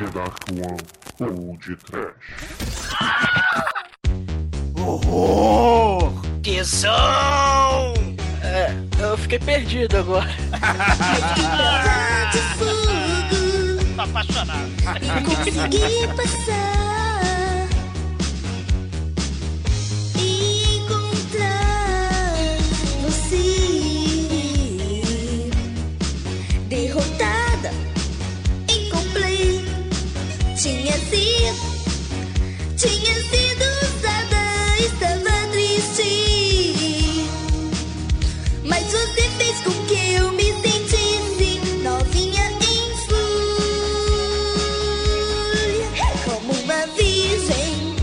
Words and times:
The 0.00 0.06
Dark 0.12 0.48
One 0.48 0.80
ou 1.20 1.56
de 1.58 1.76
Trash. 1.76 2.14
Horror! 4.78 6.10
Tesão! 6.42 7.92
É, 8.42 8.74
eu 8.98 9.18
fiquei 9.18 9.38
perdido 9.38 9.98
agora. 9.98 10.24
Tô 13.94 14.00
apaixonado. 14.00 14.70
e 15.02 15.20
consegui 15.22 16.08
passar 16.16 16.89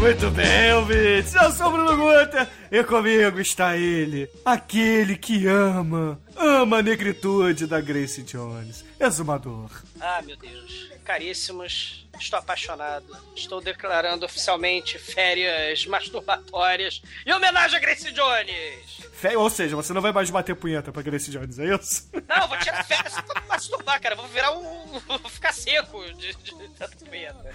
Muito 0.08 0.32
bem, 0.32 0.74
ouvintes. 0.74 1.36
Eu 1.36 1.52
sou 1.52 1.68
o 1.68 1.72
Bruno 1.72 1.98
Guter 1.98 2.48
e 2.72 2.82
comigo 2.82 3.42
está 3.42 3.76
ele, 3.76 4.30
aquele 4.46 5.18
que 5.18 5.46
ama, 5.48 6.18
ama 6.58 6.78
a 6.78 6.82
negritude 6.82 7.68
da 7.68 7.80
Grace 7.80 8.22
Jones, 8.24 8.84
exumador. 9.00 9.70
Ah, 10.00 10.22
meu 10.24 10.36
Deus. 10.38 10.88
Caríssimos, 11.04 12.06
estou 12.20 12.38
apaixonado. 12.40 13.06
Estou 13.36 13.62
declarando 13.62 14.26
oficialmente 14.26 15.00
férias 15.00 15.86
masturbatórias 15.86 17.02
em 17.26 17.32
homenagem 17.32 17.78
a 17.78 17.80
Grace 17.80 18.12
Jones. 18.12 18.98
Fe- 19.14 19.38
Ou 19.38 19.50
seja, 19.50 19.76
você 19.76 19.94
não 19.94 20.02
vai 20.02 20.12
mais 20.12 20.30
bater 20.30 20.56
punheta 20.56 20.92
pra 20.92 21.02
Grace 21.02 21.32
Jones, 21.32 21.60
é 21.60 21.74
isso? 21.76 22.10
Não, 22.28 22.48
vou 22.48 22.58
tirar 22.60 22.84
férias 22.86 23.14
só 23.14 23.22
pra 23.22 23.42
masturbar, 23.48 24.02
cara. 24.02 24.16
Vou 24.16 24.28
virar 24.28 24.52
um. 24.58 25.00
Vou 25.08 25.30
ficar 25.30 25.54
seco 25.54 26.04
de, 26.16 26.36
de 26.36 26.52
tanta 26.78 26.90
punheta. 27.06 27.52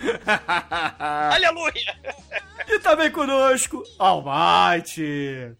Aleluia! 0.99 1.97
e 2.69 2.79
também 2.79 3.11
conosco, 3.11 3.83
Almighty. 3.99 5.53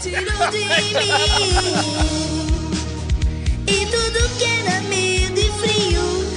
Tirou 0.00 0.50
de 0.50 0.64
mim. 0.64 0.92
E 3.66 3.86
tudo 3.86 4.28
que 4.38 4.44
era 4.44 4.80
medo 4.82 5.40
e 5.40 5.50
frio 5.60 6.31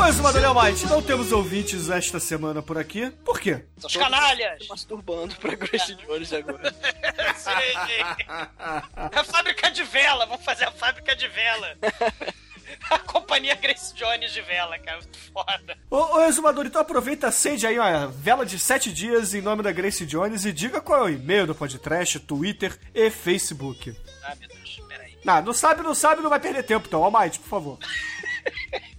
Canalha! 0.00 0.06
Ô, 0.06 0.06
exumador 0.06 0.40
e 0.40 0.44
Almighty, 0.44 0.86
não 0.86 1.02
temos 1.02 1.30
ouvintes 1.30 1.90
esta 1.90 2.18
semana 2.18 2.62
por 2.62 2.78
aqui. 2.78 3.10
Por 3.24 3.38
quê? 3.38 3.64
Os 3.84 3.94
canalhas! 3.94 4.66
Masturbando 4.66 5.36
pra 5.36 5.54
Grace 5.54 5.94
Jones 5.94 6.32
agora. 6.32 6.72
Sim. 7.36 7.50
A 8.96 9.24
fábrica 9.24 9.70
de 9.70 9.82
vela, 9.84 10.24
vamos 10.24 10.44
fazer 10.44 10.64
a 10.64 10.70
fábrica 10.72 11.14
de 11.14 11.28
vela. 11.28 11.76
A 12.88 12.98
companhia 13.00 13.54
Grace 13.56 13.94
Jones 13.94 14.32
de 14.32 14.40
vela, 14.40 14.78
cara, 14.78 15.00
foda. 15.32 15.76
Ô, 15.90 16.16
ô 16.16 16.24
exumador, 16.24 16.64
então 16.66 16.80
aproveita, 16.80 17.28
acende 17.28 17.66
aí 17.66 17.78
uma 17.78 18.06
vela 18.06 18.46
de 18.46 18.58
sete 18.58 18.92
dias 18.92 19.34
em 19.34 19.42
nome 19.42 19.62
da 19.62 19.72
Grace 19.72 20.06
Jones 20.06 20.44
e 20.44 20.52
diga 20.52 20.80
qual 20.80 21.00
é 21.00 21.10
o 21.10 21.14
e-mail 21.14 21.46
do 21.46 21.54
podcast, 21.54 22.18
Twitter 22.20 22.78
e 22.94 23.10
Facebook. 23.10 23.94
Ah, 24.24 24.34
meu 24.36 24.48
Deus, 24.48 24.80
peraí. 24.88 25.18
Não, 25.24 25.42
não 25.42 25.52
sabe, 25.52 25.82
não 25.82 25.94
sabe, 25.94 26.22
não 26.22 26.30
vai 26.30 26.40
perder 26.40 26.62
tempo, 26.62 26.86
então. 26.86 27.04
Almighty, 27.04 27.38
por 27.40 27.48
favor. 27.48 27.78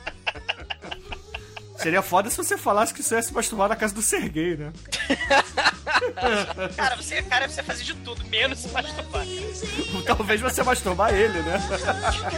Seria 1.77 2.03
foda 2.03 2.31
se 2.31 2.37
você 2.37 2.57
falasse 2.57 2.95
que 2.95 3.01
isso 3.01 3.13
ia 3.13 3.23
se 3.23 3.33
masturbar 3.35 3.69
na 3.69 3.75
casa 3.75 3.93
do 3.93 4.03
Serguei, 4.03 4.57
né? 4.57 4.73
Cara, 6.77 6.95
você, 6.97 7.21
cara, 7.23 7.49
você 7.49 7.61
fazer 7.63 7.83
de 7.83 7.95
tudo, 7.95 8.25
menos 8.27 8.61
se 8.61 8.69
masturbar. 8.69 9.25
Talvez 10.07 10.41
você 10.41 10.63
masturbar 10.63 11.13
ele, 11.13 11.41
né? 11.43 11.59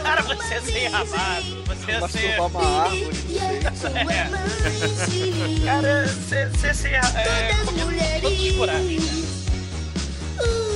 Cara, 0.01 0.23
você 0.23 0.55
é 0.55 0.61
sem 0.61 0.87
rabado, 0.87 1.63
você 1.65 1.91
é 1.91 2.07
sem... 2.07 2.37
Masturbar 2.37 2.47
uma 2.47 2.83
árvore. 2.85 3.11
e 3.29 3.39
amante. 3.87 5.61
Cara, 5.65 6.07
você 6.07 6.45
você 6.47 6.67
é 6.67 6.73
sem... 6.73 6.93
É, 6.93 7.01
Todas 7.01 7.65
comendo 7.65 7.85
mulheres. 7.85 8.21
todos 8.21 8.39
os 8.39 8.51
buracos. 8.53 9.03
Uh, 10.39 10.74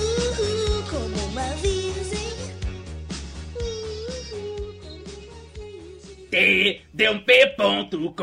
uma 6.31 6.39
virgem. 6.39 6.81
tdump.com 6.93 8.19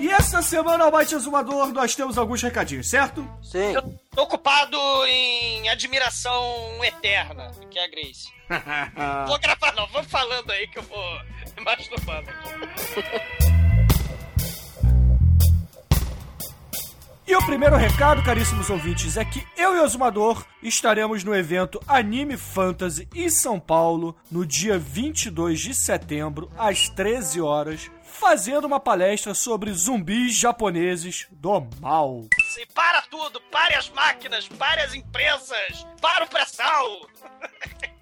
E 0.00 0.10
essa 0.10 0.42
semana, 0.42 0.84
Almighty 0.84 1.14
Exumador, 1.14 1.72
nós 1.72 1.94
temos 1.94 2.16
alguns 2.18 2.42
recadinhos, 2.42 2.88
certo? 2.88 3.28
Sim. 3.42 3.74
Eu 3.74 3.82
tô 4.14 4.22
ocupado 4.22 4.78
em 5.06 5.68
admiração 5.68 6.84
eterna, 6.84 7.50
que 7.70 7.78
é 7.78 7.84
a 7.84 7.88
Grace. 7.88 8.28
Vou 9.26 9.38
gravar 9.38 9.74
não, 9.74 9.86
vamos 9.88 10.10
falando 10.10 10.50
aí 10.50 10.66
que 10.68 10.78
eu 10.78 10.82
vou 10.82 11.20
me 11.56 11.64
masturbando 11.64 12.30
aqui. 12.30 13.58
E 17.28 17.36
o 17.36 17.44
primeiro 17.44 17.76
recado, 17.76 18.24
caríssimos 18.24 18.70
ouvintes, 18.70 19.18
é 19.18 19.22
que 19.22 19.46
eu 19.54 19.76
e 19.76 19.80
o 19.80 19.84
Exumador 19.84 20.46
estaremos 20.62 21.22
no 21.22 21.36
evento 21.36 21.78
Anime 21.86 22.38
Fantasy 22.38 23.06
em 23.14 23.28
São 23.28 23.60
Paulo 23.60 24.16
no 24.30 24.46
dia 24.46 24.78
22 24.78 25.60
de 25.60 25.74
setembro, 25.74 26.50
às 26.56 26.88
13 26.88 27.38
horas, 27.42 27.90
fazendo 28.02 28.64
uma 28.64 28.80
palestra 28.80 29.34
sobre 29.34 29.70
zumbis 29.74 30.34
japoneses 30.36 31.26
do 31.30 31.68
mal. 31.78 32.24
Sim, 32.54 32.64
para 32.72 33.02
tudo, 33.02 33.42
pare 33.52 33.74
as 33.74 33.90
máquinas, 33.90 34.48
pare 34.48 34.80
as 34.80 34.94
imprensas, 34.94 35.86
para 36.00 36.24
o 36.24 36.28
pré-sal. 36.28 37.06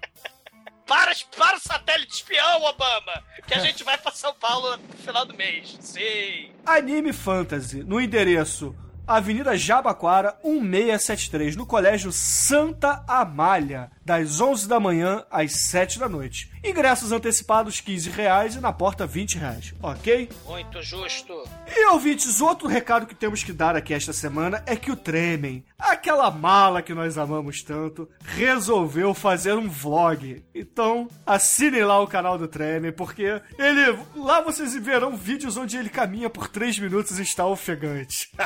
Para, 0.87 1.11
para 1.35 1.57
o 1.57 1.59
satélite 1.59 2.13
espião, 2.13 2.63
Obama! 2.63 3.21
Que 3.45 3.55
a 3.55 3.59
gente 3.59 3.83
vai 3.83 3.97
pra 3.97 4.09
São 4.09 4.33
Paulo 4.35 4.77
no 4.77 4.95
final 4.95 5.25
do 5.25 5.35
mês. 5.35 5.77
Sim. 5.81 6.49
Anime 6.65 7.11
Fantasy, 7.11 7.83
no 7.83 7.99
endereço 7.99 8.73
Avenida 9.07 9.57
Jabaquara, 9.57 10.37
1673, 10.43 11.55
no 11.55 11.65
Colégio 11.65 12.11
Santa 12.11 13.05
Amália, 13.07 13.89
das 14.07 14.39
11 14.39 14.69
da 14.69 14.79
manhã 14.79 15.25
às 15.29 15.51
7 15.51 15.99
da 15.99 16.07
noite. 16.07 16.49
Ingressos 16.63 17.11
antecipados 17.11 17.81
15 17.81 18.09
reais 18.09 18.55
e 18.55 18.61
na 18.61 18.71
porta 18.71 19.05
20 19.05 19.37
reais, 19.37 19.73
ok? 19.83 20.29
Muito 20.45 20.81
justo. 20.81 21.33
E 21.67 21.85
ouvintes, 21.87 22.39
outro 22.39 22.69
recado 22.69 23.05
que 23.05 23.13
temos 23.13 23.43
que 23.43 23.51
dar 23.51 23.75
aqui 23.75 23.93
esta 23.93 24.13
semana 24.13 24.63
é 24.65 24.77
que 24.77 24.89
o 24.89 24.95
Tremen, 24.95 25.65
aquela 25.77 26.31
mala 26.31 26.81
que 26.81 26.93
nós 26.93 27.17
amamos 27.17 27.61
tanto, 27.61 28.07
resolveu 28.23 29.13
fazer 29.13 29.55
um 29.55 29.67
vlog. 29.67 30.41
Então, 30.55 31.09
assinem 31.25 31.83
lá 31.83 31.99
o 32.01 32.07
canal 32.07 32.37
do 32.37 32.47
Tremen, 32.47 32.93
porque 32.93 33.41
ele. 33.59 33.99
Lá 34.15 34.39
vocês 34.39 34.73
verão 34.75 35.17
vídeos 35.17 35.57
onde 35.57 35.75
ele 35.75 35.89
caminha 35.89 36.29
por 36.29 36.47
3 36.47 36.79
minutos 36.79 37.19
e 37.19 37.23
está 37.23 37.45
ofegante. 37.45 38.31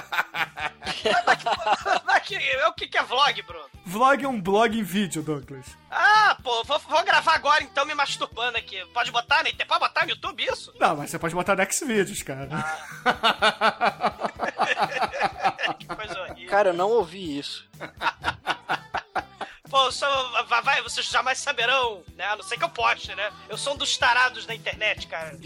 Mas 2.06 2.22
O 2.68 2.74
que, 2.74 2.88
que 2.88 2.98
é 2.98 3.04
vlog, 3.04 3.42
Bruno? 3.44 3.66
Vlog 3.86 4.24
é 4.24 4.28
um 4.28 4.42
blog 4.42 4.78
em 4.78 4.84
vídeo, 4.84 5.22
Ah, 5.90 6.38
pô, 6.44 6.64
vou, 6.64 6.80
vou 6.80 7.04
gravar 7.04 7.34
agora 7.34 7.64
então 7.64 7.86
me 7.86 7.94
masturbando 7.94 8.58
aqui. 8.58 8.84
Pode 8.94 9.12
botar, 9.12 9.44
né? 9.44 9.52
Pode 9.68 9.80
botar 9.80 10.06
no 10.06 10.12
YouTube 10.12 10.44
isso? 10.44 10.74
Não, 10.80 10.96
mas 10.96 11.10
você 11.10 11.20
pode 11.20 11.36
botar 11.36 11.56
no 11.56 11.72
Xvideos, 11.72 12.24
cara. 12.24 12.48
que 15.80 15.86
coisa 15.86 16.22
horrível. 16.22 16.50
Cara, 16.50 16.70
eu 16.70 16.74
não 16.74 16.90
ouvi 16.90 17.40
isso. 17.40 17.68
Pô, 19.70 19.86
eu 19.86 19.92
sou, 19.92 20.46
vai, 20.48 20.62
vai, 20.62 20.82
vocês 20.82 21.08
jamais 21.08 21.38
saberão, 21.38 22.04
né? 22.16 22.26
A 22.26 22.36
não 22.36 22.44
ser 22.44 22.58
que 22.58 22.64
eu 22.64 22.70
poste, 22.70 23.16
né? 23.16 23.32
Eu 23.48 23.58
sou 23.58 23.74
um 23.74 23.78
dos 23.78 23.98
tarados 23.98 24.46
da 24.46 24.54
internet, 24.54 25.08
cara. 25.08 25.38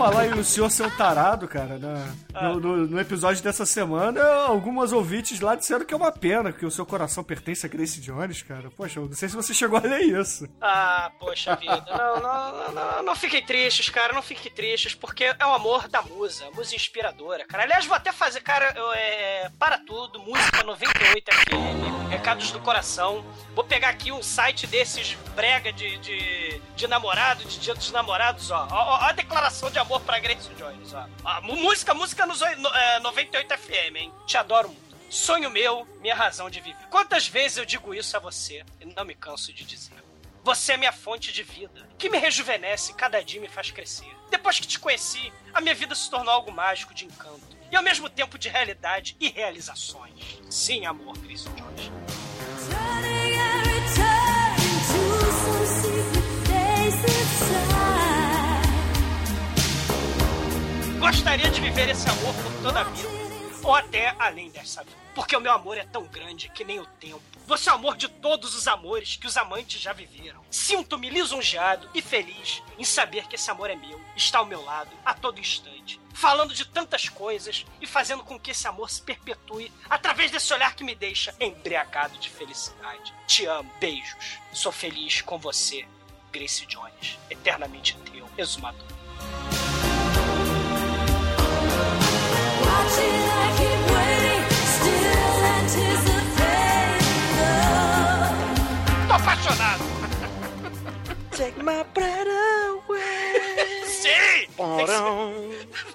Falar 0.00 0.26
em 0.28 0.32
o 0.32 0.44
senhor 0.44 0.70
ser 0.70 0.84
um 0.84 0.90
tarado, 0.90 1.46
cara, 1.46 1.76
né? 1.78 2.12
Ah. 2.32 2.48
no, 2.48 2.60
no- 2.60 2.86
no 2.86 3.00
episódio 3.00 3.42
dessa 3.42 3.66
semana, 3.66 4.24
algumas 4.46 4.92
ouvintes 4.92 5.40
lá 5.40 5.54
disseram 5.54 5.84
que 5.84 5.92
é 5.92 5.96
uma 5.96 6.10
pena 6.10 6.52
que 6.52 6.64
o 6.64 6.70
seu 6.70 6.86
coração 6.86 7.22
pertence 7.22 7.66
a 7.66 7.68
Grace 7.68 8.00
Jones, 8.00 8.42
cara. 8.42 8.70
Poxa, 8.76 8.98
eu 9.00 9.06
não 9.06 9.12
sei 9.12 9.28
se 9.28 9.36
você 9.36 9.52
chegou 9.52 9.78
a 9.78 9.82
ler 9.82 10.00
isso. 10.00 10.48
Ah, 10.60 11.10
poxa 11.20 11.54
vida. 11.56 11.84
Não, 11.90 12.20
não, 12.20 12.52
não, 12.52 12.72
não, 12.72 13.02
não 13.02 13.14
fiquem 13.16 13.44
tristes, 13.44 13.88
cara. 13.90 14.12
Não 14.14 14.22
fiquem 14.22 14.50
tristes, 14.50 14.94
porque 14.94 15.24
é 15.24 15.46
o 15.46 15.54
amor 15.54 15.86
da 15.88 16.00
musa. 16.02 16.46
Musa 16.54 16.74
inspiradora, 16.74 17.44
cara. 17.46 17.64
Aliás, 17.64 17.84
vou 17.84 17.96
até 17.96 18.10
fazer, 18.12 18.40
cara, 18.40 18.72
eu, 18.76 18.92
é, 18.94 19.50
para 19.58 19.76
tudo, 19.78 20.18
música 20.20 20.62
98 20.64 21.30
FM, 21.34 22.10
recados 22.10 22.50
do 22.52 22.60
coração. 22.60 23.24
Vou 23.60 23.68
pegar 23.68 23.90
aqui 23.90 24.10
um 24.10 24.22
site 24.22 24.66
desses 24.66 25.12
brega 25.34 25.70
de, 25.70 25.98
de, 25.98 26.62
de 26.74 26.86
namorado, 26.86 27.44
de 27.44 27.58
dia 27.58 27.74
dos 27.74 27.90
namorados, 27.92 28.50
ó. 28.50 28.66
Ó, 28.70 28.74
ó 28.74 28.94
a 29.02 29.12
declaração 29.12 29.70
de 29.70 29.78
amor 29.78 30.00
pra 30.00 30.18
Grace 30.18 30.48
Jones, 30.54 30.94
ó. 30.94 31.06
ó 31.22 31.42
música, 31.42 31.92
música 31.92 32.24
nos 32.24 32.40
é, 32.40 32.56
98 33.00 33.58
FM, 33.58 33.96
hein? 33.96 34.14
Te 34.26 34.38
adoro 34.38 34.68
muito. 34.68 34.96
Sonho 35.10 35.50
meu, 35.50 35.86
minha 36.00 36.14
razão 36.14 36.48
de 36.48 36.58
viver. 36.58 36.86
Quantas 36.88 37.28
vezes 37.28 37.58
eu 37.58 37.66
digo 37.66 37.92
isso 37.92 38.16
a 38.16 38.20
você 38.20 38.64
e 38.80 38.86
não 38.86 39.04
me 39.04 39.14
canso 39.14 39.52
de 39.52 39.62
dizer. 39.62 40.02
Você 40.42 40.72
é 40.72 40.76
minha 40.78 40.92
fonte 40.92 41.30
de 41.30 41.42
vida, 41.42 41.86
que 41.98 42.08
me 42.08 42.16
rejuvenesce 42.16 42.92
e 42.92 42.94
cada 42.94 43.22
dia 43.22 43.42
me 43.42 43.48
faz 43.48 43.70
crescer. 43.70 44.10
Depois 44.30 44.58
que 44.58 44.66
te 44.66 44.78
conheci, 44.78 45.30
a 45.52 45.60
minha 45.60 45.74
vida 45.74 45.94
se 45.94 46.10
tornou 46.10 46.32
algo 46.32 46.50
mágico 46.50 46.94
de 46.94 47.04
encanto 47.04 47.58
e 47.70 47.76
ao 47.76 47.82
mesmo 47.82 48.08
tempo 48.08 48.38
de 48.38 48.48
realidade 48.48 49.18
e 49.20 49.28
realizações. 49.28 50.40
Sim, 50.48 50.86
amor, 50.86 51.18
Chris 51.18 51.44
Jones. 51.44 52.09
Gostaria 61.00 61.50
de 61.50 61.62
viver 61.62 61.88
esse 61.88 62.06
amor 62.10 62.34
por 62.34 62.62
toda 62.62 62.80
a 62.80 62.84
vida, 62.84 63.08
ou 63.62 63.74
até 63.74 64.14
além 64.18 64.50
dessa 64.50 64.84
vida. 64.84 64.96
Porque 65.14 65.34
o 65.34 65.40
meu 65.40 65.50
amor 65.50 65.78
é 65.78 65.84
tão 65.84 66.04
grande 66.04 66.50
que 66.50 66.62
nem 66.62 66.78
o 66.78 66.84
tempo. 66.84 67.22
Você 67.46 67.70
é 67.70 67.72
o 67.72 67.76
amor 67.76 67.96
de 67.96 68.06
todos 68.06 68.54
os 68.54 68.68
amores 68.68 69.16
que 69.16 69.26
os 69.26 69.34
amantes 69.38 69.80
já 69.80 69.94
viveram. 69.94 70.44
Sinto-me 70.50 71.08
lisonjeado 71.08 71.88
e 71.94 72.02
feliz 72.02 72.62
em 72.78 72.84
saber 72.84 73.26
que 73.26 73.36
esse 73.36 73.50
amor 73.50 73.70
é 73.70 73.76
meu, 73.76 73.98
está 74.14 74.40
ao 74.40 74.46
meu 74.46 74.62
lado 74.62 74.90
a 75.02 75.14
todo 75.14 75.40
instante, 75.40 75.98
falando 76.12 76.52
de 76.52 76.66
tantas 76.66 77.08
coisas 77.08 77.64
e 77.80 77.86
fazendo 77.86 78.22
com 78.22 78.38
que 78.38 78.50
esse 78.50 78.68
amor 78.68 78.90
se 78.90 79.00
perpetue 79.00 79.72
através 79.88 80.30
desse 80.30 80.52
olhar 80.52 80.74
que 80.74 80.84
me 80.84 80.94
deixa 80.94 81.34
embriagado 81.40 82.18
de 82.18 82.28
felicidade. 82.28 83.14
Te 83.26 83.46
amo, 83.46 83.72
beijos. 83.80 84.38
Sou 84.52 84.70
feliz 84.70 85.22
com 85.22 85.38
você, 85.38 85.88
Grace 86.30 86.66
Jones. 86.66 87.18
Eternamente 87.30 87.96
teu, 88.12 88.28
exumador. 88.36 88.99
Take 101.40 101.62
my 101.62 101.82
breath 101.94 102.26
away. 102.68 103.82
Sim! 103.86 104.10
Tem 104.10 104.46
que 104.46 104.50
ser, 104.50 104.56
Porão. 104.56 105.32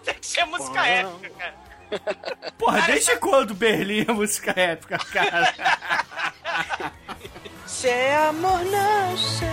tem 0.03 0.13
que 0.15 0.25
ser 0.25 0.45
música 0.45 0.87
épica, 0.87 1.29
cara. 1.37 1.53
Porra, 2.57 2.81
desde 2.87 3.15
quando 3.17 3.53
Berlim 3.53 4.05
é 4.07 4.11
música 4.11 4.59
épica, 4.59 4.97
cara? 4.97 5.53
Se 7.67 7.87
é 7.87 8.15
amor, 8.15 8.65
não 8.65 9.15
sei. 9.17 9.47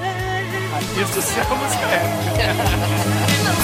Isso 1.02 1.20
sim 1.20 1.40
é 1.40 1.44
música 1.44 1.84
épica. 1.84 3.61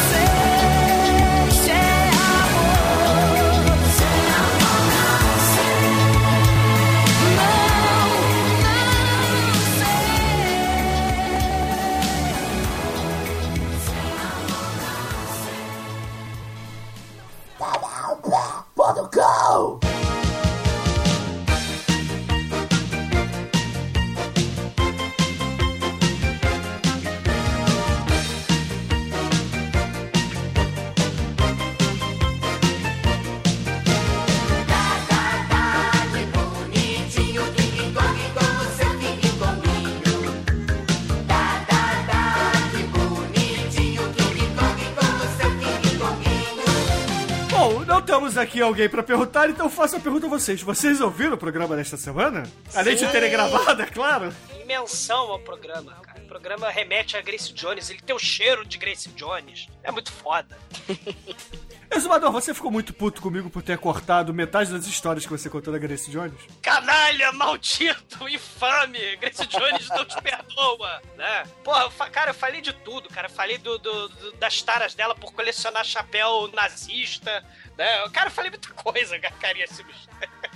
Aqui 48.40 48.60
alguém 48.60 48.88
pra 48.88 49.02
perguntar, 49.02 49.50
então 49.50 49.66
eu 49.66 49.70
faço 49.70 49.96
a 49.96 50.00
pergunta 50.00 50.26
a 50.26 50.28
vocês. 50.30 50.62
Vocês 50.62 51.00
ouviram 51.00 51.34
o 51.34 51.38
programa 51.38 51.76
desta 51.76 51.96
semana? 51.96 52.44
Além 52.74 52.94
de 52.94 53.06
Sim. 53.06 53.12
terem 53.12 53.30
gravado, 53.30 53.82
é 53.82 53.86
claro. 53.86 54.32
Em 54.54 54.64
menção 54.66 55.30
ao 55.32 55.38
programa, 55.38 55.92
cara. 56.02 56.20
O 56.20 56.28
programa 56.28 56.68
remete 56.70 57.16
a 57.16 57.22
Grace 57.22 57.52
Jones, 57.52 57.90
ele 57.90 58.00
tem 58.00 58.14
o 58.14 58.18
cheiro 58.18 58.64
de 58.66 58.76
Grace 58.78 59.08
Jones. 59.10 59.66
É 59.82 59.90
muito 59.90 60.12
foda. 60.12 60.56
Exumador, 61.98 62.32
você 62.32 62.54
ficou 62.54 62.70
muito 62.70 62.92
puto 62.94 63.20
comigo 63.20 63.50
por 63.50 63.62
ter 63.62 63.76
cortado 63.78 64.32
metade 64.32 64.72
das 64.72 64.86
histórias 64.86 65.24
que 65.26 65.30
você 65.30 65.50
contou 65.50 65.72
da 65.72 65.78
Grace 65.78 66.10
Jones? 66.10 66.34
Canalha, 66.62 67.30
maldito, 67.32 68.28
infame! 68.28 69.16
Grace 69.16 69.46
Jones 69.46 69.88
não 69.90 70.04
te 70.04 70.20
perdoa, 70.22 71.02
né? 71.16 71.44
Porra, 71.62 71.90
cara, 72.10 72.30
eu 72.30 72.34
falei 72.34 72.60
de 72.60 72.72
tudo, 72.72 73.08
cara. 73.08 73.26
Eu 73.26 73.32
falei 73.32 73.58
do, 73.58 73.76
do- 73.78 74.08
do- 74.08 74.32
das 74.38 74.62
taras 74.62 74.94
dela 74.94 75.14
por 75.14 75.32
colecionar 75.32 75.84
chapéu 75.84 76.48
nazista, 76.54 77.44
né? 77.76 78.08
Cara, 78.10 78.28
eu 78.28 78.32
falei 78.32 78.50
muita 78.50 78.70
coisa, 78.70 79.18
cara, 79.18 79.34
caríssimos. 79.40 80.08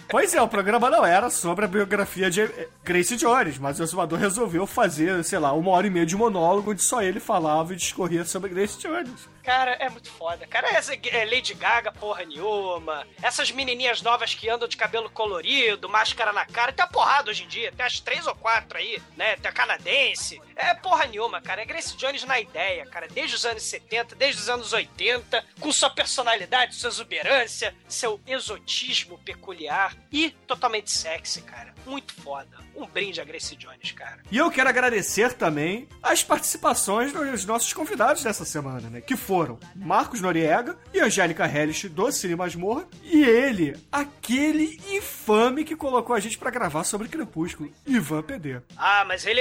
Pois 0.09 0.35
é, 0.35 0.43
o 0.43 0.49
programa 0.49 0.91
não 0.91 1.05
era 1.07 1.31
sobre 1.31 1.65
a 1.65 1.69
biografia 1.69 2.31
de 2.31 2.43
eh, 2.43 2.69
Grace 2.85 3.17
Jones, 3.17 3.59
mas 3.59 3.81
o 3.81 3.83
Exumador 3.83 4.19
resolveu 4.19 4.67
fazer, 4.67 5.23
sei 5.25 5.39
lá, 5.39 5.53
uma 5.53 5.71
hora 5.71 5.87
e 5.87 5.91
meia 5.91 6.05
de 6.05 6.17
monólogo 6.17 6.71
onde 6.73 6.83
só 6.83 7.03
ele 7.03 7.19
falava 7.21 7.73
e 7.73 7.77
discorria 7.77 8.25
sobre 8.25 8.51
Grace 8.51 8.79
Jones. 8.79 9.29
Cara, 9.43 9.73
é 9.73 9.89
muito 9.89 10.11
foda. 10.11 10.47
Cara, 10.47 10.69
essa 10.71 10.95
é 10.95 11.25
Lady 11.25 11.55
Gaga, 11.55 11.91
porra 11.91 12.25
nenhuma. 12.25 13.07
Essas 13.21 13.51
menininhas 13.51 14.01
novas 14.01 14.35
que 14.35 14.49
andam 14.49 14.69
de 14.69 14.77
cabelo 14.77 15.11
colorido, 15.11 15.89
máscara 15.89 16.33
na 16.33 16.47
cara. 16.47 16.73
Tem 16.73 16.85
uma 16.85 16.91
porrada 16.91 17.31
hoje 17.31 17.45
em 17.45 17.49
dia. 17.49 17.73
Tem 17.73 17.85
umas 17.85 17.99
três 17.99 18.27
ou 18.27 18.35
quatro 18.35 18.79
aí, 18.79 19.03
né? 19.17 19.37
Tem 19.37 19.51
a 19.51 19.53
canadense. 19.53 20.41
É 20.55 20.73
porra 20.75 21.07
nenhuma, 21.07 21.41
cara. 21.41 21.63
É 21.63 21.65
Grace 21.65 21.97
Jones 21.97 22.25
na 22.25 22.39
ideia, 22.39 22.87
cara. 22.87 23.09
Desde 23.09 23.35
os 23.35 23.45
anos 23.45 23.63
70, 23.65 24.15
desde 24.15 24.41
os 24.41 24.49
anos 24.49 24.73
80. 24.73 25.45
Com 25.61 25.73
sua 25.73 25.91
personalidade, 25.91 26.77
sua 26.77 26.89
exuberância, 26.89 27.75
seu 27.89 28.21
exotismo 28.27 29.19
peculiar. 29.19 29.97
E 30.13 30.31
totalmente 30.47 30.91
sexy, 30.91 31.43
cara. 31.43 31.75
Muito 31.87 32.15
foda. 32.15 32.49
Um 32.75 32.87
brinde 32.87 33.21
a 33.21 33.25
Grace 33.25 33.55
Jones, 33.57 33.93
cara. 33.93 34.19
E 34.31 34.37
eu 34.39 34.51
quero 34.51 34.69
agradecer 34.69 35.33
também 35.35 35.89
as 36.03 36.23
participações 36.25 37.13
dos 37.13 37.45
nossos 37.45 37.73
convidados 37.73 38.23
dessa 38.23 38.45
semana, 38.45 38.89
né? 38.89 39.01
Que 39.01 39.17
foram 39.17 39.59
Marcos 39.75 40.21
Noriega 40.21 40.79
e 40.93 41.01
Angélica 41.01 41.45
Hellish 41.47 41.89
do 41.89 42.11
Cine 42.13 42.37
Masmorra 42.37 42.87
e 43.03 43.23
ele, 43.25 43.77
aquele 43.91 44.81
infame 44.91 45.65
que 45.65 45.75
colocou 45.77 46.15
a 46.15 46.21
gente 46.21 46.39
pra 46.39 46.51
gravar 46.51 46.85
sobre 46.85 47.09
Crepúsculo, 47.09 47.73
Ivan 47.87 48.23
PD. 48.23 48.61
Ah, 48.77 49.05
mas 49.05 49.27
ele 49.27 49.41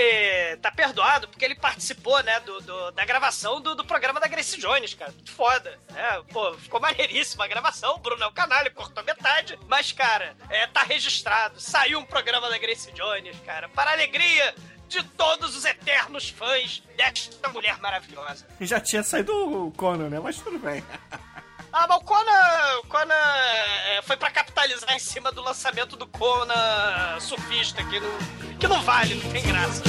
tá 0.57 0.71
perdoado 0.71 1.27
porque 1.27 1.45
ele 1.45 1.55
participou, 1.55 2.21
né, 2.24 2.39
do, 2.41 2.60
do- 2.62 2.91
da 2.91 3.05
gravação 3.05 3.62
do, 3.62 3.75
do 3.75 3.86
programa 3.86 4.19
da 4.19 4.27
Grace 4.27 4.57
Jones, 4.60 4.93
cara. 4.93 5.12
Muito 5.12 5.31
foda. 5.31 5.77
É, 5.95 6.21
pô, 6.31 6.53
ficou 6.55 6.79
maneiríssima 6.79 7.45
a 7.45 7.48
gravação. 7.48 7.95
O 7.95 8.00
Bruno 8.00 8.24
é 8.24 8.27
um 8.27 8.33
canalha, 8.33 8.69
cortou 8.71 9.03
metade. 9.03 9.57
Mas, 9.67 9.91
cara, 9.91 10.36
é, 10.50 10.65
tá 10.67 10.83
registrado. 10.83 11.60
Saiu 11.60 12.00
um 12.00 12.05
programa 12.05 12.30
da 12.39 12.57
Grace 12.57 12.91
Jones, 12.91 13.35
cara. 13.45 13.67
Para 13.69 13.91
a 13.91 13.93
alegria 13.93 14.55
de 14.88 15.03
todos 15.03 15.55
os 15.55 15.65
eternos 15.65 16.29
fãs 16.29 16.83
desta 16.95 17.50
mulher 17.50 17.79
maravilhosa. 17.79 18.45
E 18.59 18.65
já 18.65 18.79
tinha 18.79 19.03
saído 19.03 19.67
o 19.67 19.71
Conan, 19.71 20.09
né? 20.09 20.19
Mas 20.19 20.38
tudo 20.38 20.59
bem. 20.59 20.83
Ah, 21.73 21.85
mas 21.88 22.00
o 22.00 22.01
Conan, 22.01 22.79
o 22.83 22.88
Conan 22.88 23.13
é, 23.13 24.01
foi 24.01 24.17
pra 24.17 24.29
capitalizar 24.29 24.93
em 24.93 25.00
cima 25.00 25.31
do 25.31 25.41
lançamento 25.41 25.95
do 25.95 26.05
Conan 26.05 27.17
surfista, 27.21 27.81
que 27.85 27.97
não, 27.97 28.57
que 28.59 28.67
não 28.67 28.81
vale, 28.81 29.15
não 29.15 29.31
tem 29.31 29.41
graça. 29.41 29.81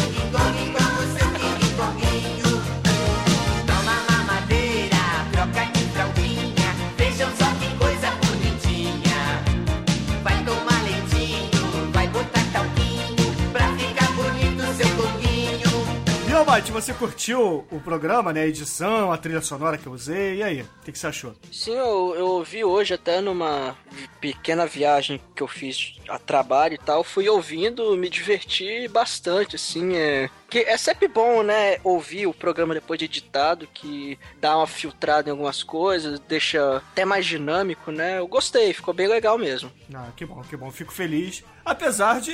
Almighty, 16.53 16.71
você 16.71 16.93
curtiu 16.93 17.65
o 17.71 17.81
programa, 17.81 18.31
né? 18.31 18.43
A 18.43 18.47
edição, 18.47 19.11
a 19.11 19.17
trilha 19.17 19.41
sonora 19.41 19.79
que 19.79 19.87
eu 19.87 19.93
usei. 19.93 20.37
E 20.37 20.43
aí? 20.43 20.61
O 20.61 20.85
que, 20.85 20.93
que 20.93 20.99
você 20.99 21.07
achou? 21.07 21.35
Sim, 21.51 21.73
eu, 21.73 22.15
eu 22.15 22.27
ouvi 22.27 22.63
hoje 22.63 22.93
até 22.93 23.23
numa 23.23 23.75
pequena 24.21 24.67
viagem 24.67 25.19
que 25.35 25.43
eu 25.43 25.49
fiz 25.49 25.97
a 26.07 26.19
trabalho 26.19 26.75
e 26.75 26.79
tal, 26.79 27.03
fui 27.03 27.27
ouvindo, 27.27 27.97
me 27.97 28.11
diverti 28.11 28.87
bastante, 28.87 29.57
assim, 29.57 29.97
é... 29.97 30.29
Que 30.53 30.59
é 30.59 30.77
sempre 30.77 31.09
bom, 31.09 31.43
né, 31.43 31.79
ouvir 31.83 32.27
o 32.27 32.35
programa 32.35 32.75
depois 32.75 32.99
de 32.99 33.07
editado, 33.07 33.67
que 33.73 34.19
dá 34.39 34.55
uma 34.55 34.67
filtrada 34.67 35.31
em 35.31 35.33
algumas 35.33 35.63
coisas, 35.63 36.21
deixa 36.21 36.77
até 36.77 37.07
mais 37.07 37.25
dinâmico, 37.25 37.91
né? 37.91 38.19
Eu 38.19 38.27
gostei, 38.27 38.71
ficou 38.75 38.93
bem 38.93 39.09
legal 39.09 39.39
mesmo. 39.39 39.73
Ah, 39.95 40.11
que 40.15 40.27
bom, 40.27 40.43
que 40.43 40.55
bom. 40.55 40.71
Fico 40.71 40.93
feliz. 40.93 41.43
Apesar 41.65 42.21
de 42.21 42.33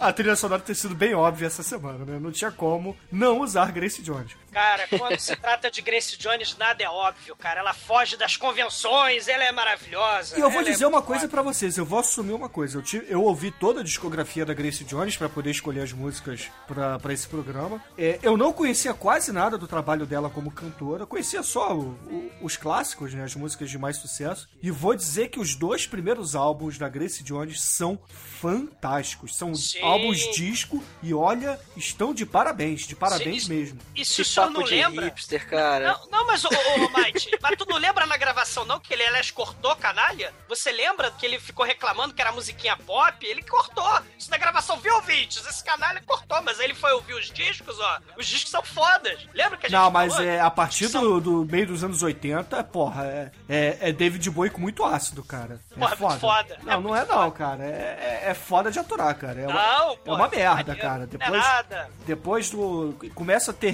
a 0.00 0.12
trilha 0.12 0.34
sonora 0.34 0.60
ter 0.60 0.74
sido 0.74 0.92
bem 0.96 1.14
óbvia 1.14 1.46
essa 1.46 1.62
semana, 1.62 2.04
né? 2.04 2.18
Não 2.18 2.32
tinha 2.32 2.50
como 2.50 2.96
não 3.12 3.40
usar 3.40 3.70
Grace 3.70 4.02
Jones. 4.02 4.32
Cara, 4.52 4.86
quando 4.98 5.18
se 5.18 5.34
trata 5.36 5.70
de 5.70 5.80
Grace 5.80 6.16
Jones, 6.16 6.56
nada 6.58 6.82
é 6.82 6.88
óbvio, 6.88 7.34
cara. 7.36 7.60
Ela 7.60 7.72
foge 7.72 8.16
das 8.16 8.36
convenções, 8.36 9.26
ela 9.28 9.44
é 9.44 9.52
maravilhosa. 9.52 10.36
E 10.36 10.40
eu 10.40 10.50
vou 10.50 10.60
é 10.60 10.64
dizer 10.64 10.84
uma 10.86 10.98
muito 10.98 11.06
coisa 11.06 11.28
pra 11.28 11.42
vocês, 11.42 11.76
eu 11.78 11.84
vou 11.84 11.98
assumir 11.98 12.32
uma 12.32 12.48
coisa. 12.48 12.78
Eu, 12.78 12.82
tive- 12.82 13.06
eu 13.08 13.22
ouvi 13.22 13.50
toda 13.50 13.80
a 13.80 13.84
discografia 13.84 14.44
da 14.44 14.52
Grace 14.54 14.84
Jones 14.84 15.16
pra 15.16 15.28
poder 15.28 15.50
escolher 15.50 15.80
as 15.82 15.92
músicas 15.92 16.50
pra 16.66 16.98
pra 16.98 17.12
esse 17.12 17.26
programa. 17.26 17.82
É, 17.96 18.18
eu 18.22 18.36
não 18.36 18.52
conhecia 18.52 18.92
quase 18.92 19.32
nada 19.32 19.56
do 19.56 19.66
trabalho 19.66 20.04
dela 20.06 20.28
como 20.28 20.50
cantora, 20.50 21.06
conhecia 21.06 21.42
só 21.42 21.74
o- 21.74 21.90
o- 22.10 22.30
os 22.42 22.56
clássicos, 22.56 23.14
né, 23.14 23.24
as 23.24 23.34
músicas 23.34 23.70
de 23.70 23.78
mais 23.78 23.96
sucesso. 23.96 24.48
E 24.62 24.70
vou 24.70 24.94
dizer 24.94 25.28
que 25.28 25.40
os 25.40 25.54
dois 25.54 25.86
primeiros 25.86 26.34
álbuns 26.36 26.76
da 26.78 26.88
Grace 26.88 27.22
Jones 27.22 27.60
são 27.62 27.98
fantásticos. 28.40 29.34
São 29.36 29.54
Sim. 29.54 29.80
álbuns 29.82 30.18
disco 30.34 30.82
e 31.02 31.14
olha, 31.14 31.58
estão 31.76 32.12
de 32.12 32.26
parabéns, 32.26 32.86
de 32.86 32.94
parabéns 32.94 33.44
Sim, 33.44 33.48
mesmo. 33.54 33.78
E 33.94 34.04
se 34.04 34.16
Que 34.16 34.22
o 34.22 34.24
senhor 34.24 34.41
papo 34.46 34.58
não 34.58 34.62
de 34.64 34.74
lembra... 34.74 35.04
hipster, 35.06 35.48
cara. 35.48 35.92
Não, 35.92 36.08
não, 36.20 36.26
mas, 36.26 36.44
ô, 36.44 36.48
ô, 36.48 36.84
ô 36.86 36.90
Might, 36.98 37.30
mas 37.40 37.56
tu 37.56 37.66
não 37.68 37.76
lembra 37.78 38.06
na 38.06 38.16
gravação, 38.16 38.64
não, 38.64 38.78
que 38.80 38.92
ele, 38.92 39.02
aliás, 39.04 39.30
cortou 39.30 39.74
canalha? 39.76 40.32
Você 40.48 40.70
lembra 40.72 41.10
que 41.10 41.24
ele 41.26 41.38
ficou 41.38 41.64
reclamando 41.64 42.14
que 42.14 42.20
era 42.20 42.32
musiquinha 42.32 42.76
pop? 42.76 43.24
Ele 43.26 43.42
cortou. 43.42 44.00
Isso 44.18 44.30
na 44.30 44.36
gravação, 44.38 44.78
viu, 44.78 44.94
ouvintes? 44.94 45.44
Esse 45.46 45.62
canalha 45.64 46.02
cortou, 46.06 46.40
mas 46.42 46.58
aí 46.60 46.66
ele 46.66 46.74
foi 46.74 46.92
ouvir 46.92 47.14
os 47.14 47.30
discos, 47.30 47.78
ó. 47.78 47.98
Os 48.16 48.26
discos 48.26 48.50
são 48.50 48.62
fodas. 48.62 49.18
Lembra 49.34 49.56
que 49.58 49.66
a 49.66 49.68
gente 49.68 49.78
Não, 49.78 49.90
mas 49.90 50.12
falou? 50.14 50.28
é, 50.28 50.40
a 50.40 50.50
partir 50.50 50.88
São- 50.88 51.02
do, 51.02 51.20
do 51.20 51.44
meio 51.44 51.66
dos 51.66 51.82
anos 51.84 52.02
80, 52.02 52.62
porra, 52.64 53.04
é, 53.06 53.32
é, 53.48 53.78
é 53.88 53.92
David 53.92 54.28
Bowie 54.30 54.50
com 54.50 54.60
muito 54.60 54.84
ácido, 54.84 55.22
cara. 55.24 55.60
É 55.70 55.74
Porra, 55.78 55.96
foda. 55.96 56.08
muito 56.10 56.20
foda. 56.20 56.58
Não, 56.62 56.72
É 56.72 56.80
não 56.80 56.96
é 56.96 57.04
não, 57.06 57.30
cara. 57.30 57.64
É, 57.64 58.22
é, 58.24 58.30
é 58.30 58.34
foda 58.34 58.70
de 58.70 58.78
aturar, 58.78 59.14
cara. 59.16 59.40
É 59.40 59.46
uma, 59.46 59.54
Não, 59.54 59.98
é 60.04 60.10
uma 60.12 60.28
merda, 60.28 60.54
maneiro. 60.74 60.80
cara. 60.80 60.98
Não 60.98 61.04
é 61.04 61.06
Depois, 61.06 61.42
nada. 61.44 61.90
depois 62.06 62.50
do. 62.50 62.96
Começa 63.14 63.50
a 63.50 63.54
ter 63.54 63.70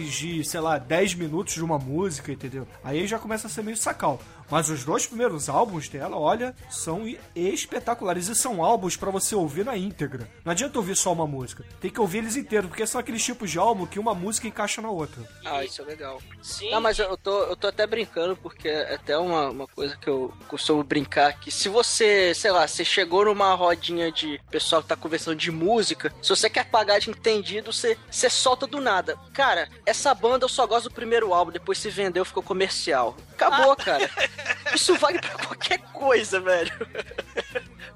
de, 0.00 0.44
sei 0.44 0.60
lá, 0.60 0.78
10 0.78 1.14
minutos 1.14 1.54
de 1.54 1.64
uma 1.64 1.78
música, 1.78 2.32
entendeu? 2.32 2.66
Aí 2.82 3.06
já 3.06 3.18
começa 3.18 3.46
a 3.46 3.50
ser 3.50 3.62
meio 3.62 3.76
sacal. 3.76 4.20
Mas 4.52 4.68
os 4.68 4.84
dois 4.84 5.06
primeiros 5.06 5.48
álbuns 5.48 5.88
dela, 5.88 6.18
olha, 6.18 6.54
são 6.68 7.04
espetaculares. 7.34 8.28
E 8.28 8.34
são 8.34 8.62
álbuns 8.62 8.98
pra 8.98 9.10
você 9.10 9.34
ouvir 9.34 9.64
na 9.64 9.78
íntegra. 9.78 10.28
Não 10.44 10.52
adianta 10.52 10.78
ouvir 10.78 10.94
só 10.94 11.10
uma 11.10 11.26
música. 11.26 11.64
Tem 11.80 11.90
que 11.90 11.98
ouvir 11.98 12.18
eles 12.18 12.36
inteiros, 12.36 12.68
porque 12.68 12.86
são 12.86 13.00
aqueles 13.00 13.24
tipos 13.24 13.50
de 13.50 13.58
álbum 13.58 13.86
que 13.86 13.98
uma 13.98 14.14
música 14.14 14.46
encaixa 14.46 14.82
na 14.82 14.90
outra. 14.90 15.26
Ah, 15.42 15.64
isso 15.64 15.80
é 15.80 15.86
legal. 15.86 16.20
Sim. 16.42 16.70
Não, 16.70 16.82
mas 16.82 16.98
eu 16.98 17.16
tô, 17.16 17.44
eu 17.44 17.56
tô 17.56 17.66
até 17.66 17.86
brincando, 17.86 18.36
porque 18.36 18.68
é 18.68 18.94
até 18.96 19.16
uma, 19.16 19.48
uma 19.48 19.66
coisa 19.66 19.96
que 19.96 20.08
eu 20.08 20.30
costumo 20.48 20.84
brincar, 20.84 21.32
que 21.40 21.50
se 21.50 21.70
você, 21.70 22.34
sei 22.34 22.50
lá, 22.50 22.68
você 22.68 22.84
chegou 22.84 23.24
numa 23.24 23.54
rodinha 23.54 24.12
de 24.12 24.38
pessoal 24.50 24.82
que 24.82 24.88
tá 24.88 24.96
conversando 24.96 25.36
de 25.36 25.50
música, 25.50 26.12
se 26.20 26.28
você 26.28 26.50
quer 26.50 26.66
pagar 26.66 26.98
de 26.98 27.08
entendido, 27.08 27.72
você, 27.72 27.96
você 28.10 28.28
solta 28.28 28.66
do 28.66 28.82
nada. 28.82 29.16
Cara, 29.32 29.66
essa 29.86 30.12
banda 30.12 30.44
eu 30.44 30.48
só 30.50 30.66
gosto 30.66 30.90
do 30.90 30.94
primeiro 30.94 31.32
álbum, 31.32 31.50
depois 31.50 31.78
se 31.78 31.88
vendeu, 31.88 32.22
ficou 32.22 32.42
comercial. 32.42 33.16
Acabou, 33.32 33.74
cara. 33.74 34.10
Isso 34.74 34.94
vale 34.96 35.18
pra 35.20 35.30
qualquer 35.30 35.78
coisa, 35.92 36.40
velho. 36.40 36.72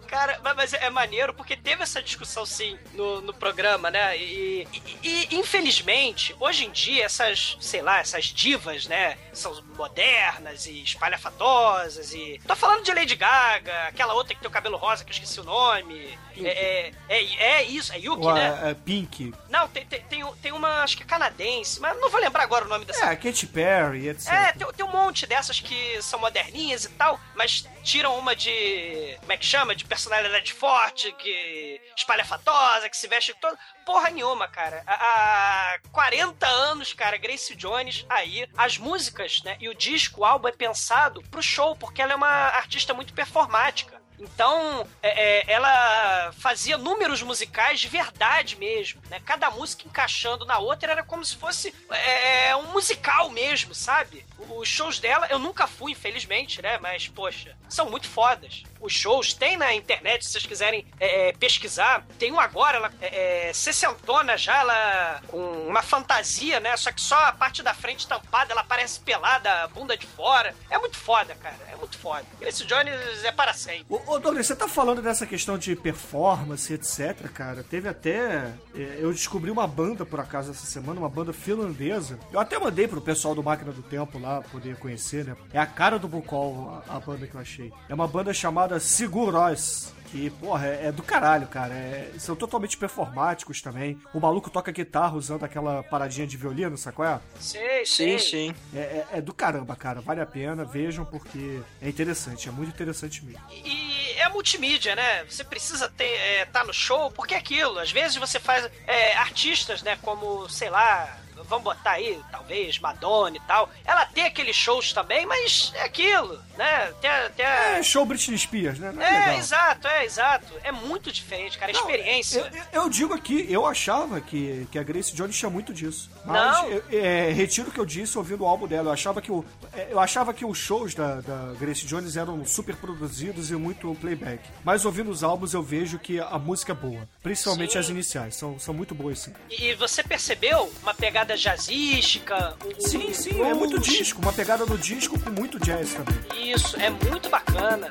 Cara, 0.09 0.41
mas- 0.55 0.73
é 0.73 0.89
maneiro 0.89 1.35
porque 1.35 1.57
teve 1.57 1.83
essa 1.83 2.01
discussão 2.03 2.47
sim 2.47 2.79
no, 2.95 3.21
no 3.21 3.35
programa, 3.35 3.91
né? 3.91 4.17
E, 4.17 4.67
e- 4.73 5.29
e, 5.31 5.37
infelizmente, 5.37 6.35
hoje 6.39 6.65
em 6.65 6.71
dia, 6.71 7.05
essas, 7.05 7.57
sei 7.61 7.83
lá, 7.83 7.99
essas 7.99 8.27
divas, 8.27 8.87
né? 8.87 9.19
São 9.33 9.61
modernas 9.77 10.67
e 10.67 10.83
espalhafatosas 10.83 12.13
e. 12.15 12.41
Tô 12.47 12.55
falando 12.55 12.85
de 12.85 12.93
Lady 12.95 13.17
Gaga, 13.17 13.89
aquela 13.89 14.15
outra 14.15 14.35
que 14.35 14.41
tem 14.41 14.49
o 14.49 14.53
cabelo 14.53 14.77
rosa 14.77 15.05
que 15.05 15.11
eu 15.11 15.15
esqueci 15.15 15.41
o 15.41 15.45
nome. 15.45 16.17
É, 16.39 16.93
é, 17.09 17.19
é, 17.19 17.43
é 17.59 17.63
isso, 17.65 17.93
é 17.95 17.99
Yuki, 17.99 18.27
Ou 18.27 18.35
né? 18.35 18.49
a, 18.63 18.71
a 18.71 18.75
Pink. 18.75 19.33
Não, 19.49 19.67
tem, 19.69 19.87
tem, 19.87 20.01
tem, 20.03 20.25
tem 20.43 20.53
uma, 20.53 20.83
acho 20.83 20.95
que 20.97 21.03
é 21.03 21.07
canadense, 21.07 21.81
mas 21.81 21.99
não 21.99 22.11
vou 22.11 22.21
lembrar 22.21 22.43
agora 22.43 22.67
o 22.67 22.69
nome 22.69 22.85
É, 22.85 22.87
dessa 22.89 23.07
a 23.07 23.17
Katy 23.17 23.47
Perry, 23.47 24.09
etc. 24.09 24.31
é, 24.33 24.53
tem, 24.53 24.67
tem 24.73 24.85
um 24.87 24.93
monte 24.93 25.27
dessas 25.27 25.61
que 25.61 26.01
são 26.03 26.19
moderninhas 26.27 26.85
e 26.85 26.89
tal, 26.91 27.21
mas 27.35 27.69
tiram 27.83 28.19
uma 28.19 28.35
de. 28.35 29.17
Como 29.21 29.33
é 29.33 29.37
que 29.37 29.47
chama? 29.47 29.75
De 29.75 29.85
personalidade 29.85 30.53
forte, 30.53 31.13
que 31.13 31.81
espalhafatosa, 31.97 32.89
que 32.89 32.97
se 32.97 33.07
veste 33.07 33.33
toda. 33.41 33.57
Porra 33.85 34.11
nenhuma, 34.11 34.49
cara. 34.49 34.83
Há 34.87 35.79
40 35.93 36.47
anos, 36.47 36.93
cara, 36.93 37.17
Grace 37.17 37.55
Jones, 37.55 38.05
aí, 38.09 38.49
as 38.57 38.77
músicas, 38.77 39.43
né? 39.45 39.57
E 39.61 39.69
o 39.69 39.75
disco, 39.75 40.21
o 40.21 40.25
álbum 40.25 40.49
é 40.49 40.53
pensado 40.53 41.23
pro 41.31 41.43
show, 41.43 41.77
porque 41.77 42.03
ela 42.03 42.13
é 42.13 42.17
uma 42.17 42.29
artista 42.29 42.93
muito 42.93 43.15
performática. 43.15 44.03
Então, 44.19 44.87
é, 45.03 45.09
é, 45.41 45.53
ela 45.53 46.33
fazia 46.39 46.79
números 46.79 47.23
musicais 47.23 47.81
de 47.81 47.89
verdade 47.89 48.57
mesmo, 48.57 49.01
né? 49.11 49.21
Cada 49.25 49.51
música 49.51 49.87
encaixando 49.87 50.45
na 50.45 50.59
outra 50.59 50.93
era 50.93 51.03
como 51.03 51.25
se 51.25 51.37
fosse 51.37 51.75
é, 51.91 52.57
um 52.57 52.73
musical 52.73 53.31
mesmo, 53.31 53.75
sabe? 53.75 54.25
Os 54.39 54.69
shows 54.69 54.99
dela, 54.99 55.27
eu 55.31 55.39
nunca 55.39 55.67
fui, 55.67 55.93
infelizmente, 55.93 56.63
né? 56.63 56.79
Mas, 56.79 57.09
poxa, 57.09 57.57
são 57.69 57.91
muito 57.91 58.09
fodas. 58.09 58.63
Os 58.81 58.93
shows 58.93 59.33
tem 59.33 59.57
na 59.57 59.75
internet, 59.75 60.25
se 60.25 60.33
vocês 60.33 60.47
quiserem 60.47 60.87
é, 61.01 61.29
é, 61.29 61.33
pesquisar. 61.33 62.07
Tem 62.19 62.31
um 62.33 62.39
agora, 62.39 62.77
ela 62.77 62.93
é, 63.01 63.49
é, 63.49 63.53
sessentona 63.53 64.37
já, 64.37 64.61
ela 64.61 65.23
com 65.29 65.67
uma 65.67 65.83
fantasia, 65.83 66.61
né? 66.61 66.77
Só 66.77 66.93
que 66.93 67.01
só 67.01 67.17
a 67.17 67.33
parte 67.33 67.63
da 67.63 67.75
frente 67.75 68.07
tampada, 68.07 68.53
ela 68.53 68.65
parece 68.65 69.01
pelada, 69.01 69.67
bunda 69.69 69.97
de 69.97 70.07
fora. 70.07 70.55
É 70.71 70.79
muito 70.79 70.97
foda, 70.97 71.35
cara. 71.37 71.57
É 71.73 71.77
muito 71.77 71.99
foda. 71.99 72.25
Grace 72.39 72.65
Jones 72.65 73.25
é 73.25 73.33
para 73.33 73.53
sempre. 73.53 73.87
Ô 74.07 74.19
Douglas, 74.19 74.47
você 74.47 74.55
tá 74.57 74.69
falando 74.69 75.03
dessa 75.03 75.27
questão 75.27 75.59
de 75.59 75.75
performance, 75.77 76.73
etc, 76.73 77.29
cara. 77.33 77.63
Teve 77.63 77.89
até. 77.89 78.53
é, 78.75 78.99
eu 79.01 79.13
descobri 79.13 79.51
uma 79.51 79.67
banda, 79.67 80.05
por 80.07 80.21
acaso, 80.21 80.51
essa 80.51 80.67
semana, 80.67 81.01
uma 81.01 81.09
banda 81.09 81.33
finlandesa. 81.33 82.19
Eu 82.33 82.41
até 82.41 82.59
mandei 82.59 82.87
pro 82.89 83.01
pessoal 83.01 83.35
do 83.35 83.43
Máquina 83.43 83.73
do 83.73 83.83
Tempo 83.83 84.19
lá 84.19 84.43
poder 84.43 84.77
conhecer, 84.77 85.25
né? 85.25 85.37
É 85.53 85.59
a 85.59 85.67
cara 85.67 85.99
do 85.99 86.09
Bukol, 86.09 86.83
a, 86.89 86.97
a 86.97 87.01
banda 87.01 87.27
que 87.27 87.35
eu 87.35 87.41
achei. 87.41 87.73
É 87.89 87.95
uma 87.95 88.07
banda 88.09 88.33
chamada 88.33 88.79
Seguros. 88.81 89.93
Que, 90.07 90.31
porra, 90.31 90.69
é, 90.69 90.87
é 90.87 90.93
do 90.93 91.03
caralho, 91.03 91.49
cara. 91.49 91.75
É- 91.75 92.13
são 92.17 92.37
totalmente 92.37 92.77
performáticos 92.79 93.61
também. 93.61 93.99
O 94.15 94.21
maluco 94.21 94.49
toca 94.49 94.71
guitarra 94.71 95.17
usando 95.17 95.43
aquela 95.45 95.83
paradinha 95.83 96.25
de 96.29 96.37
violino, 96.37 96.79
sabe 96.79 96.95
qual 96.95 97.09
é? 97.09 97.21
Sei, 97.41 97.85
Sim, 97.85 98.17
sei. 98.17 98.19
sim. 98.21 98.55
É, 98.73 98.79
é- 98.79 99.07
é 99.15 99.21
do 99.21 99.35
caramba, 99.35 99.75
cara. 99.75 100.01
Vale 100.01 100.21
a 100.21 100.27
pena, 100.27 100.65
vejam, 100.65 101.05
porque 101.05 101.61
é 101.83 101.89
interessante, 101.89 102.49
é 102.49 102.53
muito 102.53 102.69
interessante 102.73 103.25
mesmo. 103.25 103.41
E 103.51 103.96
é 104.27 104.29
multimídia, 104.29 104.95
né? 104.95 105.25
Você 105.25 105.45
precisa 105.45 105.89
ter, 105.89 106.05
é, 106.05 106.45
tá 106.45 106.65
no 106.65 106.73
show, 106.73 107.11
porque 107.11 107.35
é 107.35 107.39
aquilo. 107.39 107.79
Às 107.79 107.91
vezes 107.91 108.17
você 108.17 108.39
faz 108.39 108.69
é, 108.87 109.15
artistas, 109.17 109.83
né? 109.83 109.99
Como, 110.03 110.49
sei 110.49 110.69
lá, 110.69 111.19
vamos 111.47 111.65
botar 111.65 111.93
aí, 111.93 112.19
talvez, 112.31 112.79
Madonna 112.79 113.37
e 113.37 113.41
tal, 113.41 113.71
ela 113.85 114.05
tem 114.07 114.25
aqueles 114.25 114.57
shows 114.57 114.93
também, 114.93 115.25
mas 115.27 115.73
é 115.75 115.83
aquilo, 115.83 116.41
né? 116.57 116.93
Tem, 117.01 117.11
tem 117.37 117.47
É 117.47 117.83
show 117.83 118.05
Britney 118.05 118.39
Spears, 118.39 118.79
né? 118.79 118.93
Não 118.93 119.03
é, 119.03 119.35
É, 119.35 119.39
exato, 119.39 119.87
é, 119.89 120.05
exato. 120.05 120.53
É 120.63 120.73
muito 120.73 121.11
diferente, 121.13 121.59
cara, 121.59 121.71
a 121.71 121.75
Não, 121.75 121.81
experiência. 121.81 122.41
Eu, 122.41 122.47
eu- 122.47 122.83
eu 122.85 122.91
digo 122.91 123.15
aqui, 123.15 123.47
eu 123.51 123.65
achava 123.67 124.21
que, 124.21 124.67
que 124.71 124.79
a 124.79 124.83
Grace 124.83 125.15
Jones 125.15 125.37
tinha 125.37 125.51
muito 125.51 125.73
disso. 125.73 126.11
Mas 126.25 126.57
Não. 126.63 126.69
eu- 126.69 126.85
é, 126.93 127.31
retiro 127.33 127.69
o 127.69 127.73
que 127.73 127.81
eu 127.81 127.87
disse 127.87 128.17
ouvindo 128.19 128.43
o 128.45 128.47
álbum 128.47 128.67
dela. 128.67 128.89
Eu 128.89 128.93
achava 128.93 129.21
que, 129.23 129.31
o, 129.31 129.45
é, 129.73 129.89
eu 129.91 130.01
achava 130.01 130.33
que 130.35 130.45
os 130.45 130.59
shows 130.59 130.95
da, 130.95 131.21
da 131.21 131.55
Grace 131.59 131.87
Jones 131.87 132.17
eram 132.17 132.45
super 132.45 132.77
produzidos 132.77 133.51
e 133.51 133.57
muito 133.57 133.95
playback. 134.01 134.43
Mas 134.65 134.85
ouvindo 134.85 135.11
os 135.11 135.23
álbuns 135.23 135.55
eu 135.55 135.63
vejo 135.63 135.99
que 135.99 136.19
a 136.21 136.39
música 136.39 136.73
é 136.73 136.75
boa. 136.75 137.09
Principalmente 137.23 137.73
Sim. 137.75 137.79
as 137.79 137.89
iniciais. 137.89 138.37
São, 138.37 138.59
são 138.59 138.75
muito 138.75 138.95
boas, 138.95 139.19
sim. 139.21 139.33
E 139.51 139.75
você 139.75 140.03
percebeu 140.03 140.73
uma 140.83 140.95
pegada 140.95 141.36
jazzística? 141.37 142.55
um- 142.65 142.81
Sim, 142.81 143.13
sim, 143.13 143.41
é 143.43 143.55
muito 143.55 143.79
disco. 143.81 144.21
Uma 144.21 144.33
pegada 144.33 144.65
do 144.67 144.77
disco 144.79 145.19
com 145.19 145.31
muito 145.31 145.59
jazz 145.59 145.95
também. 145.95 146.53
Isso, 146.53 146.77
é 146.81 146.91
muito 146.91 147.29
bacana. 147.29 147.91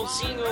Showzinho 0.00 0.44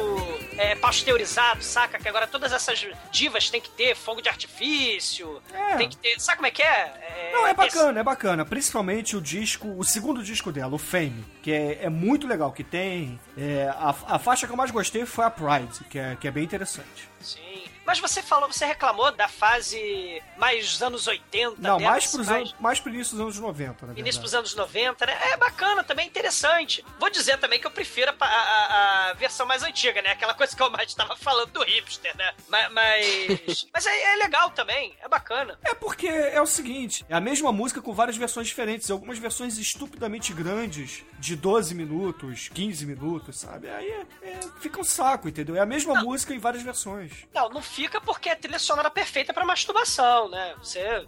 é, 0.57 0.75
pasteurizado, 0.77 1.63
saca? 1.63 1.99
Que 1.99 2.09
agora 2.09 2.27
todas 2.27 2.53
essas 2.53 2.87
divas 3.11 3.51
têm 3.51 3.61
que 3.61 3.71
ter 3.71 3.95
fogo 3.95 4.21
de 4.23 4.29
artifício, 4.29 5.43
É. 5.53 5.77
tem 5.77 5.89
que 5.89 5.97
ter. 5.97 6.19
Sabe 6.21 6.37
como 6.37 6.47
é 6.47 6.51
que 6.51 6.63
é? 6.63 7.31
Não, 7.33 7.47
é 7.47 7.51
esse- 7.51 7.57
bacana, 7.57 8.01
é 8.01 8.03
bacana. 8.03 8.45
Principalmente 8.45 9.17
o 9.17 9.21
disco, 9.21 9.69
o 9.77 9.85
segundo 9.85 10.23
disco 10.23 10.51
dela, 10.53 10.75
o 10.75 10.79
Fame, 10.79 11.25
que 11.43 11.53
é, 11.53 11.85
é 11.85 11.89
muito 11.89 12.27
legal, 12.27 12.53
que 12.53 12.65
tem. 12.65 13.19
é, 13.37 13.69
a, 13.77 13.95
a 14.15 14.19
faixa 14.19 14.47
que 14.47 14.53
eu 14.53 14.57
mais 14.57 14.71
gostei 14.71 15.05
foi 15.05 15.25
a 15.25 15.31
Pride, 15.31 15.85
que 15.91 15.99
é, 15.99 16.17
que 16.17 16.27
é 16.29 16.31
bem 16.31 16.45
interessante. 16.45 17.09
Sim. 17.21 17.64
Mas 17.87 17.99
você 17.99 18.23
falou, 18.23 18.51
você 18.51 18.65
reclamou 18.65 19.13
da 19.13 19.29
fase 19.29 20.23
mais 20.37 20.81
anos 20.83 21.07
80 21.07 21.57
Não, 21.61 21.79
dela, 21.79 21.91
mais, 21.91 22.07
pros 22.07 22.27
mais- 22.27 22.39
anos, 22.41 22.55
mais 22.59 22.81
pro 22.81 22.93
início 22.93 23.13
dos 23.13 23.21
anos 23.21 23.39
90, 23.39 23.67
na 23.69 23.73
verdade. 23.75 24.01
Início 24.01 24.23
dos 24.23 24.35
anos 24.35 24.55
90, 24.55 25.07
né? 25.07 25.19
É 25.33 25.37
bacana, 25.37 25.85
também 25.85 26.07
interessante. 26.07 26.85
Vou 26.99 27.11
dizer 27.11 27.39
também 27.39 27.61
que 27.61 27.67
eu 27.67 27.71
prefiro 27.71 28.13
a, 28.19 28.25
a- 28.27 29.11
a 29.11 29.13
versão 29.15 29.47
mais 29.47 29.63
antiga, 29.63 30.01
né? 30.03 30.11
Aquela 30.13 30.35
coisa 30.35 30.57
que 30.57 30.63
o 30.63 30.71
Matt 30.71 30.95
tava 30.95 31.17
falando 31.17 31.51
do 31.53 31.63
hipster, 31.63 32.17
né? 32.17 32.33
Ma- 32.49 32.71
Mas. 32.71 33.67
Mas, 33.73 33.87
é, 33.87 34.13
é 34.15 34.17
legal 34.17 34.51
também, 34.51 34.97
é 35.01 35.09
bacana. 35.09 35.59
É 35.63 35.75
porque 35.75 36.07
é 36.07 36.41
o 36.41 36.47
seguinte, 36.47 37.05
é 37.09 37.15
a 37.15 37.21
mesma 37.21 37.53
música 37.53 37.83
com 37.83 37.93
várias 37.93 38.17
versões 38.17 38.47
diferentes, 38.47 38.91
algumas 38.91 39.19
versões 39.19 39.59
estupidamente 39.59 40.33
grandes, 40.33 41.03
de 41.19 41.37
12 41.37 41.75
minutos, 41.75 42.49
15 42.53 42.85
minutos, 42.87 43.39
sabe? 43.41 43.69
Aí 43.71 43.89
é- 43.89 44.07
é- 44.23 44.41
fica 44.61 44.79
um 44.81 44.85
saco, 44.85 45.29
entendeu? 45.29 45.57
É 45.57 45.61
a 45.61 45.67
mesma 45.67 45.95
música 46.03 46.35
em 46.35 46.39
várias 46.39 46.63
versões. 46.63 47.13
Não, 47.33 47.49
não 47.49 47.63
fica 47.63 48.01
porque 48.01 48.29
é 48.29 48.35
trilha 48.35 48.59
sonora 48.59 48.91
perfeita 48.91 49.33
pra 49.33 49.45
masturbação, 49.45 50.29
né? 50.29 50.55
Você. 50.59 50.79
é. 50.81 51.07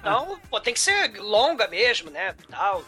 Então, 0.00 0.38
pô, 0.48 0.60
tem 0.60 0.72
que 0.72 0.80
ser 0.80 1.18
longa 1.20 1.68
mesmo, 1.68 2.10
né? 2.10 2.34
Tal. 2.48 2.82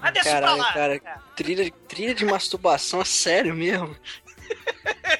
Mas 0.00 0.12
deixa 0.12 0.30
pra 0.30 0.40
Caralho, 0.40 0.58
lá. 0.58 0.72
cara, 0.72 0.94
É. 0.96 1.14
trilha, 1.36 1.70
trilha 1.86 2.14
de 2.14 2.24
masturbação, 2.24 3.00
é 3.00 3.04
sério 3.04 3.54
mesmo? 3.54 3.96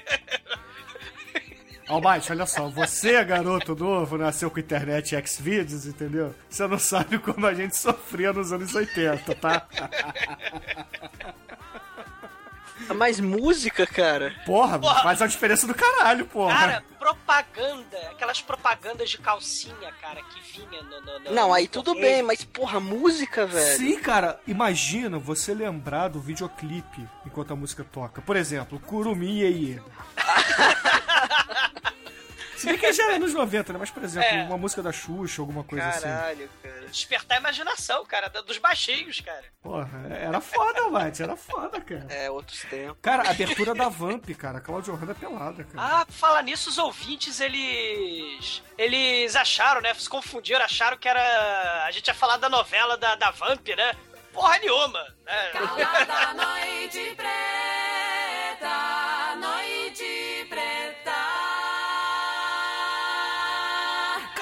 Almighty, 1.89 2.33
olha 2.33 2.47
só, 2.47 2.69
você, 2.69 3.25
garoto 3.25 3.75
novo, 3.75 4.19
nasceu 4.19 4.51
com 4.51 4.61
internet 4.61 5.15
e 5.15 5.27
Xvideos, 5.27 5.87
entendeu? 5.87 6.35
Você 6.49 6.67
não 6.67 6.79
sabe 6.79 7.19
como 7.19 7.47
a 7.47 7.55
gente 7.55 7.77
sofria 7.77 8.33
nos 8.33 8.53
anos 8.53 8.75
80, 8.75 9.35
tá? 9.37 9.67
Mas 12.95 13.19
música, 13.21 13.87
cara. 13.87 14.35
Porra, 14.47 14.79
Porra. 14.79 15.03
faz 15.03 15.21
uma 15.21 15.29
diferença 15.29 15.67
do 15.67 15.75
caralho, 15.75 16.25
porra. 16.27 16.55
Cara, 16.57 16.85
propaganda, 16.99 17.99
aquelas 18.13 18.41
propagandas 18.41 19.11
de 19.11 19.19
calcinha, 19.19 19.93
cara, 20.01 20.23
que 20.23 20.41
vinha 20.53 20.83
no. 20.83 21.01
no- 21.01 21.19
no- 21.21 21.31
Não, 21.35 21.53
aí 21.53 21.65
no 21.65 21.69
tudo 21.71 21.93
correio. 21.95 22.07
bem, 22.15 22.23
mas 22.23 22.45
porra, 22.45 22.79
música, 22.81 23.47
velho. 23.47 23.77
Sim, 23.77 23.99
cara, 24.01 24.41
imagina 24.47 25.19
você 25.19 25.53
lembrar 25.53 26.09
do 26.09 26.21
videoclipe 26.21 27.07
enquanto 27.27 27.53
a 27.53 27.57
música 27.57 27.85
toca. 27.85 28.23
Por 28.23 28.37
exemplo, 28.37 28.79
Kurumi 28.81 29.41
Yeye. 29.41 29.83
Se 32.57 32.67
bem 32.67 32.77
que 32.77 32.93
já 32.93 33.13
é 33.13 33.15
anos 33.15 33.33
90, 33.33 33.73
né? 33.73 33.79
Mas, 33.79 33.89
por 33.89 34.03
exemplo, 34.03 34.29
É. 34.29 34.43
uma 34.43 34.59
música 34.59 34.83
da 34.83 34.91
Xuxa, 34.91 35.41
alguma 35.41 35.63
coisa 35.63 35.87
assim. 35.87 36.01
Caralho, 36.09 36.51
cara. 36.61 36.87
Despertar 36.89 37.37
a 37.37 37.41
imaginação, 37.41 38.05
cara, 38.05 38.29
dos 38.29 38.59
baixinhos, 38.59 39.21
cara. 39.21 39.45
Porra, 39.63 39.89
era 40.11 40.41
foda, 40.41 40.91
Mate, 40.91 41.23
era 41.23 41.37
foda, 41.37 41.81
cara. 41.81 42.05
É, 42.09 42.29
outros 42.29 42.61
tempos. 42.63 42.99
Cara, 43.01 43.29
a 43.29 43.31
abertura 43.31 43.77
da 43.77 43.89
Vamp, 43.89 44.29
cara, 44.37 44.59
a 44.59 44.61
Claudio 44.61 44.93
Hanna 44.97 45.13
é 45.13 45.15
pelada, 45.15 45.63
cara. 45.63 46.01
Ah, 46.01 46.05
pra 46.05 46.13
falar 46.15 46.43
nisso, 46.43 46.69
os 46.69 46.79
ouvintes, 46.79 47.39
eles. 47.39 48.61
Eles 48.77 49.37
acharam, 49.37 49.81
né? 49.81 49.95
Se 49.95 50.09
confundiram, 50.09 50.65
acharam 50.65 50.97
que 50.97 51.09
era. 51.09 51.85
A 51.85 51.93
gente 51.93 52.09
ia 52.09 52.15
falar 52.15 52.39
da 52.39 52.49
novela 52.49 52.97
da, 52.99 53.15
da 53.15 53.31
Vamp, 53.31 53.69
né? 53.69 53.93
Porra 54.33 54.59
nenhuma, 54.59 55.05
né? 55.25 55.51
Calada 55.53 56.35
noite 56.35 57.15
preta, 57.15 58.67
noite 59.37 59.78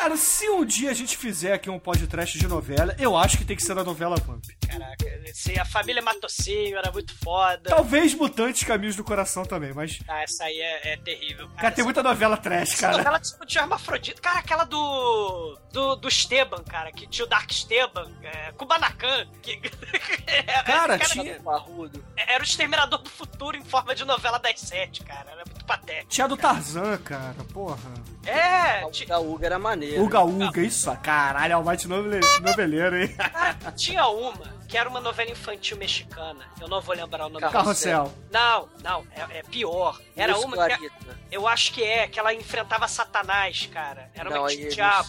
Cara, 0.06 0.16
se 0.16 0.48
um 0.50 0.64
dia 0.64 0.88
a 0.92 0.94
gente 0.94 1.16
fizer 1.16 1.52
aqui 1.52 1.68
um 1.68 1.80
podcast 1.80 2.38
de 2.38 2.46
novela, 2.46 2.94
eu 2.96 3.16
acho 3.16 3.36
que 3.36 3.44
tem 3.44 3.56
que 3.56 3.62
ser 3.64 3.74
da 3.74 3.82
novela 3.82 4.14
Vamp. 4.14 4.44
Caraca, 4.64 5.04
se 5.34 5.58
a 5.58 5.64
família 5.64 6.00
Matocinho 6.00 6.78
era 6.78 6.92
muito 6.92 7.12
foda. 7.18 7.68
Talvez 7.68 8.14
Mutantes 8.14 8.62
Caminhos 8.62 8.94
do 8.94 9.02
Coração 9.02 9.44
também, 9.44 9.72
mas. 9.74 9.98
Ah, 10.06 10.22
essa 10.22 10.44
aí 10.44 10.60
é, 10.60 10.92
é 10.92 10.96
terrível. 10.98 11.48
Cara, 11.56 11.72
tem 11.74 11.82
muita 11.82 12.04
novela 12.04 12.36
trash, 12.36 12.74
Essa 12.74 12.80
cara. 12.82 12.98
novela 12.98 13.18
discutiu 13.18 13.60
hermafrodita. 13.62 14.22
Cara, 14.22 14.38
aquela 14.38 14.62
do. 14.62 15.58
Do, 15.72 15.96
do 15.96 16.08
Esteban, 16.08 16.62
cara, 16.62 16.90
que 16.92 17.06
tinha 17.08 17.26
o 17.26 17.28
Dark 17.28 17.50
Esteban, 17.50 18.10
é, 18.22 18.52
Kubanacan. 18.52 19.26
Que, 19.42 19.60
era, 20.26 20.62
Cara, 20.62 20.98
tinha, 21.00 21.38
Barrudo. 21.40 22.02
era 22.16 22.40
o 22.42 22.46
exterminador 22.46 23.02
do 23.02 23.10
futuro 23.10 23.56
em 23.56 23.64
forma 23.64 23.94
de 23.94 24.04
novela 24.04 24.38
das 24.38 24.58
sete, 24.60 25.02
cara. 25.02 25.32
Era 25.32 25.44
muito 25.44 25.64
patético. 25.66 26.06
tinha 26.08 26.28
do 26.28 26.36
Tarzan, 26.36 26.96
cara, 26.98 27.34
porra. 27.52 27.76
É, 28.24 28.84
O 28.86 28.90
ti- 28.90 29.04
da 29.04 29.18
Uga 29.20 29.46
era 29.46 29.58
maneiro. 29.58 29.95
Uga 30.00 30.20
Uga, 30.22 30.60
isso, 30.60 30.94
caralho, 31.02 31.52
é 31.52 31.56
o 31.56 31.64
Mate 31.64 31.88
novele- 31.88 32.20
noveleiro, 32.40 32.96
hein? 32.96 33.08
cara, 33.16 33.72
tinha 33.76 34.06
uma 34.06 34.56
que 34.68 34.76
era 34.76 34.88
uma 34.88 35.00
novela 35.00 35.30
infantil 35.30 35.76
mexicana. 35.76 36.44
Eu 36.60 36.68
não 36.68 36.80
vou 36.80 36.94
lembrar 36.94 37.26
o 37.26 37.28
nome 37.28 37.40
dela. 37.40 37.52
Carrossel. 37.52 38.12
Não, 38.32 38.68
não, 38.82 39.06
é, 39.14 39.38
é 39.38 39.42
pior. 39.44 39.98
Era 40.16 40.34
Luz 40.34 40.44
uma 40.44 40.68
que. 40.68 40.90
Eu 41.30 41.46
acho 41.46 41.72
que 41.72 41.82
é, 41.84 42.08
que 42.08 42.18
ela 42.18 42.34
enfrentava 42.34 42.88
Satanás, 42.88 43.68
cara. 43.72 44.10
Era 44.14 44.28
Não, 44.30 44.40
uma 44.42 44.52
eles- 44.52 44.74
diabo. 44.74 45.08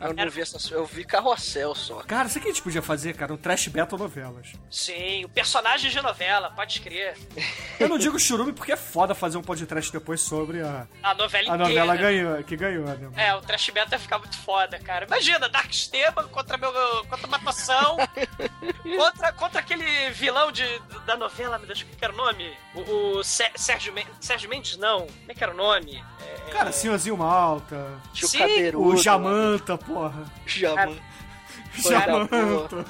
Eu 0.00 0.14
não 0.14 0.30
vi 0.30 0.40
essas. 0.40 0.70
Eu 0.70 0.84
vi 0.84 1.04
carrossel 1.04 1.74
só. 1.74 1.96
Cara, 2.02 2.28
sabe 2.28 2.40
o 2.40 2.42
que 2.42 2.48
a 2.48 2.52
gente 2.52 2.62
podia 2.62 2.82
fazer, 2.82 3.14
cara? 3.14 3.32
Um 3.32 3.36
trash 3.36 3.68
battle 3.68 3.98
novelas. 3.98 4.52
Sim, 4.70 5.24
o 5.24 5.28
personagem 5.28 5.90
de 5.90 6.00
novela, 6.02 6.50
pode 6.50 6.80
crer. 6.80 7.16
Eu 7.78 7.88
não 7.88 7.98
digo 7.98 8.18
churume 8.18 8.52
porque 8.52 8.72
é 8.72 8.76
foda 8.76 9.14
fazer 9.14 9.38
um 9.38 9.42
podcast 9.42 9.92
depois 9.92 10.20
sobre 10.20 10.60
a, 10.62 10.86
A 11.02 11.14
novela 11.14 11.52
a 11.52 11.56
inteira. 11.56 11.68
novela 11.84 11.96
ganhou, 11.96 12.42
que 12.44 12.56
ganhou, 12.56 12.84
né? 12.84 13.10
É, 13.16 13.34
o 13.34 13.40
trash 13.40 13.68
metal 13.68 13.92
ia 13.92 13.98
ficar 13.98 14.18
muito 14.18 14.36
foda, 14.38 14.78
cara. 14.78 15.04
Imagina, 15.06 15.48
Dark 15.48 15.70
Esteban 15.70 16.28
contra 16.28 16.56
meu. 16.56 16.72
contra 17.08 17.26
Matação. 17.28 17.96
contra, 18.98 19.32
contra 19.32 19.60
aquele 19.60 20.10
vilão 20.10 20.50
de, 20.52 20.64
da 21.06 21.16
novela, 21.16 21.58
meu 21.58 21.66
Deus, 21.66 21.80
o 21.82 21.86
que 21.86 22.04
era 22.04 22.12
o 22.12 22.16
nome? 22.16 22.52
O, 22.74 23.18
o 23.18 23.24
Sé- 23.24 23.52
Sérgio, 23.54 23.92
Men- 23.92 24.06
Sérgio 24.20 24.48
Mendes, 24.48 24.76
não. 24.76 25.00
Como 25.06 25.12
é 25.30 25.34
que 25.34 25.42
era 25.42 25.52
o 25.52 25.56
nome? 25.56 26.02
É, 26.20 26.50
Cara, 26.50 26.72
Senhorzinho 26.72 27.16
Malta, 27.16 27.86
Tio 28.12 28.28
Sim, 28.28 28.38
Cadeirudo. 28.38 28.95
O 28.96 29.02
Jamanta, 29.02 29.78
porra. 29.78 30.24
Jamanta. 30.46 31.02
Jamanta. 31.74 32.84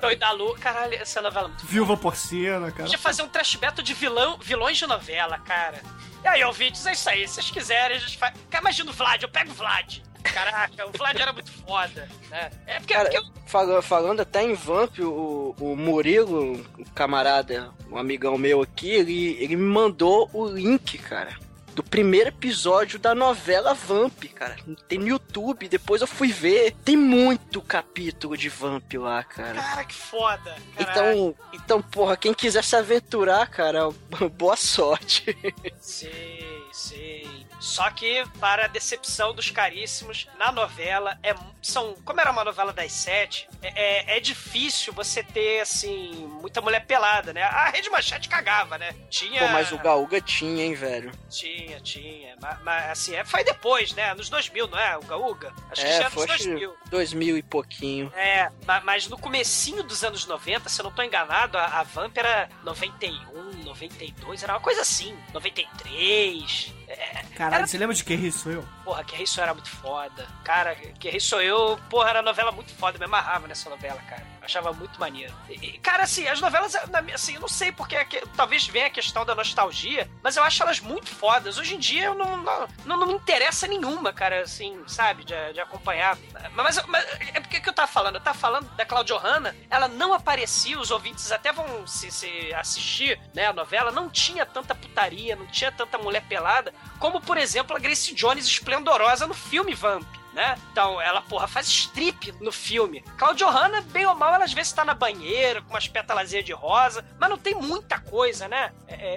Toy 0.00 0.16
da 0.16 0.30
Lu. 0.32 0.54
Caralho, 0.58 0.94
essa 0.94 1.22
novela 1.22 1.46
é 1.46 1.48
muito 1.48 1.66
Viúva 1.66 1.96
Porcina, 1.96 2.70
cara. 2.70 2.82
Podia 2.84 2.98
fazer 2.98 3.22
um 3.22 3.28
trash 3.28 3.56
battle 3.56 3.82
de 3.84 3.94
vilão, 3.94 4.38
vilões 4.42 4.76
de 4.76 4.86
novela, 4.86 5.38
cara. 5.38 5.80
E 6.22 6.28
aí, 6.28 6.44
ouvintes, 6.44 6.84
é 6.86 6.92
isso 6.92 7.08
aí. 7.08 7.26
Se 7.26 7.34
vocês 7.34 7.50
quiserem, 7.50 7.96
a 7.96 8.00
gente 8.00 8.18
faz. 8.18 8.34
Cara, 8.50 8.62
Imagina 8.62 8.90
o 8.90 8.94
Vlad, 8.94 9.22
eu 9.22 9.28
pego 9.28 9.50
o 9.50 9.54
Vlad. 9.54 9.98
Caraca, 10.22 10.86
o 10.86 10.90
Vlad 10.90 11.18
era 11.20 11.32
muito 11.32 11.52
foda, 11.52 12.08
né? 12.28 12.50
É 12.66 12.78
porque, 12.80 12.94
Cara, 12.94 13.08
porque 13.10 13.18
eu- 13.26 13.36
Fala- 13.46 13.80
falando 13.80 14.20
até 14.20 14.42
em 14.42 14.54
Vamp, 14.54 14.98
o, 14.98 15.54
o 15.60 15.76
Murilo, 15.76 16.54
o 16.76 16.84
camarada, 16.96 17.70
um 17.88 17.96
amigão 17.96 18.36
meu 18.36 18.60
aqui, 18.60 18.90
ele, 18.90 19.36
ele 19.40 19.54
me 19.54 19.62
mandou 19.62 20.28
o 20.32 20.48
link, 20.48 20.98
cara, 20.98 21.38
do 21.76 21.82
primeiro 21.82 22.30
episódio 22.30 22.98
da 22.98 23.14
novela 23.14 23.74
Vamp, 23.74 24.24
cara. 24.34 24.56
Tem 24.88 24.98
no 24.98 25.08
YouTube, 25.08 25.68
depois 25.68 26.00
eu 26.00 26.06
fui 26.06 26.32
ver. 26.32 26.74
Tem 26.82 26.96
muito 26.96 27.60
capítulo 27.60 28.34
de 28.34 28.48
Vamp 28.48 28.94
lá, 28.94 29.22
cara. 29.22 29.60
Cara, 29.60 29.84
que 29.84 29.94
foda. 29.94 30.56
Caraca. 30.74 30.90
Então, 30.90 31.34
então, 31.52 31.82
porra, 31.82 32.16
quem 32.16 32.32
quiser 32.32 32.64
se 32.64 32.74
aventurar, 32.74 33.46
cara, 33.50 33.90
boa 34.38 34.56
sorte. 34.56 35.36
Sei, 35.78 36.64
sei. 36.72 37.45
Só 37.66 37.90
que, 37.90 38.24
para 38.38 38.66
a 38.66 38.68
decepção 38.68 39.34
dos 39.34 39.50
caríssimos, 39.50 40.28
na 40.38 40.52
novela, 40.52 41.18
é, 41.20 41.34
são, 41.60 41.94
como 42.04 42.20
era 42.20 42.30
uma 42.30 42.44
novela 42.44 42.72
das 42.72 42.92
sete, 42.92 43.48
é, 43.60 44.12
é, 44.14 44.16
é 44.18 44.20
difícil 44.20 44.92
você 44.92 45.20
ter, 45.20 45.60
assim, 45.60 46.12
muita 46.40 46.60
mulher 46.60 46.86
pelada, 46.86 47.32
né? 47.32 47.42
A 47.42 47.68
Rede 47.70 47.90
Manchete 47.90 48.28
cagava, 48.28 48.78
né? 48.78 48.94
Tinha... 49.10 49.40
Pô, 49.40 49.48
mas 49.48 49.72
o 49.72 49.78
Gaúga 49.78 50.20
tinha, 50.20 50.64
hein, 50.64 50.74
velho. 50.74 51.10
Tinha, 51.28 51.80
tinha. 51.80 52.36
Mas, 52.40 52.62
mas, 52.62 52.90
assim, 52.90 53.16
é, 53.16 53.24
foi 53.24 53.42
depois, 53.42 53.92
né? 53.94 54.14
Nos 54.14 54.30
2000, 54.30 54.68
não 54.68 54.78
é? 54.78 54.96
O 54.96 55.02
Gaúga? 55.02 55.52
Acho 55.68 55.82
que 55.82 55.88
já 55.88 55.94
É, 55.94 56.00
é 56.02 56.04
nos 56.04 56.12
foi 56.14 56.24
acho 56.26 56.36
que 56.44 56.48
2000. 56.50 56.76
2000 56.88 57.36
e 57.38 57.42
pouquinho. 57.42 58.12
É, 58.14 58.48
ma- 58.64 58.80
mas 58.82 59.08
no 59.08 59.18
comecinho 59.18 59.82
dos 59.82 60.04
anos 60.04 60.24
90, 60.24 60.68
se 60.68 60.80
eu 60.80 60.84
não 60.84 60.92
tô 60.92 61.02
enganado, 61.02 61.58
a, 61.58 61.64
a 61.64 61.82
Vamp 61.82 62.16
era 62.16 62.48
91, 62.62 63.45
92, 63.66 64.42
era 64.42 64.54
uma 64.54 64.60
coisa 64.60 64.80
assim, 64.82 65.14
93. 65.34 66.72
É, 66.88 67.22
Caralho, 67.36 67.66
você 67.66 67.76
lembra 67.76 67.94
de 67.94 68.04
quem 68.04 68.24
isso 68.24 68.48
eu? 68.48 68.64
porra, 68.84 69.04
que 69.04 69.22
isso 69.22 69.40
era 69.40 69.52
muito 69.52 69.68
foda. 69.68 70.26
Cara, 70.44 70.74
que 70.74 71.08
isso 71.08 71.36
eu, 71.36 71.78
porra, 71.90 72.10
era 72.10 72.22
novela 72.22 72.52
muito 72.52 72.72
foda, 72.74 72.98
me 72.98 73.04
amarrava 73.04 73.46
nessa 73.46 73.68
novela, 73.68 74.00
cara. 74.08 74.24
Achava 74.46 74.72
muito 74.72 74.98
maneiro. 75.00 75.34
E, 75.50 75.78
cara, 75.78 76.04
assim, 76.04 76.26
as 76.28 76.40
novelas, 76.40 76.74
minha- 77.02 77.14
assim, 77.16 77.34
eu 77.34 77.40
não 77.40 77.48
sei 77.48 77.72
porque, 77.72 77.96
é 77.96 78.06
talvez 78.36 78.66
venha 78.66 78.86
a 78.86 78.90
questão 78.90 79.24
da 79.24 79.34
nostalgia, 79.34 80.08
mas 80.22 80.36
eu 80.36 80.42
acho 80.44 80.62
elas 80.62 80.78
muito 80.80 81.08
fodas. 81.08 81.58
Hoje 81.58 81.74
em 81.74 81.78
dia 81.78 82.04
eu 82.04 82.14
não, 82.14 82.36
não, 82.36 82.68
não, 82.84 82.96
não 82.96 83.06
me 83.08 83.14
interessa 83.14 83.66
nenhuma, 83.66 84.12
cara, 84.12 84.42
assim, 84.42 84.80
sabe, 84.86 85.24
de, 85.24 85.34
de 85.52 85.60
acompanhar. 85.60 86.16
Mas, 86.52 86.80
mas 86.86 87.04
é 87.34 87.40
porque 87.40 87.60
que 87.60 87.68
eu 87.68 87.72
tava 87.72 87.88
falando? 87.90 88.14
Eu 88.14 88.20
tava 88.20 88.38
falando 88.38 88.68
da 88.76 88.86
Claudio 88.86 89.16
Hanna, 89.18 89.54
ela 89.68 89.88
não 89.88 90.12
aparecia, 90.14 90.78
os 90.78 90.90
ouvintes 90.92 91.32
até 91.32 91.52
vão 91.52 91.86
se, 91.86 92.10
se 92.12 92.54
assistir, 92.54 93.20
né, 93.34 93.46
a 93.46 93.52
novela, 93.52 93.90
não 93.90 94.08
tinha 94.08 94.46
tanta 94.46 94.74
putaria, 94.74 95.34
não 95.34 95.46
tinha 95.46 95.72
tanta 95.72 95.98
mulher 95.98 96.22
pelada, 96.28 96.72
como, 97.00 97.20
por 97.20 97.36
exemplo, 97.36 97.76
a 97.76 97.80
Grace 97.80 98.14
Jones 98.14 98.46
esplendorosa 98.46 99.26
no 99.26 99.34
filme 99.34 99.74
Vamp. 99.74 100.06
Né? 100.36 100.54
Então, 100.70 101.00
ela, 101.00 101.22
porra, 101.22 101.48
faz 101.48 101.66
strip 101.66 102.30
no 102.42 102.52
filme. 102.52 103.02
Claudio 103.16 103.48
Hanna, 103.48 103.80
bem 103.80 104.04
ou 104.04 104.14
mal, 104.14 104.34
ela 104.34 104.44
às 104.44 104.52
vezes 104.52 104.70
tá 104.70 104.84
na 104.84 104.92
banheira, 104.92 105.62
com 105.62 105.70
umas 105.70 105.88
pétalazinhas 105.88 106.44
de 106.44 106.52
rosa, 106.52 107.02
mas 107.18 107.30
não 107.30 107.38
tem 107.38 107.54
muita 107.54 107.98
coisa, 107.98 108.46
né? 108.46 108.70
É, 108.86 108.94
é, 108.94 109.14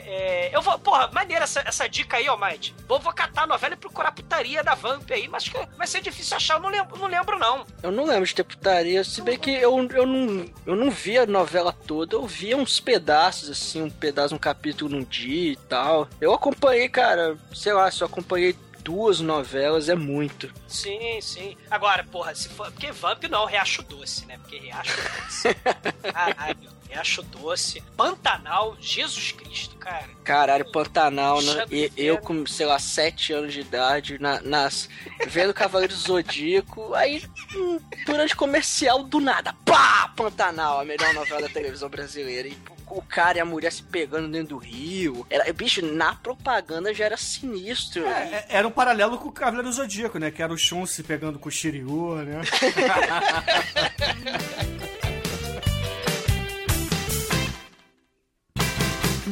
é, 0.48 0.56
eu 0.56 0.62
vou, 0.62 0.80
porra, 0.80 1.10
maneira 1.12 1.44
essa, 1.44 1.62
essa 1.66 1.90
dica 1.90 2.16
aí, 2.16 2.30
ó, 2.30 2.38
Mike. 2.38 2.74
Vou, 2.88 3.02
vou 3.02 3.12
catar 3.12 3.44
a 3.44 3.48
novela 3.48 3.74
e 3.74 3.78
procurar 3.78 4.14
putaria 4.14 4.64
da 4.64 4.76
Vamp 4.76 5.12
aí, 5.12 5.28
mas 5.28 5.50
que 5.50 5.58
vai 5.78 5.88
ser 5.88 6.00
difícil 6.02 6.38
achar, 6.38 6.54
eu 6.54 6.62
não 6.62 6.70
lembro, 6.70 6.98
não, 6.98 7.08
lembro, 7.08 7.38
não. 7.38 7.66
Eu 7.84 7.92
não 7.92 8.06
lembro 8.06 8.26
de 8.26 8.34
ter 8.34 8.46
putaria, 8.46 9.04
se 9.04 9.22
bem 9.22 9.38
que 9.38 9.52
eu, 9.52 9.78
eu, 9.92 10.06
não, 10.06 10.46
eu 10.66 10.76
não 10.78 10.90
vi 10.90 11.18
a 11.18 11.26
novela 11.26 11.74
toda, 11.74 12.16
eu 12.16 12.26
via 12.26 12.56
uns 12.56 12.80
pedaços, 12.80 13.50
assim, 13.50 13.82
um 13.82 13.90
pedaço, 13.90 14.34
um 14.34 14.40
capítulo 14.40 14.90
num 14.90 15.04
dia 15.04 15.52
e 15.52 15.58
tal. 15.58 16.08
Eu 16.22 16.34
acompanhei, 16.34 16.88
cara, 16.88 17.38
sei 17.54 17.74
lá, 17.74 17.92
se 17.92 18.02
eu 18.02 18.08
acompanhei 18.08 18.56
duas 18.84 19.20
novelas, 19.20 19.90
é 19.90 19.96
muito. 19.96 20.52
Sim, 20.68 21.20
sim. 21.22 21.58
Agora, 21.70 22.04
porra, 22.04 22.34
se 22.36 22.50
for. 22.50 22.72
Porque 22.72 22.92
Vamp 22.92 23.24
não, 23.30 23.46
Riacho 23.46 23.82
Doce, 23.84 24.26
né? 24.26 24.38
Porque 24.38 24.58
Riacho 24.58 24.96
Doce. 24.98 25.56
Caralho, 26.14 26.70
Riacho 26.90 27.22
Doce. 27.24 27.82
Pantanal, 27.96 28.76
Jesus 28.80 29.32
Cristo, 29.32 29.76
cara. 29.78 30.08
Caralho, 30.24 30.72
Pantanal, 30.72 31.42
né? 31.42 31.66
E, 31.72 31.92
eu 31.98 32.18
com, 32.18 32.46
sei 32.46 32.66
lá, 32.66 32.80
sete 32.80 33.34
anos 33.34 33.54
de 33.54 33.62
idade, 33.62 34.18
na- 34.20 34.42
nas, 34.42 34.90
vendo 35.28 35.54
Cavaleiro 35.54 35.94
Zodíaco, 35.96 36.94
aí, 36.94 37.24
hum, 37.56 37.80
durante 38.06 38.36
comercial, 38.36 39.04
do 39.04 39.20
nada, 39.20 39.54
pá! 39.66 40.12
Pantanal, 40.16 40.80
a 40.80 40.86
melhor 40.86 41.14
novela 41.14 41.42
da 41.42 41.50
televisão 41.50 41.90
brasileira. 41.90 42.48
E 42.48 42.56
o 42.90 43.02
cara 43.02 43.38
e 43.38 43.42
a 43.42 43.46
mulher 43.46 43.72
se 43.72 43.84
pegando 43.84 44.28
dentro 44.30 44.50
do 44.50 44.58
rio. 44.58 45.26
Era, 45.30 45.52
bicho, 45.54 45.82
na 45.86 46.14
propaganda 46.16 46.94
já 46.94 47.06
era 47.06 47.18
sinistro. 47.18 48.06
É, 48.06 48.46
é- 48.50 48.58
era 48.58 48.68
um 48.68 48.72
paralelo 48.72 49.18
com 49.18 49.30
o 49.30 49.32
Cavaleiro 49.32 49.68
do 49.70 49.74
Zodíaco, 49.74 50.18
né? 50.20 50.32
Que 50.32 50.42
era 50.44 50.52
o 50.54 50.58
Shun 50.58 50.86
se 50.86 51.04
pegando 51.04 51.40
com 51.40 51.50
o 51.50 51.52
Shiryu, 51.52 52.16
né? 52.18 52.42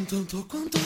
Tanto 0.09 0.41
quanto 0.47 0.77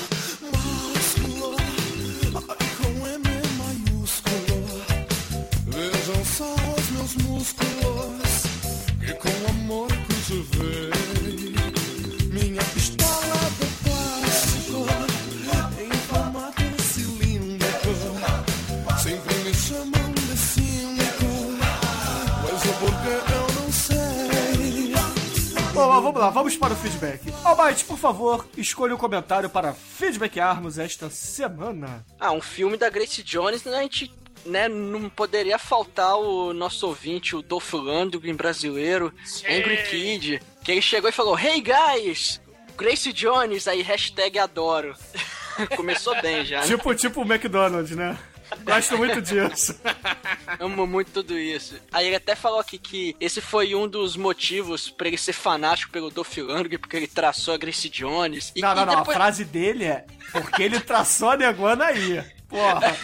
lá, 26.22 26.30
vamos 26.30 26.56
para 26.56 26.74
o 26.74 26.78
feedback. 26.78 27.34
Almighty, 27.44 27.84
por 27.84 27.98
favor, 27.98 28.48
escolha 28.56 28.94
um 28.94 28.98
comentário 28.98 29.50
para 29.50 29.74
feedbackarmos 29.74 30.78
esta 30.78 31.10
semana. 31.10 32.06
Ah, 32.20 32.32
um 32.32 32.42
filme 32.42 32.78
da 32.78 32.90
Grace 32.90 33.24
Jones, 33.24 33.64
né, 33.64 33.78
a 33.78 33.82
gente 33.82 34.14
né, 34.46 34.68
não 34.68 35.10
poderia 35.10 35.58
faltar 35.58 36.16
o 36.16 36.54
nosso 36.54 36.88
ouvinte, 36.88 37.36
o 37.36 37.42
Dolph 37.42 37.74
Lundgren 37.74 38.36
brasileiro, 38.36 39.12
Angry 39.50 39.84
Kid, 39.90 40.42
que 40.64 40.72
ele 40.72 40.82
chegou 40.82 41.10
e 41.10 41.14
falou, 41.14 41.38
Hey 41.38 41.62
guys, 41.62 42.40
Grace 42.78 43.12
Jones, 43.12 43.68
aí 43.68 43.82
hashtag 43.82 44.38
adoro. 44.38 44.96
Começou 45.76 46.20
bem 46.22 46.46
já, 46.46 46.62
né? 46.62 46.68
Tipo, 46.68 46.96
tipo 46.96 47.22
o 47.22 47.26
McDonald's, 47.26 47.96
né? 47.96 48.18
Gosto 48.64 48.98
muito 48.98 49.22
disso. 49.22 49.80
Amo 50.60 50.86
muito 50.86 51.12
tudo 51.12 51.38
isso. 51.38 51.76
Aí 51.92 52.08
ele 52.08 52.16
até 52.16 52.36
falou 52.36 52.60
aqui 52.60 52.78
que 52.78 53.16
esse 53.20 53.42
foi 53.42 53.74
um 53.74 53.88
dos 53.88 54.16
motivos 54.16 54.90
pra 54.90 55.08
ele 55.08 55.18
ser 55.18 55.34
fanático 55.34 55.92
pelo 55.92 56.10
Dolph 56.12 56.38
Lundgren, 56.38 56.78
porque 56.80 56.98
ele 56.98 57.08
traçou 57.08 57.54
a 57.54 57.58
Grace 57.58 57.90
Jones. 57.90 58.52
E, 58.56 58.62
Não, 58.62 58.76
não, 58.76 58.84
e 58.84 58.86
não. 58.86 58.94
A 58.94 58.98
depois- 58.98 59.18
frase 59.18 59.46
dele 59.46 59.86
é 59.86 60.06
porque 60.32 60.62
ele 60.64 60.80
traçou 60.80 61.32
a 61.32 61.38
negona 61.38 61.86
aí. 61.86 62.24
Porra. 62.48 62.96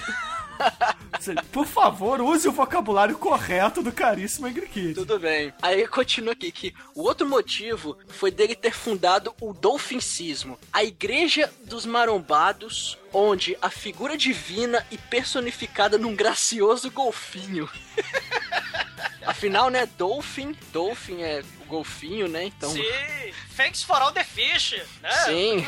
Por 1.52 1.66
favor, 1.66 2.22
use 2.22 2.48
o 2.48 2.52
vocabulário 2.52 3.18
correto 3.18 3.82
do 3.82 3.92
caríssimo 3.92 4.48
Angry. 4.48 4.94
Tudo 4.94 5.20
bem. 5.20 5.54
Aí 5.62 5.88
continua 5.88 6.34
aqui 6.34 6.52
que 6.52 6.74
o 6.96 7.04
outro 7.04 7.28
motivo 7.28 7.98
foi 8.08 8.32
dele 8.32 8.56
ter 8.56 8.74
fundado 8.74 9.34
o 9.42 9.54
Dolfincismo, 9.54 10.58
a 10.72 10.84
igreja 10.84 11.52
dos 11.66 11.86
marombados, 11.86 12.98
onde 13.14 13.58
a 13.62 13.70
figura 13.70 14.18
divina 14.18 14.86
e 14.92 14.98
personificada 14.98 15.98
num 15.98 16.16
gracioso 16.16 16.92
golfinho. 16.92 17.70
Afinal, 19.28 19.70
né, 19.70 19.86
Dolphin, 19.98 20.56
Dolphin 20.72 21.22
é 21.22 21.44
o 21.62 21.66
golfinho, 21.66 22.28
né? 22.30 22.46
Então, 22.46 22.70
Sim, 22.72 22.82
thanks 23.58 23.84
for 23.84 23.98
all 24.02 24.12
the 24.14 24.24
fish, 24.24 24.82
né? 25.02 25.12
Sim. 25.26 25.66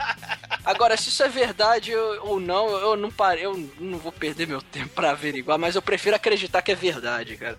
Agora, 0.64 0.96
se 0.96 1.10
isso 1.10 1.22
é 1.22 1.28
verdade 1.28 1.90
eu- 1.90 2.24
ou 2.24 2.40
não, 2.40 2.66
eu 2.70 2.96
não 2.96 3.10
parei, 3.10 3.44
eu 3.44 3.54
não 3.78 3.98
vou 3.98 4.10
perder 4.10 4.46
meu 4.46 4.62
tempo 4.62 4.88
pra 4.94 5.10
averiguar, 5.10 5.58
mas 5.58 5.74
eu 5.76 5.82
prefiro 5.82 6.16
acreditar 6.16 6.62
que 6.62 6.72
é 6.72 6.74
verdade, 6.74 7.36
cara. 7.36 7.58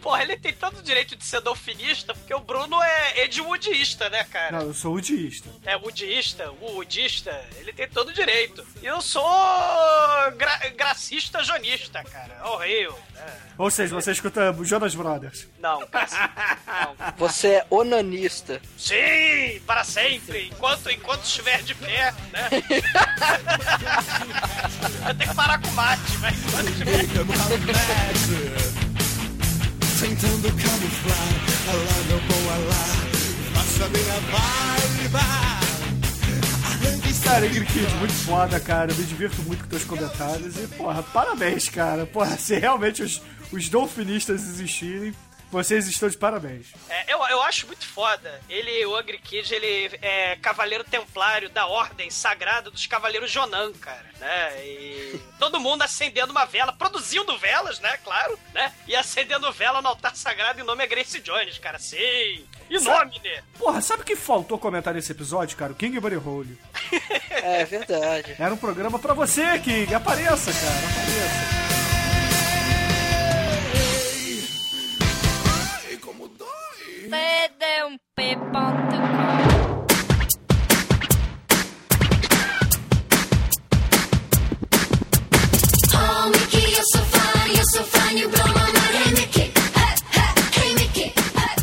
Porra, 0.00 0.22
ele 0.22 0.36
tem 0.36 0.52
tanto 0.52 0.82
direito 0.82 1.16
de 1.16 1.24
ser 1.24 1.40
dolfinista, 1.40 2.14
porque 2.14 2.34
o 2.34 2.40
Bruno 2.40 2.80
é 2.82 3.24
edwoodista, 3.24 4.08
né, 4.10 4.24
cara? 4.24 4.58
Não, 4.58 4.66
eu 4.68 4.74
sou 4.74 4.94
udista. 4.94 5.48
É 5.64 5.76
woodista, 5.76 6.50
woodista, 6.60 7.30
ele 7.56 7.72
tem 7.72 7.88
todo 7.88 8.08
o 8.08 8.12
direito. 8.12 8.66
E 8.82 8.86
eu 8.86 9.00
sou 9.00 9.22
gra 10.36 10.58
gracista 10.76 11.42
jonista, 11.42 12.02
cara. 12.04 12.40
Horrível. 12.48 12.98
né? 13.14 13.40
Ou 13.58 13.70
seja, 13.70 13.94
você 13.94 14.12
escuta 14.12 14.54
Jonas 14.62 14.94
Brothers. 14.94 15.46
Não. 15.58 15.80
Não. 15.80 15.88
Você 17.18 17.48
é 17.48 17.66
onanista. 17.70 18.60
Sim, 18.76 19.60
para 19.66 19.84
sempre, 19.84 20.46
enquanto, 20.48 20.90
enquanto 20.90 21.24
estiver 21.24 21.62
de 21.62 21.74
pé, 21.74 22.12
né? 22.32 22.48
eu 25.08 25.14
tenho 25.14 25.30
que 25.30 25.36
parar 25.36 25.60
com 25.60 25.68
o 25.68 25.72
mate, 25.72 26.16
mas 26.20 26.38
enquanto 26.38 26.68
estiver 26.70 27.06
Tentando 30.00 30.48
camuflar, 30.48 31.28
alá 31.68 32.04
meu 32.08 32.20
bom 32.20 32.50
alá, 32.50 32.86
faça 33.54 33.88
minha 33.88 34.20
vibe. 34.32 34.80
Cara, 37.30 37.46
Ingrid 37.46 37.94
muito 38.00 38.12
foda, 38.12 38.58
cara. 38.58 38.90
Eu 38.90 38.96
me 38.96 39.04
divirto 39.04 39.40
muito 39.42 39.62
com 39.62 39.68
teus 39.68 39.84
comentários. 39.84 40.56
E, 40.56 40.66
porra, 40.66 41.00
parabéns, 41.00 41.68
cara. 41.68 42.04
Porra, 42.04 42.36
se 42.36 42.58
realmente 42.58 43.04
os, 43.04 43.22
os 43.52 43.68
dolfinistas 43.68 44.42
existirem, 44.48 45.14
vocês 45.50 45.86
estão 45.86 46.08
de 46.08 46.16
parabéns. 46.16 46.68
É, 46.88 47.12
eu, 47.12 47.18
eu 47.28 47.42
acho 47.42 47.66
muito 47.66 47.86
foda. 47.86 48.40
Ele, 48.48 48.84
o 48.86 48.96
Angry 48.96 49.18
Kid, 49.18 49.52
ele 49.54 49.98
é 50.00 50.36
cavaleiro 50.36 50.84
templário 50.84 51.50
da 51.50 51.66
ordem 51.66 52.10
sagrada 52.10 52.70
dos 52.70 52.86
cavaleiros 52.86 53.30
Jonan, 53.30 53.72
cara, 53.74 54.06
né? 54.18 54.64
E 54.64 55.20
todo 55.38 55.60
mundo 55.60 55.82
acendendo 55.82 56.32
uma 56.32 56.44
vela, 56.44 56.72
produzindo 56.72 57.36
velas, 57.38 57.80
né? 57.80 57.96
Claro, 58.04 58.38
né? 58.54 58.72
E 58.86 58.94
acendendo 58.94 59.50
vela 59.52 59.82
no 59.82 59.88
altar 59.88 60.14
sagrado 60.16 60.60
em 60.60 60.64
nome 60.64 60.84
é 60.84 60.86
Grace 60.86 61.20
Jones, 61.20 61.58
cara. 61.58 61.78
Sim! 61.78 62.46
E 62.68 62.78
nome, 62.80 63.20
né? 63.24 63.42
Porra, 63.58 63.80
sabe 63.80 64.02
o 64.02 64.04
que 64.04 64.14
faltou 64.14 64.58
comentar 64.58 64.94
nesse 64.94 65.10
episódio, 65.12 65.56
cara? 65.56 65.72
O 65.72 65.76
King 65.76 65.98
Buddy 65.98 66.16
Hole. 66.16 66.58
É 67.42 67.64
verdade. 67.64 68.36
Era 68.38 68.52
um 68.52 68.56
programa 68.56 68.98
pra 68.98 69.14
você, 69.14 69.58
King. 69.60 69.94
Apareça, 69.94 70.52
cara. 70.52 70.78
Apareça. 70.78 71.59
Dói. 77.10 77.98
cdump.com 78.16 79.00
Oh, 85.92 86.30
Mickey, 86.30 86.70
you're 86.70 86.82
so 86.92 86.98
fine, 87.00 87.54
you're. 87.54 88.30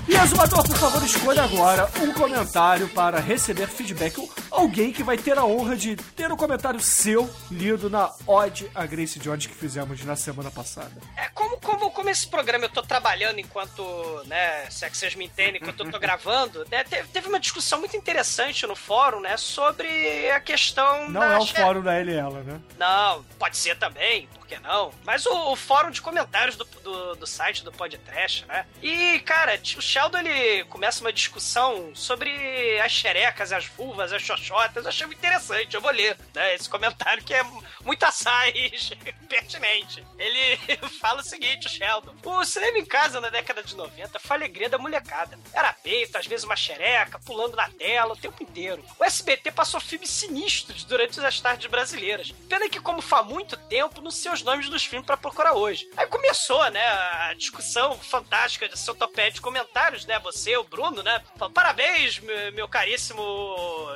E 0.09 0.19
por 0.63 0.77
favor, 0.77 1.03
escolha 1.03 1.43
agora 1.43 1.89
um 2.01 2.11
comentário 2.13 2.87
para 2.89 3.19
receber 3.19 3.67
feedback. 3.67 4.17
Alguém 4.51 4.91
que 4.91 5.03
vai 5.03 5.17
ter 5.17 5.37
a 5.37 5.45
honra 5.45 5.75
de 5.75 5.95
ter 5.95 6.31
um 6.31 6.37
comentário 6.37 6.79
seu 6.79 7.29
lido 7.51 7.89
na 7.89 8.11
Ode 8.25 8.69
a 8.73 8.85
Grace 8.85 9.19
Jones 9.19 9.45
que 9.45 9.53
fizemos 9.53 10.03
na 10.03 10.15
semana 10.15 10.51
passada. 10.51 10.91
É, 11.15 11.29
como, 11.29 11.59
como, 11.59 11.91
como 11.91 12.09
esse 12.09 12.27
programa 12.27 12.65
eu 12.65 12.69
tô 12.69 12.81
trabalhando 12.81 13.39
enquanto, 13.39 13.83
né, 14.25 14.69
se 14.69 14.85
é 14.85 14.89
que 14.89 14.97
vocês 14.97 15.15
me 15.15 15.25
entendem, 15.25 15.61
enquanto 15.61 15.83
eu 15.83 15.91
tô 15.91 15.99
gravando, 15.99 16.65
né, 16.69 16.83
teve, 16.83 17.27
uma 17.27 17.39
discussão 17.39 17.79
muito 17.79 17.95
interessante 17.97 18.65
no 18.65 18.75
fórum, 18.75 19.19
né, 19.19 19.37
sobre 19.37 20.31
a 20.31 20.39
questão 20.39 21.09
Não 21.09 21.21
da 21.21 21.33
é 21.33 21.37
o 21.37 21.45
fórum 21.45 21.81
da 21.81 21.93
LL, 21.93 22.43
né? 22.43 22.59
Não, 22.77 23.23
pode 23.37 23.57
ser 23.57 23.77
também, 23.77 24.27
por 24.27 24.47
que 24.47 24.57
não? 24.59 24.91
Mas 25.05 25.25
o, 25.25 25.51
o 25.51 25.55
fórum 25.55 25.91
de 25.91 26.01
comentários 26.01 26.55
do, 26.55 26.63
do, 26.65 27.15
do 27.15 27.27
site 27.27 27.63
do 27.63 27.71
Podcast, 27.71 28.45
né? 28.45 28.65
E, 28.81 29.19
cara, 29.19 29.59
o 29.77 29.81
Sheldon 29.81 30.19
ele 30.19 30.63
começa 30.65 31.01
uma 31.01 31.11
discussão 31.11 31.91
sobre 31.93 32.79
as 32.79 32.91
xerecas, 32.91 33.51
as 33.51 33.65
vulvas, 33.65 34.13
as 34.13 34.21
xoxotas. 34.21 34.46
Eu 34.53 34.87
achei 34.87 35.05
muito 35.05 35.19
interessante, 35.19 35.75
eu 35.75 35.81
vou 35.81 35.91
ler, 35.91 36.17
né? 36.33 36.55
Esse 36.55 36.69
comentário 36.69 37.23
que 37.23 37.33
é 37.33 37.43
muito 37.83 38.03
assaz 38.03 38.53
pertinente. 39.27 40.05
Ele 40.17 40.57
fala 40.99 41.21
o 41.21 41.23
seguinte, 41.23 41.67
o 41.67 41.69
Sheldon. 41.69 42.15
O 42.23 42.45
cinema 42.45 42.77
em 42.77 42.85
casa 42.85 43.19
na 43.19 43.29
década 43.29 43.63
de 43.63 43.75
90 43.75 44.19
foi 44.19 44.35
a 44.35 44.39
alegria 44.39 44.69
da 44.69 44.77
molecada. 44.77 45.37
Era 45.53 45.73
peito, 45.73 46.17
às 46.17 46.25
vezes 46.25 46.45
uma 46.45 46.55
xereca, 46.55 47.19
pulando 47.19 47.55
na 47.55 47.69
tela 47.69 48.13
o 48.13 48.17
tempo 48.17 48.41
inteiro. 48.43 48.83
O 48.99 49.03
SBT 49.03 49.51
passou 49.51 49.79
filmes 49.79 50.09
sinistros 50.09 50.83
durante 50.83 51.19
as 51.19 51.39
tardes 51.39 51.69
brasileiras. 51.69 52.31
Pena 52.49 52.69
que, 52.69 52.79
como 52.79 53.01
faz 53.01 53.25
muito 53.25 53.57
tempo, 53.57 54.01
não 54.01 54.11
sei 54.11 54.31
os 54.31 54.43
nomes 54.43 54.69
dos 54.69 54.85
filmes 54.85 55.05
pra 55.05 55.17
procurar 55.17 55.53
hoje. 55.53 55.89
Aí 55.95 56.07
começou, 56.07 56.69
né, 56.71 56.85
a 56.85 57.33
discussão 57.33 57.97
fantástica 57.97 58.67
de 58.67 58.77
seu 58.77 58.95
topé 58.95 59.29
de 59.29 59.41
comentários, 59.41 60.05
né? 60.05 60.19
Você, 60.19 60.55
o 60.57 60.63
Bruno, 60.63 61.01
né? 61.03 61.21
Falou, 61.37 61.53
Parabéns, 61.53 62.19
meu 62.53 62.67
caríssimo 62.67 63.23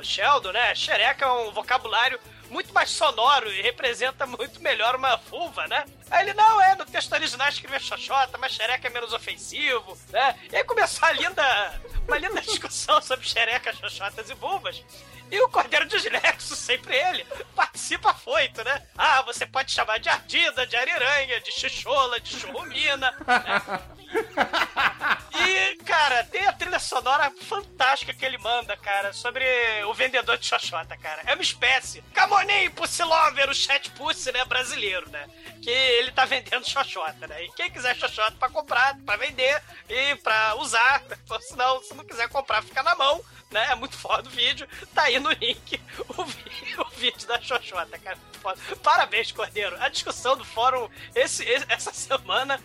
Sheldon, 0.02 0.31
né? 0.40 0.74
Xereca 0.74 1.24
é 1.24 1.32
um 1.32 1.52
vocabulário 1.52 2.18
muito 2.50 2.72
mais 2.72 2.90
sonoro 2.90 3.50
e 3.50 3.62
representa 3.62 4.26
muito 4.26 4.60
melhor 4.60 4.94
uma 4.94 5.16
vulva, 5.16 5.66
né? 5.66 5.84
Aí 6.10 6.24
ele, 6.24 6.34
não, 6.34 6.60
é, 6.60 6.74
no 6.76 6.84
texto 6.84 7.12
original 7.12 7.48
escreveu 7.48 7.80
xoxota, 7.80 8.36
mas 8.38 8.52
xereca 8.52 8.86
é 8.86 8.90
menos 8.90 9.12
ofensivo, 9.12 9.96
né? 10.10 10.38
E 10.50 10.56
aí 10.56 10.64
começou 10.64 11.08
a 11.08 11.12
linda, 11.12 11.80
uma 12.06 12.18
linda 12.18 12.40
discussão 12.42 13.00
sobre 13.00 13.26
xerecas, 13.26 13.76
xoxotas 13.78 14.28
e 14.28 14.34
vulvas. 14.34 14.82
E 15.30 15.40
o 15.40 15.48
Cordeiro 15.48 15.86
Dislexo, 15.86 16.54
sempre 16.54 16.94
ele, 16.94 17.24
participa 17.56 18.12
foito, 18.12 18.62
né? 18.62 18.86
Ah, 18.98 19.22
você 19.22 19.46
pode 19.46 19.72
chamar 19.72 19.98
de 19.98 20.10
ardida, 20.10 20.66
de 20.66 20.76
ariranha, 20.76 21.40
de 21.40 21.50
xixola, 21.50 22.20
de 22.20 22.38
churrumina, 22.38 23.10
né? 23.26 23.82
E, 25.34 25.74
cara, 25.84 26.22
tem 26.24 26.46
a 26.46 26.52
trilha 26.52 26.78
sonora 26.78 27.32
fantástica 27.48 28.14
que 28.14 28.24
ele 28.24 28.38
manda, 28.38 28.76
cara, 28.76 29.12
sobre 29.12 29.44
o 29.88 29.94
vendedor 29.94 30.38
de 30.38 30.46
xoxota, 30.46 30.96
cara. 30.96 31.22
É 31.26 31.34
uma 31.34 31.42
espécie. 31.42 32.02
Camonim 32.14 32.70
Pussilover, 32.70 33.48
o 33.50 33.54
chat 33.54 33.90
pussy, 33.92 34.30
né, 34.30 34.44
brasileiro, 34.44 35.08
né? 35.10 35.26
Que 35.60 35.70
ele 35.70 36.12
tá 36.12 36.24
vendendo 36.24 36.68
xoxota, 36.68 37.26
né? 37.26 37.44
E 37.44 37.52
quem 37.52 37.70
quiser 37.70 37.96
xoxota 37.96 38.32
pra 38.38 38.50
comprar, 38.50 38.96
pra 39.04 39.16
vender 39.16 39.60
e 39.88 40.14
pra 40.16 40.54
usar, 40.56 41.02
ou 41.28 41.40
senão, 41.40 41.82
se 41.82 41.94
não 41.94 42.04
quiser 42.04 42.28
comprar, 42.28 42.62
fica 42.62 42.82
na 42.82 42.94
mão, 42.94 43.20
né? 43.50 43.68
É 43.70 43.74
muito 43.74 43.96
foda 43.96 44.28
o 44.28 44.32
vídeo. 44.32 44.68
Tá 44.94 45.04
aí 45.04 45.18
no 45.18 45.30
link 45.32 45.80
o, 46.16 46.24
vi- 46.24 46.74
o 46.78 46.84
vídeo 46.90 47.26
da 47.26 47.40
xoxota, 47.40 47.98
cara. 47.98 48.18
Foda. 48.40 48.60
Parabéns, 48.82 49.32
Cordeiro. 49.32 49.76
A 49.82 49.88
discussão 49.88 50.36
do 50.36 50.44
fórum 50.44 50.88
esse- 51.14 51.44
essa 51.68 51.92
semana 51.92 52.60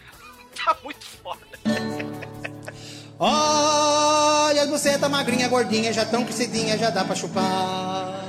tá 0.65 0.75
muito 0.83 1.05
foda. 1.05 1.39
Olha 3.19 4.61
as 4.61 4.69
bucetas 4.69 5.09
magrinha, 5.09 5.47
gordinha, 5.47 5.91
já 5.91 6.05
tão 6.05 6.23
crescidinha, 6.23 6.77
já 6.77 6.89
dá 6.89 7.03
pra 7.03 7.15
chupar. 7.15 8.23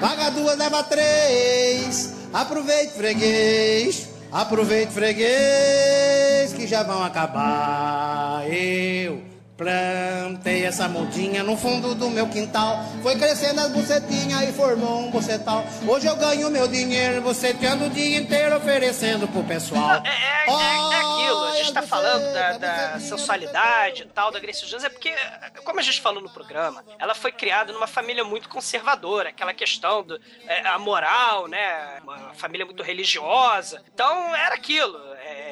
Paga 0.00 0.30
duas, 0.30 0.56
leva 0.56 0.82
três. 0.82 2.14
Aproveite, 2.32 2.94
freguês. 2.94 4.08
Aproveite, 4.32 4.92
freguês, 4.92 6.52
que 6.54 6.66
já 6.66 6.82
vão 6.82 7.02
acabar. 7.04 8.44
Eu 8.50 9.31
plantei 9.62 10.64
essa 10.64 10.88
mudinha 10.88 11.42
no 11.42 11.56
fundo 11.56 11.94
do 11.94 12.10
meu 12.10 12.28
quintal. 12.28 12.84
Foi 13.02 13.16
crescendo 13.16 13.60
as 13.60 13.70
bucetinhas 13.70 14.48
e 14.48 14.52
formou 14.52 14.98
um 14.98 15.10
bucetal. 15.10 15.64
Hoje 15.86 16.06
eu 16.06 16.16
ganho 16.16 16.50
meu 16.50 16.66
dinheiro, 16.66 17.22
buceteando 17.22 17.86
o 17.86 17.90
dia 17.90 18.18
inteiro, 18.18 18.56
oferecendo 18.56 19.28
pro 19.28 19.44
pessoal. 19.44 20.02
É, 20.04 20.08
é, 20.08 20.50
é, 20.50 20.94
é 20.94 21.00
aquilo, 21.00 21.44
a 21.44 21.56
gente 21.56 21.72
tá 21.72 21.82
falando 21.82 22.32
da, 22.32 22.52
bucetas, 22.52 22.60
da 22.60 23.00
sensualidade 23.00 24.02
e 24.02 24.06
tal, 24.06 24.32
da 24.32 24.40
Grace 24.40 24.66
Jones, 24.66 24.84
é 24.84 24.88
porque, 24.88 25.14
como 25.64 25.78
a 25.78 25.82
gente 25.82 26.00
falou 26.00 26.20
no 26.20 26.30
programa, 26.30 26.84
ela 26.98 27.14
foi 27.14 27.30
criada 27.30 27.72
numa 27.72 27.86
família 27.86 28.24
muito 28.24 28.48
conservadora, 28.48 29.28
aquela 29.28 29.54
questão 29.54 30.02
do 30.02 30.20
é, 30.46 30.66
a 30.66 30.78
moral, 30.78 31.46
né? 31.46 32.00
Uma 32.02 32.34
família 32.34 32.66
muito 32.66 32.82
religiosa. 32.82 33.82
Então 33.94 34.34
era 34.34 34.54
aquilo. 34.54 34.98
É, 35.24 35.51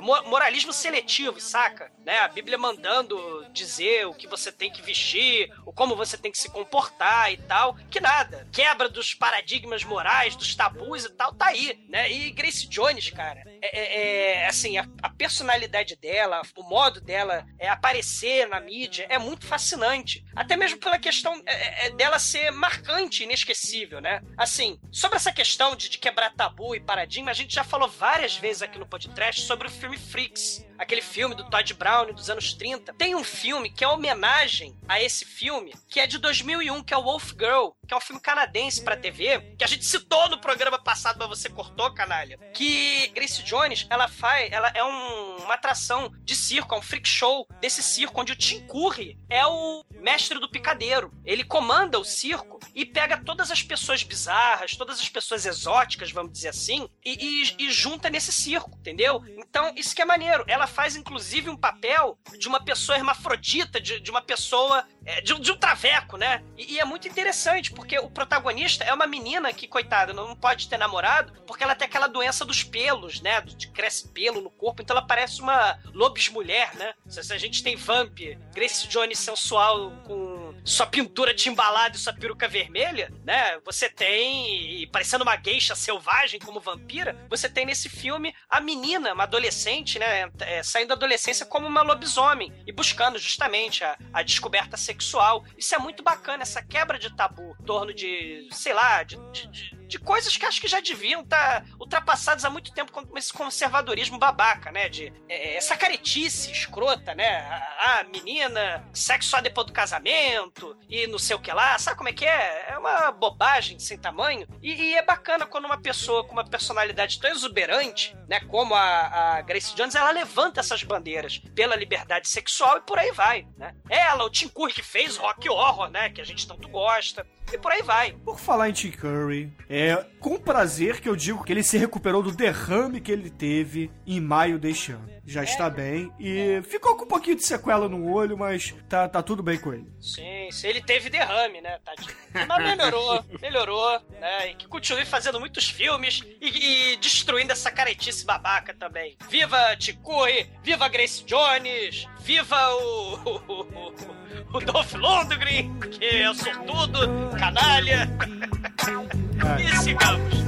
moralismo 0.00 0.72
seletivo, 0.72 1.40
saca? 1.40 1.90
Né? 2.04 2.18
A 2.20 2.28
Bíblia 2.28 2.56
mandando 2.58 3.46
dizer 3.52 4.06
o 4.06 4.14
que 4.14 4.26
você 4.26 4.50
tem 4.52 4.70
que 4.70 4.82
vestir, 4.82 5.52
o 5.64 5.72
como 5.72 5.96
você 5.96 6.16
tem 6.16 6.30
que 6.32 6.38
se 6.38 6.50
comportar 6.50 7.32
e 7.32 7.36
tal. 7.36 7.74
Que 7.90 8.00
nada. 8.00 8.46
Quebra 8.52 8.88
dos 8.88 9.14
paradigmas 9.14 9.84
morais, 9.84 10.36
dos 10.36 10.54
tabus 10.54 11.04
e 11.04 11.10
tal, 11.10 11.32
tá 11.34 11.46
aí, 11.46 11.78
né? 11.88 12.10
E 12.10 12.30
Grace 12.30 12.66
Jones, 12.68 13.10
cara, 13.10 13.42
é, 13.62 13.78
é- 13.78 13.96
é, 14.42 14.46
assim, 14.46 14.78
a, 14.78 14.86
a 15.02 15.08
personalidade 15.10 15.96
dela, 15.96 16.42
o 16.56 16.62
modo 16.62 17.00
dela 17.00 17.46
é, 17.58 17.68
aparecer 17.68 18.48
na 18.48 18.60
mídia 18.60 19.06
é 19.08 19.18
muito 19.18 19.46
fascinante. 19.46 20.24
Até 20.34 20.56
mesmo 20.56 20.78
pela 20.78 20.98
questão 20.98 21.40
é, 21.46 21.86
é, 21.86 21.90
dela 21.90 22.18
ser 22.18 22.50
marcante, 22.50 23.24
inesquecível, 23.24 24.00
né? 24.00 24.20
Assim, 24.36 24.78
sobre 24.90 25.16
essa 25.16 25.32
questão 25.32 25.76
de, 25.76 25.88
de 25.88 25.98
quebrar 25.98 26.34
tabu 26.34 26.74
e 26.74 26.80
paradigma, 26.80 27.30
a 27.30 27.34
gente 27.34 27.54
já 27.54 27.64
falou 27.64 27.88
várias 27.88 28.36
vezes 28.36 28.62
aqui 28.62 28.78
no 28.78 28.86
podcast 28.86 29.42
sobre 29.42 29.68
o 29.68 29.70
filme 29.70 29.85
Freaks. 29.94 30.64
Aquele 30.78 31.02
filme 31.02 31.34
do 31.34 31.48
Todd 31.48 31.74
Brown 31.74 32.12
dos 32.12 32.28
anos 32.28 32.52
30. 32.54 32.94
Tem 32.94 33.14
um 33.14 33.22
filme 33.22 33.70
que 33.70 33.84
é 33.84 33.88
homenagem 33.88 34.76
a 34.88 35.00
esse 35.00 35.24
filme, 35.24 35.74
que 35.88 36.00
é 36.00 36.06
de 36.06 36.18
2001, 36.18 36.82
que 36.82 36.92
é 36.92 36.96
o 36.96 37.02
Wolf 37.02 37.32
Girl, 37.38 37.70
que 37.86 37.94
é 37.94 37.96
um 37.96 38.00
filme 38.00 38.20
canadense 38.20 38.82
pra 38.82 38.96
TV, 38.96 39.54
que 39.58 39.64
a 39.64 39.66
gente 39.68 39.84
citou 39.84 40.28
no 40.28 40.38
programa 40.40 40.78
passado, 40.78 41.16
mas 41.18 41.28
você 41.28 41.48
cortou, 41.48 41.92
canalha. 41.92 42.38
Que 42.52 43.08
Grace 43.08 43.42
Jones, 43.42 43.86
ela 43.88 44.08
faz, 44.08 44.50
ela 44.52 44.70
é 44.74 44.82
um- 44.84 45.36
uma 45.44 45.54
atração 45.54 46.12
de 46.22 46.34
circo, 46.34 46.74
é 46.74 46.78
um 46.78 46.82
freak 46.82 47.08
show 47.08 47.46
desse 47.60 47.82
circo, 47.82 48.20
onde 48.20 48.32
o 48.32 48.36
Tim 48.36 48.66
Curry 48.66 49.18
é 49.30 49.46
o 49.46 49.84
mestre 50.00 50.38
do 50.40 50.50
picadeiro. 50.50 51.12
Ele 51.24 51.44
comanda 51.44 51.98
o 51.98 52.04
circo 52.04 52.58
e 52.74 52.84
pega 52.84 53.22
todas 53.22 53.50
as 53.50 53.62
pessoas 53.62 54.02
bizarras, 54.02 54.74
todas 54.76 54.98
as 55.00 55.08
pessoas 55.08 55.46
exóticas, 55.46 56.10
vamos 56.10 56.32
dizer 56.32 56.48
assim, 56.48 56.88
e, 57.04 57.12
e- 57.12 57.66
e 57.66 57.70
junta 57.70 58.10
nesse 58.10 58.32
circo, 58.32 58.70
entendeu? 58.78 59.22
Então, 59.38 59.72
isso 59.76 59.94
que 59.94 60.02
é 60.02 60.04
maneiro. 60.04 60.44
Ela 60.48 60.66
faz, 60.66 60.96
inclusive, 60.96 61.48
um 61.48 61.56
papel 61.56 62.18
de 62.38 62.48
uma 62.48 62.60
pessoa 62.62 62.96
hermafrodita, 62.98 63.80
de, 63.80 64.00
de 64.00 64.10
uma 64.10 64.22
pessoa. 64.22 64.84
é, 65.08 65.20
de, 65.20 65.32
um- 65.32 65.38
de 65.38 65.52
um 65.52 65.56
traveco, 65.56 66.16
né? 66.16 66.42
E, 66.56 66.74
e 66.74 66.80
é 66.80 66.84
muito 66.84 67.06
interessante, 67.06 67.72
porque 67.76 67.98
o 67.98 68.08
protagonista 68.08 68.82
é 68.82 68.92
uma 68.92 69.06
menina 69.06 69.52
que, 69.52 69.68
coitada, 69.68 70.14
não 70.14 70.34
pode 70.34 70.66
ter 70.68 70.78
namorado, 70.78 71.32
porque 71.46 71.62
ela 71.62 71.74
tem 71.74 71.86
aquela 71.86 72.06
doença 72.06 72.44
dos 72.44 72.64
pelos, 72.64 73.20
né? 73.20 73.42
De 73.42 73.68
cresce 73.68 74.08
pelo 74.08 74.40
no 74.40 74.50
corpo, 74.50 74.80
então 74.82 74.96
ela 74.96 75.06
parece 75.06 75.42
uma 75.42 75.78
lobismulher, 75.92 76.74
né? 76.76 76.94
Se, 77.06 77.22
se 77.22 77.32
a 77.32 77.38
gente 77.38 77.62
tem 77.62 77.76
Vamp, 77.76 78.18
Grace 78.54 78.88
Jones 78.88 79.18
sensual 79.18 79.92
com 80.04 80.45
sua 80.66 80.86
pintura 80.86 81.32
timbalada 81.32 81.96
e 81.96 81.98
sua 81.98 82.12
peruca 82.12 82.48
vermelha, 82.48 83.10
né? 83.24 83.58
Você 83.64 83.88
tem, 83.88 84.88
parecendo 84.90 85.22
uma 85.22 85.36
geisha 85.36 85.74
selvagem 85.76 86.40
como 86.40 86.58
vampira, 86.60 87.16
você 87.30 87.48
tem 87.48 87.64
nesse 87.64 87.88
filme 87.88 88.34
a 88.50 88.60
menina, 88.60 89.14
uma 89.14 89.22
adolescente, 89.22 89.98
né? 89.98 90.28
é, 90.40 90.62
saindo 90.64 90.88
da 90.88 90.94
adolescência 90.94 91.46
como 91.46 91.66
uma 91.68 91.82
lobisomem 91.82 92.52
e 92.66 92.72
buscando 92.72 93.16
justamente 93.18 93.84
a, 93.84 93.96
a 94.12 94.22
descoberta 94.22 94.76
sexual. 94.76 95.44
Isso 95.56 95.74
é 95.74 95.78
muito 95.78 96.02
bacana, 96.02 96.42
essa 96.42 96.60
quebra 96.62 96.98
de 96.98 97.14
tabu 97.14 97.56
em 97.60 97.64
torno 97.64 97.94
de, 97.94 98.48
sei 98.50 98.74
lá, 98.74 99.02
de, 99.04 99.16
de, 99.32 99.46
de- 99.46 99.76
de 99.86 99.98
coisas 99.98 100.36
que 100.36 100.44
acho 100.44 100.60
que 100.60 100.68
já 100.68 100.80
deviam 100.80 101.22
estar 101.22 101.64
ultrapassadas 101.78 102.44
há 102.44 102.50
muito 102.50 102.72
tempo 102.72 102.92
com 102.92 103.16
esse 103.16 103.32
conservadorismo 103.32 104.18
babaca, 104.18 104.72
né? 104.72 104.88
De 104.88 105.12
é, 105.28 105.56
essa 105.56 105.76
caretice 105.76 106.50
escrota, 106.50 107.14
né? 107.14 107.38
A, 107.38 108.00
a 108.00 108.04
menina, 108.04 108.84
sexo 108.92 109.30
só 109.30 109.40
depois 109.40 109.66
do 109.66 109.72
casamento 109.72 110.76
e 110.88 111.06
não 111.06 111.18
sei 111.18 111.36
o 111.36 111.40
que 111.40 111.52
lá, 111.52 111.78
sabe 111.78 111.96
como 111.96 112.08
é 112.08 112.12
que 112.12 112.24
é? 112.24 112.65
Uma 112.86 113.10
bobagem 113.10 113.78
sem 113.78 113.98
tamanho. 113.98 114.46
E, 114.62 114.72
e 114.72 114.94
é 114.94 115.04
bacana 115.04 115.44
quando 115.46 115.64
uma 115.64 115.78
pessoa 115.78 116.24
com 116.24 116.32
uma 116.32 116.44
personalidade 116.44 117.20
tão 117.20 117.30
exuberante, 117.30 118.16
né? 118.28 118.40
Como 118.40 118.74
a, 118.74 119.38
a 119.38 119.42
Grace 119.42 119.74
Jones, 119.74 119.94
ela 119.94 120.10
levanta 120.10 120.60
essas 120.60 120.82
bandeiras 120.82 121.38
pela 121.54 121.74
liberdade 121.74 122.28
sexual 122.28 122.78
e 122.78 122.80
por 122.82 122.98
aí 122.98 123.10
vai, 123.12 123.46
né? 123.56 123.74
Ela, 123.88 124.24
o 124.24 124.30
Tim 124.30 124.48
Curry 124.48 124.72
que 124.72 124.82
fez 124.82 125.16
Rock 125.16 125.48
Horror, 125.48 125.90
né? 125.90 126.10
Que 126.10 126.20
a 126.20 126.24
gente 126.24 126.46
tanto 126.46 126.68
gosta. 126.68 127.26
E 127.52 127.58
por 127.58 127.70
aí 127.72 127.82
vai. 127.82 128.12
Por 128.12 128.38
falar 128.38 128.68
em 128.68 128.72
Tim 128.72 128.90
Curry, 128.90 129.52
é 129.68 130.04
com 130.18 130.38
prazer 130.38 131.00
que 131.00 131.08
eu 131.08 131.14
digo 131.14 131.44
que 131.44 131.52
ele 131.52 131.62
se 131.62 131.78
recuperou 131.78 132.22
do 132.22 132.32
derrame 132.32 133.00
que 133.00 133.12
ele 133.12 133.30
teve 133.30 133.90
em 134.06 134.20
maio 134.20 134.58
deste 134.58 134.92
ano. 134.92 135.15
Já 135.26 135.42
está 135.42 135.68
bem 135.68 136.12
e 136.20 136.62
ficou 136.62 136.94
com 136.96 137.04
um 137.04 137.08
pouquinho 137.08 137.34
de 137.34 137.42
sequela 137.42 137.88
no 137.88 138.12
olho, 138.12 138.38
mas 138.38 138.72
tá, 138.88 139.08
tá 139.08 139.20
tudo 139.20 139.42
bem 139.42 139.58
com 139.58 139.74
ele. 139.74 139.86
Sim, 140.00 140.48
se 140.52 140.68
ele 140.68 140.80
teve 140.80 141.10
derrame, 141.10 141.60
né, 141.60 141.80
tadinho. 141.84 142.14
Mas 142.46 142.62
melhorou, 142.62 143.24
melhorou, 143.42 144.00
né? 144.20 144.50
E 144.50 144.54
que 144.54 144.68
continue 144.68 145.04
fazendo 145.04 145.40
muitos 145.40 145.68
filmes 145.68 146.22
e, 146.40 146.92
e 146.92 146.96
destruindo 146.98 147.50
essa 147.50 147.72
caretice 147.72 148.24
babaca 148.24 148.72
também. 148.72 149.16
Viva 149.28 149.76
Ticuri, 149.76 150.48
viva 150.62 150.88
Grace 150.88 151.24
Jones, 151.24 152.06
viva 152.20 152.74
o. 152.76 153.14
o, 153.14 153.62
o, 153.62 154.56
o 154.58 154.60
Dolph 154.60 154.94
Lundgren, 154.94 155.76
que 155.80 156.04
é 156.04 156.32
sortudo, 156.34 157.00
canalha. 157.36 158.08
e 159.58 159.76
sigamos. 159.82 160.46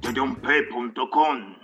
Dedump.com 0.00 1.58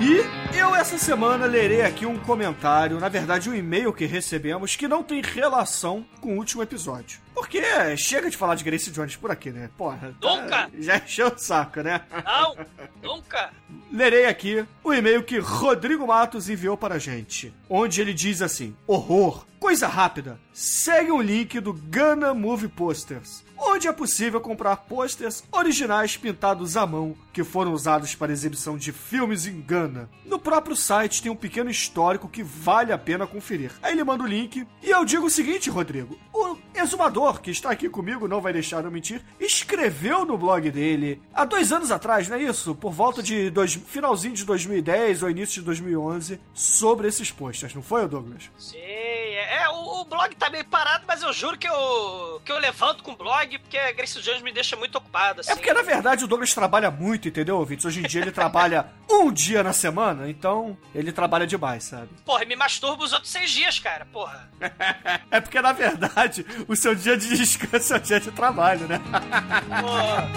E 0.00 0.56
eu 0.56 0.74
essa 0.74 0.96
semana 0.96 1.44
lerei 1.44 1.82
aqui 1.82 2.06
um 2.06 2.18
comentário, 2.18 2.98
na 2.98 3.08
verdade 3.08 3.50
um 3.50 3.54
e-mail 3.54 3.92
que 3.92 4.06
recebemos 4.06 4.74
que 4.74 4.88
não 4.88 5.02
tem 5.02 5.20
relação 5.20 6.04
com 6.20 6.34
o 6.34 6.38
último 6.38 6.62
episódio. 6.62 7.20
Porque 7.34 7.62
chega 7.96 8.30
de 8.30 8.36
falar 8.36 8.54
de 8.54 8.64
Grace 8.64 8.90
Jones 8.90 9.16
por 9.16 9.30
aqui, 9.30 9.50
né? 9.50 9.68
Porra. 9.76 10.14
tá- 10.20 10.36
Nunca! 10.36 10.70
Já 10.78 10.96
encheu 10.96 11.28
o 11.28 11.38
saco, 11.38 11.80
né? 11.82 12.00
Não, 12.24 12.56
nunca. 13.02 13.50
Lerei 13.92 14.24
aqui 14.26 14.64
o 14.82 14.92
e-mail 14.92 15.22
que 15.22 15.38
Rodrigo 15.38 16.06
Matos 16.06 16.48
enviou 16.48 16.76
para 16.76 16.94
a 16.94 16.98
gente, 16.98 17.52
onde 17.68 18.00
ele 18.00 18.14
diz 18.14 18.40
assim: 18.42 18.74
Horror, 18.86 19.44
coisa 19.60 19.86
rápida. 19.86 20.40
Segue 20.54 21.12
o 21.12 21.20
link 21.20 21.60
do 21.60 21.74
Gana 21.74 22.32
Movie 22.32 22.66
Posters, 22.66 23.44
onde 23.56 23.86
é 23.86 23.92
possível 23.92 24.40
comprar 24.40 24.74
posters 24.76 25.44
originais 25.52 26.16
pintados 26.16 26.78
à 26.78 26.86
mão 26.86 27.14
que 27.30 27.44
foram 27.44 27.74
usados 27.74 28.14
para 28.14 28.32
exibição 28.32 28.78
de 28.78 28.90
filmes 28.90 29.46
em 29.46 29.60
Gana. 29.60 30.08
No 30.24 30.38
próprio 30.38 30.74
site 30.74 31.22
tem 31.22 31.30
um 31.30 31.36
pequeno 31.36 31.70
histórico 31.70 32.26
que 32.26 32.42
vale 32.42 32.90
a 32.90 32.98
pena 32.98 33.26
conferir. 33.26 33.70
Aí 33.82 33.92
ele 33.92 34.02
manda 34.02 34.24
o 34.24 34.26
link 34.26 34.66
e 34.82 34.90
eu 34.90 35.04
digo 35.04 35.26
o 35.26 35.30
seguinte, 35.30 35.68
Rodrigo: 35.68 36.18
o 36.32 36.56
exumador 36.74 37.40
que 37.40 37.50
está 37.50 37.70
aqui 37.70 37.88
comigo, 37.88 38.28
não 38.28 38.40
vai 38.40 38.52
deixar 38.52 38.84
eu 38.84 38.90
mentir, 38.90 39.22
escreveu 39.38 40.24
no 40.24 40.36
blog 40.38 40.70
dele 40.70 41.20
há 41.34 41.44
dois 41.44 41.72
anos 41.72 41.90
atrás, 41.90 42.28
não 42.28 42.36
é 42.36 42.42
isso? 42.42 42.74
Por 42.74 42.92
volta 42.92 43.22
de 43.22 43.50
dois, 43.50 43.74
finalzinho 43.74 44.34
de 44.34 44.44
2010 44.44 45.22
ou 45.22 45.30
início 45.30 45.60
de 45.60 45.66
2011, 45.66 46.40
sobre 46.54 47.08
esses 47.08 47.30
posters, 47.30 47.74
não 47.74 47.82
foi, 47.82 48.06
Douglas? 48.08 48.50
Sim, 48.58 48.78
é, 48.78 49.68
o, 49.68 50.00
o 50.00 50.04
blog 50.04 50.34
tá 50.36 50.48
meio 50.50 50.64
parado, 50.64 51.04
mas 51.06 51.22
eu 51.22 51.32
juro 51.32 51.58
que 51.58 51.68
eu, 51.68 52.40
que 52.44 52.52
eu 52.52 52.58
levanto 52.58 53.02
com 53.02 53.12
o 53.12 53.16
blog 53.16 53.58
porque 53.58 53.76
a 53.78 53.92
Grace 53.92 54.20
Jones 54.20 54.42
me 54.42 54.52
deixa 54.52 54.76
muito 54.76 54.96
ocupado, 54.96 55.40
assim. 55.40 55.50
É 55.50 55.54
porque, 55.54 55.72
na 55.72 55.82
verdade, 55.82 56.24
o 56.24 56.26
Douglas 56.26 56.54
trabalha 56.54 56.90
muito, 56.90 57.28
entendeu, 57.28 57.56
ouvintes? 57.58 57.84
Hoje 57.84 58.00
em 58.00 58.04
dia 58.04 58.20
ele 58.22 58.32
trabalha 58.32 58.86
um 59.10 59.32
dia 59.32 59.62
na 59.62 59.72
semana, 59.72 60.28
então 60.28 60.76
ele 60.94 61.12
trabalha 61.12 61.46
demais, 61.46 61.84
sabe? 61.84 62.08
Porra, 62.24 62.44
me 62.44 62.56
masturbo 62.56 63.04
os 63.04 63.12
outros 63.12 63.30
seis 63.30 63.50
dias, 63.50 63.78
cara, 63.78 64.06
porra. 64.06 64.50
É 65.30 65.40
porque, 65.40 65.60
na 65.60 65.72
verdade, 65.72 66.44
o 66.68 66.76
seu 66.76 66.94
dia 66.94 67.16
de 67.16 67.36
descanso 67.36 67.94
é 67.94 67.96
o 67.96 68.00
dia 68.00 68.20
de 68.20 68.30
trabalho, 68.30 68.86
né? 68.86 69.00
Porra. 69.80 70.28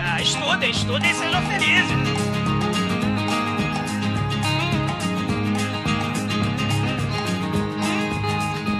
Ah, 0.00 0.20
estudem, 0.20 0.70
estudem 0.70 1.10
e 1.10 1.14
sejam 1.14 1.42
felizes. 1.42 1.90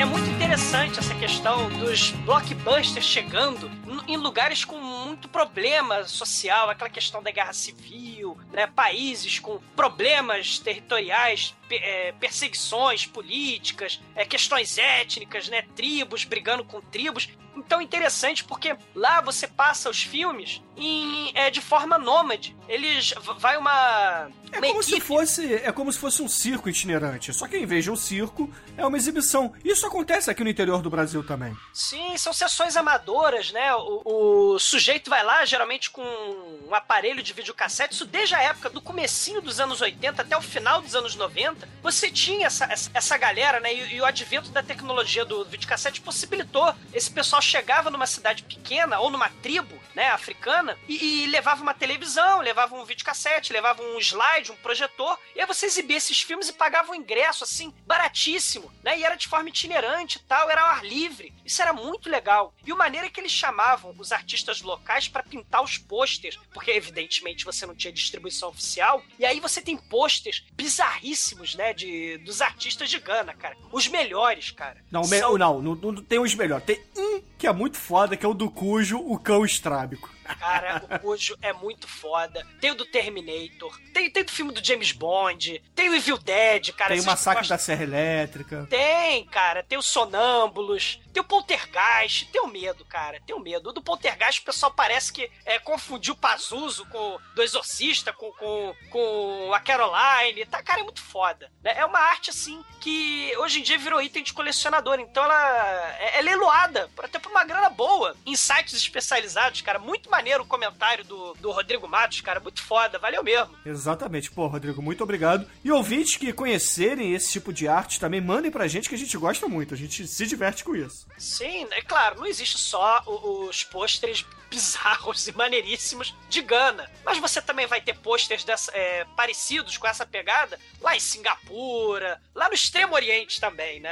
É 0.00 0.04
muito 0.04 0.31
interessante 0.31 0.98
essa 0.98 1.14
questão 1.14 1.68
dos 1.70 2.11
blockbusters 2.24 3.04
chegando 3.04 3.70
em 4.06 4.16
lugares 4.16 4.64
com 4.64 4.78
muito 4.78 5.28
problema 5.28 6.04
social, 6.04 6.70
aquela 6.70 6.90
questão 6.90 7.22
da 7.22 7.30
guerra 7.30 7.52
civil, 7.52 8.38
né? 8.52 8.66
países 8.66 9.38
com 9.38 9.58
problemas 9.74 10.58
territoriais, 10.58 11.54
é, 11.70 12.12
perseguições 12.12 13.06
políticas, 13.06 14.00
é, 14.14 14.24
questões 14.24 14.78
étnicas, 14.78 15.48
né? 15.48 15.62
tribos 15.74 16.24
brigando 16.24 16.64
com 16.64 16.80
tribos. 16.80 17.28
Então 17.56 17.80
interessante 17.82 18.44
porque 18.44 18.76
lá 18.94 19.20
você 19.20 19.46
passa 19.46 19.90
os 19.90 20.02
filmes 20.02 20.62
em, 20.79 21.33
é, 21.35 21.51
de 21.51 21.61
forma 21.61 21.99
nômade. 21.99 22.57
Eles 22.69 23.12
vai 23.38 23.57
uma, 23.57 24.31
É 24.53 24.59
uma 24.59 24.69
como 24.69 24.83
se 24.83 24.93
equipe 24.93 25.07
fosse, 25.07 25.55
é 25.55 25.73
como 25.73 25.93
se 25.93 25.99
fosse 25.99 26.23
um 26.23 26.29
circo 26.29 26.69
itinerante. 26.69 27.33
Só 27.33 27.47
que 27.49 27.57
em 27.57 27.67
vez 27.67 27.85
de 27.85 27.91
um 27.91 27.97
circo, 27.97 28.53
é 28.77 28.87
uma 28.87 28.97
exibição. 28.97 29.53
Isso 29.64 29.87
acontece 29.87 30.31
aqui 30.31 30.45
no 30.45 30.51
interior 30.51 30.83
do 30.83 30.91
Brasil 30.91 31.25
também. 31.25 31.57
Sim, 31.73 32.17
são 32.17 32.33
sessões 32.33 32.77
amadoras, 32.77 33.51
né? 33.53 33.75
O, 33.75 34.55
o 34.55 34.59
sujeito 34.59 35.09
vai 35.11 35.23
lá, 35.23 35.45
geralmente 35.45 35.91
com 35.91 36.03
um 36.03 36.75
aparelho 36.75 37.23
de 37.23 37.33
videocassete, 37.33 37.95
isso 37.95 38.05
desde 38.05 38.35
a 38.35 38.43
época 38.43 38.69
do 38.69 38.81
comecinho 38.81 39.41
dos 39.41 39.59
anos 39.59 39.81
80 39.81 40.23
até 40.23 40.37
o 40.37 40.43
final 40.43 40.83
dos 40.83 40.95
anos 40.95 41.14
90, 41.14 41.69
você 41.83 42.11
tinha 42.11 42.47
essa, 42.47 42.67
essa, 42.67 42.91
essa 42.93 43.17
galera, 43.17 43.61
né? 43.61 43.75
E, 43.75 43.95
e 43.95 44.01
o 44.01 44.05
advento 44.05 44.51
da 44.51 44.62
tecnologia 44.62 45.25
do 45.25 45.45
videocassete 45.45 46.01
possibilitou. 46.01 46.75
Esse 46.93 47.11
pessoal 47.11 47.41
chegava 47.41 47.91
numa 47.91 48.07
cidade 48.07 48.43
pequena 48.43 49.01
ou 49.01 49.11
numa 49.11 49.29
tribo, 49.43 49.75
né, 49.95 50.11
africana, 50.11 50.67
e, 50.88 51.24
e 51.24 51.26
levava 51.26 51.62
uma 51.62 51.74
televisão, 51.74 52.40
levava 52.40 52.74
um 52.74 52.85
videocassete, 52.85 53.52
levava 53.52 53.83
um 53.83 53.98
slide, 53.98 54.50
um 54.52 54.57
projetor, 54.57 55.18
e 55.35 55.40
aí 55.40 55.46
você 55.46 55.66
exibia 55.66 55.96
esses 55.96 56.20
filmes 56.20 56.48
e 56.48 56.52
pagava 56.52 56.90
um 56.90 56.94
ingresso, 56.94 57.44
assim, 57.44 57.72
baratíssimo, 57.87 58.72
né? 58.83 58.98
E 58.98 59.04
era 59.04 59.14
de 59.14 59.28
forma 59.28 59.48
itinerante 59.48 60.18
e 60.18 60.22
tal, 60.22 60.50
era 60.50 60.62
ao 60.62 60.68
ar 60.68 60.85
livre. 60.85 61.33
Isso 61.44 61.62
era 61.62 61.72
muito 61.72 62.09
legal. 62.11 62.54
E 62.66 62.72
a 62.72 62.76
maneira 62.76 63.07
é 63.07 63.11
que 63.11 63.20
eles 63.20 63.33
chamavam 63.33 63.94
os 63.98 64.12
artistas 64.12 64.61
locais 64.62 65.09
para 65.09 65.22
pintar 65.22 65.62
os 65.62 65.78
pôsteres, 65.78 66.38
porque 66.52 66.70
evidentemente 66.70 67.44
você 67.44 67.64
não 67.66 67.74
tinha 67.74 67.92
distribuição 67.92 68.48
oficial, 68.50 69.02
e 69.18 69.24
aí 69.24 69.40
você 69.40 69.61
tem 69.61 69.76
pôsteres 69.76 70.42
bizarríssimos, 70.52 71.54
né, 71.54 71.72
de, 71.72 72.18
dos 72.18 72.40
artistas 72.40 72.88
de 72.90 72.98
Gana, 72.98 73.35
cara. 73.35 73.57
Os 73.72 73.87
melhores, 73.88 74.50
cara. 74.50 74.83
Não, 74.90 75.02
me- 75.02 75.18
São- 75.18 75.37
não, 75.38 75.61
não, 75.61 75.74
não 75.74 76.02
tem 76.02 76.18
os 76.18 76.35
melhores. 76.35 76.64
Tem 76.64 76.83
um 76.96 77.22
que 77.38 77.46
é 77.46 77.52
muito 77.52 77.76
foda, 77.78 78.16
que 78.16 78.24
é 78.24 78.28
o 78.28 78.35
do 78.35 78.50
Cujo, 78.50 78.98
o 78.98 79.18
cão 79.18 79.44
estrábico. 79.44 80.11
Cara, 80.38 80.83
o 80.91 80.99
Cujo 80.99 81.37
é 81.43 81.53
muito 81.53 81.87
foda. 81.88 82.47
Tem 82.61 82.71
o 82.71 82.75
do 82.75 82.85
Terminator, 82.85 83.79
tem, 83.93 84.11
tem 84.11 84.25
do 84.25 84.31
filme 84.33 84.53
do 84.53 84.64
James 84.64 84.93
Bond, 84.93 85.62
tem 85.75 85.88
o 85.88 85.95
Evil 85.95 86.19
Dead, 86.19 86.73
cara. 86.73 86.93
tem 86.95 87.01
o 87.03 87.07
Massacre 87.07 87.41
gostam- 87.41 87.57
da 87.57 87.62
Serra 87.62 87.83
Elétrica. 87.85 88.67
Tem, 88.71 89.25
cara. 89.27 89.62
Tem 89.62 89.79
os 89.79 89.87
Sonâmbulos, 89.87 91.01
tem 91.12 91.21
o 91.21 91.25
Poltergeist, 91.25 92.27
tem 92.31 92.41
o 92.41 92.47
Medo, 92.47 92.85
cara. 92.85 93.21
Tem 93.27 93.35
o 93.35 93.41
Medo. 93.41 93.71
O 93.71 93.73
do 93.73 93.83
Poltergeist, 93.83 94.41
o 94.41 94.45
pessoal 94.45 94.73
parece 94.73 95.12
que 95.12 95.31
é, 95.45 95.59
confundiu 95.59 96.14
o 96.14 96.17
Pazuzu 96.17 96.85
com 96.87 97.19
do 97.35 97.43
Exorcista, 97.43 98.12
com, 98.12 98.31
com, 98.33 98.75
com 98.91 99.53
a 99.55 99.61
Caroline. 99.61 100.45
Tá, 100.47 100.62
cara, 100.62 100.81
é 100.81 100.85
muito 100.85 101.01
foda. 101.03 101.51
né? 101.62 101.75
É 101.77 101.85
uma 101.85 101.99
arte, 101.99 102.31
assim, 102.31 102.62
que 102.81 103.33
hoje 103.38 103.61
em 103.61 103.62
dia 103.62 103.79
virou 103.79 104.01
item 104.03 104.23
de 104.23 104.33
colecionador. 104.33 104.99
Então 105.01 105.25
ela 105.25 105.97
é, 105.99 106.19
é 106.19 106.23
leiloada, 106.23 106.91
até 106.99 107.19
por 107.19 107.31
uma 107.31 107.45
grana 107.45 107.71
boa, 107.71 108.17
em 108.27 108.37
sites 108.37 108.75
especializados, 108.75 109.61
cara. 109.62 109.79
Muito 109.79 110.11
maneiro 110.18 110.42
o 110.42 110.46
comentário 110.46 111.04
do, 111.04 111.33
do 111.35 111.52
Rodrigo 111.52 111.87
Matos, 111.87 112.20
cara. 112.20 112.40
Muito 112.40 112.61
foda, 112.61 112.99
valeu 112.99 113.22
mesmo. 113.22 113.55
Exatamente. 113.64 114.30
Pô, 114.30 114.49
Rodrigo, 114.49 114.82
muito 114.82 115.05
obrigado. 115.05 115.49
E 115.62 115.70
ouvintes 115.70 116.16
que 116.16 116.32
conhecerem 116.32 117.14
esse 117.14 117.30
tipo 117.30 117.53
de 117.53 117.68
arte 117.68 118.01
também 118.01 118.20
mandem 118.20 118.51
pra 118.51 118.66
gente 118.66 118.88
que 118.88 118.97
a 118.97 118.99
gente 118.99 119.16
gosta 119.16 119.47
muito. 119.47 119.74
A 119.74 119.76
gente 119.76 120.07
se 120.09 120.26
diverte 120.26 120.64
com 120.64 120.74
isso. 120.74 121.07
Sim, 121.16 121.68
é 121.70 121.82
claro, 121.82 122.18
não 122.18 122.26
existe 122.26 122.59
só 122.59 123.03
os 123.07 123.62
pôsteres 123.62 124.26
bizarros 124.51 125.28
e 125.28 125.32
maneiríssimos 125.32 126.14
de 126.28 126.43
Gana. 126.43 126.90
Mas 127.05 127.18
você 127.18 127.40
também 127.40 127.66
vai 127.66 127.80
ter 127.80 127.97
pôsteres 127.99 128.45
é, 128.72 129.05
parecidos 129.16 129.76
com 129.76 129.86
essa 129.86 130.05
pegada 130.05 130.59
lá 130.80 130.97
em 130.97 131.01
Singapura, 131.01 132.20
lá 132.34 132.49
no 132.49 132.55
Extremo 132.55 132.95
Oriente 132.95 133.40
também, 133.40 133.78
né? 133.78 133.90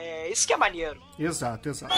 É 0.00 0.28
isso 0.30 0.46
que 0.46 0.52
é 0.52 0.56
maneiro. 0.56 1.00
Exato, 1.18 1.68
exato. 1.68 1.94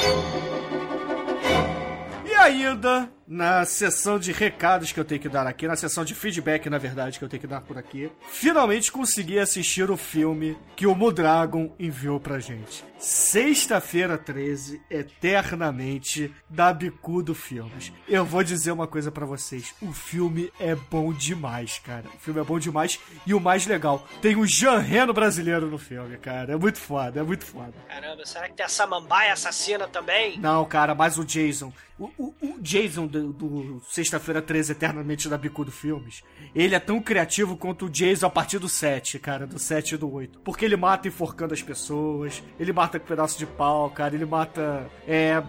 E 2.27 2.35
ainda, 2.35 3.11
na 3.31 3.65
sessão 3.65 4.19
de 4.19 4.33
recados 4.33 4.91
que 4.91 4.99
eu 4.99 5.05
tenho 5.05 5.21
que 5.21 5.29
dar 5.29 5.47
aqui, 5.47 5.69
na 5.69 5.77
sessão 5.77 6.05
de 6.05 6.17
feedback, 6.17 6.69
na 6.69 6.79
verdade, 6.79 7.17
que 7.17 7.25
eu 7.25 7.29
tenho 7.29 7.41
que 7.41 7.47
dar 7.47 7.61
por 7.61 7.79
aqui, 7.79 8.11
finalmente 8.29 8.91
consegui 8.91 9.39
assistir 9.39 9.89
o 9.89 9.97
filme 9.97 10.59
que 10.75 10.85
o 10.85 10.97
Mudragon 10.97 11.73
enviou 11.79 12.19
pra 12.19 12.41
gente. 12.41 12.85
Sexta-feira 12.99 14.19
13, 14.19 14.83
eternamente, 14.91 16.35
da 16.49 16.73
Bicudo 16.73 17.35
Filmes. 17.35 17.93
Eu 18.09 18.25
vou 18.25 18.43
dizer 18.43 18.73
uma 18.73 18.87
coisa 18.87 19.11
pra 19.11 19.25
vocês: 19.25 19.75
o 19.81 19.93
filme 19.93 20.53
é 20.59 20.75
bom 20.75 21.13
demais, 21.13 21.79
cara. 21.79 22.05
O 22.15 22.19
filme 22.19 22.41
é 22.41 22.45
bom 22.45 22.59
demais. 22.59 22.99
E 23.27 23.33
o 23.33 23.41
mais 23.41 23.67
legal, 23.67 24.07
tem 24.21 24.37
o 24.37 24.45
Jean 24.47 24.79
Reno 24.79 25.13
brasileiro 25.13 25.67
no 25.69 25.79
filme, 25.79 26.17
cara. 26.19 26.53
É 26.55 26.57
muito 26.57 26.79
foda, 26.79 27.21
é 27.21 27.23
muito 27.23 27.45
foda. 27.47 27.73
Caramba, 27.89 28.27
será 28.27 28.49
que 28.49 28.55
tem 28.55 28.67
a 28.67 28.69
Samambaia 28.69 29.33
assassina 29.33 29.87
também? 29.89 30.39
Não, 30.39 30.65
cara, 30.65 30.95
mas 30.95 31.17
o 31.17 31.25
Jason. 31.25 31.73
O, 31.99 32.11
o- 32.19 32.35
o 32.41 32.50
Jason 32.61 33.07
do, 33.07 33.33
do 33.33 33.83
Sexta-feira 33.89 34.43
13 34.43 34.73
Eternamente 34.73 35.29
da 35.29 35.39
Bicudo 35.39 35.73
Filmes, 35.73 36.23
ele 36.55 36.75
é 36.75 36.81
tão 36.81 37.01
criativo 37.01 37.57
quanto 37.57 37.87
o 37.87 37.91
Jason 37.91 38.27
a 38.27 38.31
partir 38.31 38.59
do 38.59 38.69
7, 38.69 39.19
cara, 39.19 39.47
do 39.47 39.59
7 39.59 39.95
e 39.95 39.99
do 39.99 40.13
8. 40.13 40.41
Porque 40.41 40.65
ele 40.65 40.77
mata 40.77 41.09
enforcando 41.09 41.55
as 41.55 41.63
pessoas, 41.63 42.43
ele 42.59 42.73
mata 42.73 42.99
com 42.99 43.07
pedaço 43.07 43.39
de 43.39 43.47
pau, 43.47 43.91
cara, 43.91 44.15
ele 44.15 44.27
mata. 44.27 44.91
É. 45.07 45.43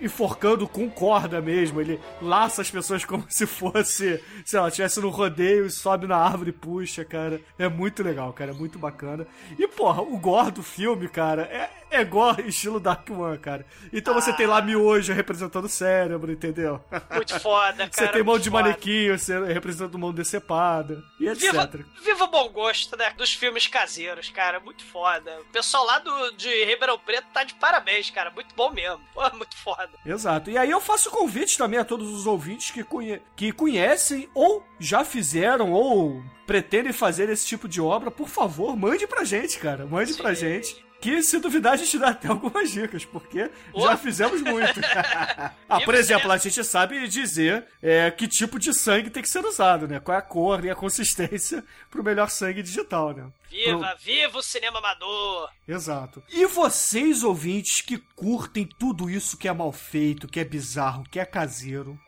Enforcando 0.00 0.68
com 0.68 0.88
corda 0.88 1.40
mesmo, 1.40 1.80
ele 1.80 2.00
laça 2.20 2.62
as 2.62 2.70
pessoas 2.70 3.04
como 3.04 3.24
se 3.28 3.46
fosse, 3.46 4.22
sei 4.44 4.60
lá, 4.60 4.68
estivesse 4.68 5.00
no 5.00 5.08
rodeio 5.08 5.66
e 5.66 5.70
sobe 5.70 6.06
na 6.06 6.16
árvore 6.16 6.50
e 6.50 6.52
puxa, 6.52 7.04
cara. 7.04 7.40
É 7.58 7.68
muito 7.68 8.02
legal, 8.02 8.32
cara, 8.32 8.50
é 8.52 8.54
muito 8.54 8.78
bacana. 8.78 9.26
E, 9.58 9.66
porra, 9.66 10.02
o 10.02 10.16
gore 10.18 10.50
do 10.50 10.62
filme, 10.62 11.08
cara, 11.08 11.42
é, 11.42 11.70
é 11.90 12.04
gore 12.04 12.46
estilo 12.48 12.80
Dark 12.80 13.08
One, 13.10 13.38
cara. 13.38 13.66
Então 13.92 14.14
você 14.14 14.32
tem 14.32 14.46
lá 14.46 14.60
miojo 14.60 15.12
representando 15.12 15.64
o 15.64 15.68
cérebro, 15.68 16.30
entendeu? 16.30 16.80
Muito 17.14 17.38
foda, 17.40 17.88
cara. 17.88 17.90
Você 17.92 18.08
tem 18.08 18.22
mão 18.22 18.38
de 18.38 18.50
foda. 18.50 18.62
manequim, 18.62 19.10
você 19.10 19.38
representando 19.52 19.98
mão 19.98 20.12
decepada, 20.12 21.02
e 21.20 21.28
etc. 21.28 21.40
Viva, 21.40 21.70
viva 22.04 22.24
o 22.24 22.28
bom 22.28 22.48
gosto, 22.50 22.96
né? 22.96 23.10
Dos 23.16 23.32
filmes 23.32 23.66
caseiros, 23.66 24.28
cara. 24.30 24.60
Muito 24.60 24.84
foda. 24.84 25.40
O 25.40 25.52
pessoal 25.52 25.84
lá 25.84 25.98
do, 25.98 26.32
de 26.32 26.64
Ribeirão 26.64 26.98
Preto 26.98 27.26
tá 27.32 27.44
de 27.44 27.54
parabéns, 27.54 28.10
cara. 28.10 28.30
Muito 28.30 28.54
bom 28.54 28.70
mesmo. 28.70 29.00
Pô, 29.14 29.22
muito 29.36 29.56
foda. 29.56 29.87
Exato. 30.06 30.50
E 30.50 30.56
aí 30.56 30.70
eu 30.70 30.80
faço 30.80 31.10
convite 31.10 31.58
também 31.58 31.78
a 31.78 31.84
todos 31.84 32.10
os 32.12 32.26
ouvintes 32.26 32.70
que, 32.70 32.82
conhe- 32.82 33.20
que 33.36 33.52
conhecem 33.52 34.28
ou 34.34 34.62
já 34.78 35.04
fizeram 35.04 35.72
ou 35.72 36.22
pretendem 36.46 36.92
fazer 36.92 37.28
esse 37.28 37.46
tipo 37.46 37.68
de 37.68 37.80
obra, 37.80 38.10
por 38.10 38.28
favor, 38.28 38.74
mande 38.76 39.06
pra 39.06 39.24
gente, 39.24 39.58
cara. 39.58 39.84
Mande 39.84 40.14
pra 40.14 40.32
gente. 40.32 40.82
Que 41.00 41.22
se 41.22 41.38
duvidar 41.38 41.74
a 41.74 41.76
gente 41.76 41.96
dá 41.96 42.08
até 42.08 42.26
algumas 42.26 42.70
dicas, 42.70 43.04
porque 43.04 43.48
Pô. 43.70 43.82
já 43.82 43.96
fizemos 43.96 44.42
muito. 44.42 44.80
ah, 45.68 45.80
por 45.84 45.94
E 45.94 45.98
exemplo, 45.98 46.30
a 46.32 46.36
gente 46.36 46.64
sabe 46.64 47.06
dizer 47.06 47.64
é, 47.80 48.10
que 48.10 48.26
tipo 48.26 48.58
de 48.58 48.74
sangue 48.74 49.08
tem 49.08 49.22
que 49.22 49.28
ser 49.28 49.44
usado, 49.44 49.86
né? 49.86 50.00
Qual 50.00 50.14
é 50.14 50.18
a 50.18 50.22
cor 50.22 50.64
e 50.64 50.70
a 50.70 50.74
consistência 50.74 51.64
pro 51.88 52.02
melhor 52.02 52.28
sangue 52.28 52.62
digital, 52.62 53.14
né? 53.14 53.30
Viva, 53.48 53.94
viva 54.00 54.38
o 54.38 54.42
cinema 54.42 54.78
amador. 54.78 55.48
Exato. 55.66 56.22
E 56.28 56.44
vocês, 56.46 57.22
ouvintes, 57.22 57.80
que 57.80 57.98
curtem 58.16 58.68
tudo 58.78 59.08
isso 59.08 59.36
que 59.36 59.46
é 59.46 59.52
mal 59.52 59.72
feito, 59.72 60.26
que 60.26 60.40
é 60.40 60.44
bizarro, 60.44 61.04
que 61.10 61.20
é 61.20 61.24
caseiro. 61.24 61.98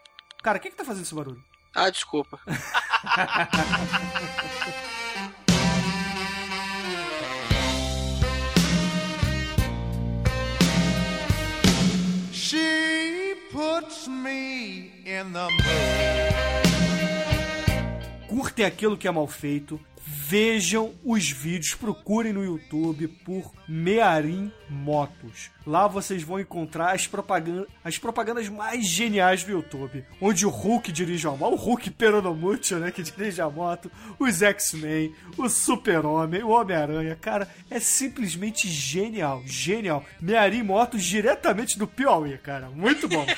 Cara, 0.42 0.58
quem 0.58 0.70
que 0.70 0.76
tá 0.76 0.84
fazendo 0.84 1.04
esse 1.04 1.14
barulho? 1.14 1.42
Ah, 1.74 1.88
desculpa. 1.90 2.40
Curtem 18.26 18.64
aquilo 18.64 18.96
que 18.96 19.06
é 19.06 19.10
mal 19.10 19.26
feito. 19.26 19.78
Vejam 20.02 20.94
os 21.04 21.30
vídeos, 21.30 21.74
procurem 21.74 22.32
no 22.32 22.42
YouTube 22.42 23.08
por 23.08 23.52
Mearim 23.68 24.50
Motos. 24.70 25.50
Lá 25.70 25.86
vocês 25.86 26.24
vão 26.24 26.40
encontrar 26.40 26.96
as, 26.96 27.06
propaganda, 27.06 27.64
as 27.84 27.96
propagandas 27.96 28.48
mais 28.48 28.84
geniais 28.84 29.44
do 29.44 29.52
YouTube. 29.52 30.04
Onde 30.20 30.44
o 30.44 30.50
Hulk 30.50 30.90
dirige 30.90 31.28
a 31.28 31.30
moto, 31.30 31.52
o 31.52 31.56
Hulk 31.56 31.90
Peronomútil, 31.92 32.80
né, 32.80 32.90
que 32.90 33.04
dirige 33.04 33.40
a 33.40 33.48
moto, 33.48 33.88
os 34.18 34.42
X-Men, 34.42 35.14
o 35.38 35.48
Super-Homem, 35.48 36.42
o 36.42 36.48
Homem-Aranha. 36.48 37.14
Cara, 37.14 37.48
é 37.70 37.78
simplesmente 37.78 38.68
genial, 38.68 39.44
genial. 39.46 40.04
Mearim 40.20 40.64
Motos 40.64 41.04
diretamente 41.04 41.78
do 41.78 41.86
Piauí, 41.86 42.36
cara. 42.38 42.68
Muito 42.68 43.06
bom. 43.08 43.24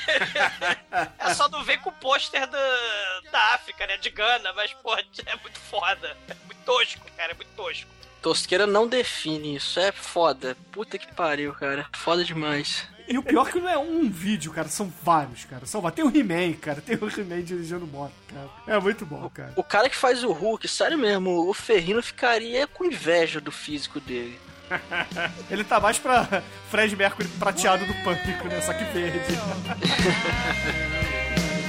É 1.18 1.32
só 1.32 1.48
não 1.48 1.64
ver 1.64 1.78
com 1.78 1.88
o 1.88 1.92
pôster 1.92 2.46
da, 2.46 3.20
da 3.30 3.54
África, 3.54 3.86
né? 3.86 3.96
De 3.96 4.10
Gana, 4.10 4.52
mas, 4.52 4.74
pô, 4.74 4.94
é 4.94 5.36
muito 5.36 5.58
foda. 5.58 6.16
É 6.28 6.34
muito 6.44 6.58
tosco, 6.66 7.06
cara. 7.16 7.32
É 7.32 7.34
muito 7.34 7.48
tosco. 7.56 7.88
Tosqueira 8.22 8.66
não 8.66 8.86
define 8.86 9.56
isso. 9.56 9.78
É 9.80 9.90
foda. 9.92 10.56
Puta 10.70 10.96
que 10.96 11.12
pariu, 11.14 11.52
cara. 11.52 11.86
Foda 11.92 12.24
demais. 12.24 12.86
E 13.08 13.18
o 13.18 13.22
pior 13.22 13.48
é 13.48 13.52
que 13.52 13.58
não 13.58 13.68
é 13.68 13.76
um 13.76 14.08
vídeo, 14.08 14.52
cara, 14.52 14.68
são 14.68 14.90
vários, 15.02 15.44
cara. 15.44 15.66
São 15.66 15.80
vários. 15.80 15.96
Tem 15.96 16.04
o 16.04 16.16
He-Man, 16.16 16.52
cara. 16.54 16.80
Tem 16.80 16.96
o 16.96 17.08
He-Man 17.10 17.42
dirigindo 17.42 17.86
moto, 17.86 18.12
cara. 18.32 18.48
É 18.66 18.80
muito 18.80 19.04
bom, 19.04 19.28
cara. 19.28 19.52
O 19.56 19.64
cara 19.64 19.90
que 19.90 19.96
faz 19.96 20.22
o 20.22 20.30
Hulk, 20.32 20.68
sério 20.68 20.96
mesmo, 20.96 21.48
o 21.48 21.52
Ferrino 21.52 22.02
ficaria 22.02 22.66
com 22.66 22.84
inveja 22.84 23.40
do 23.40 23.50
físico 23.50 23.98
dele. 24.00 24.38
Ele 25.50 25.64
tá 25.64 25.80
mais 25.80 25.98
pra 25.98 26.42
Fred 26.70 26.94
Mercury 26.96 27.28
prateado 27.38 27.84
do 27.84 27.94
pânico, 28.04 28.48
né? 28.48 28.60
Só 28.60 28.72
que 28.72 28.84
verde. 28.84 29.18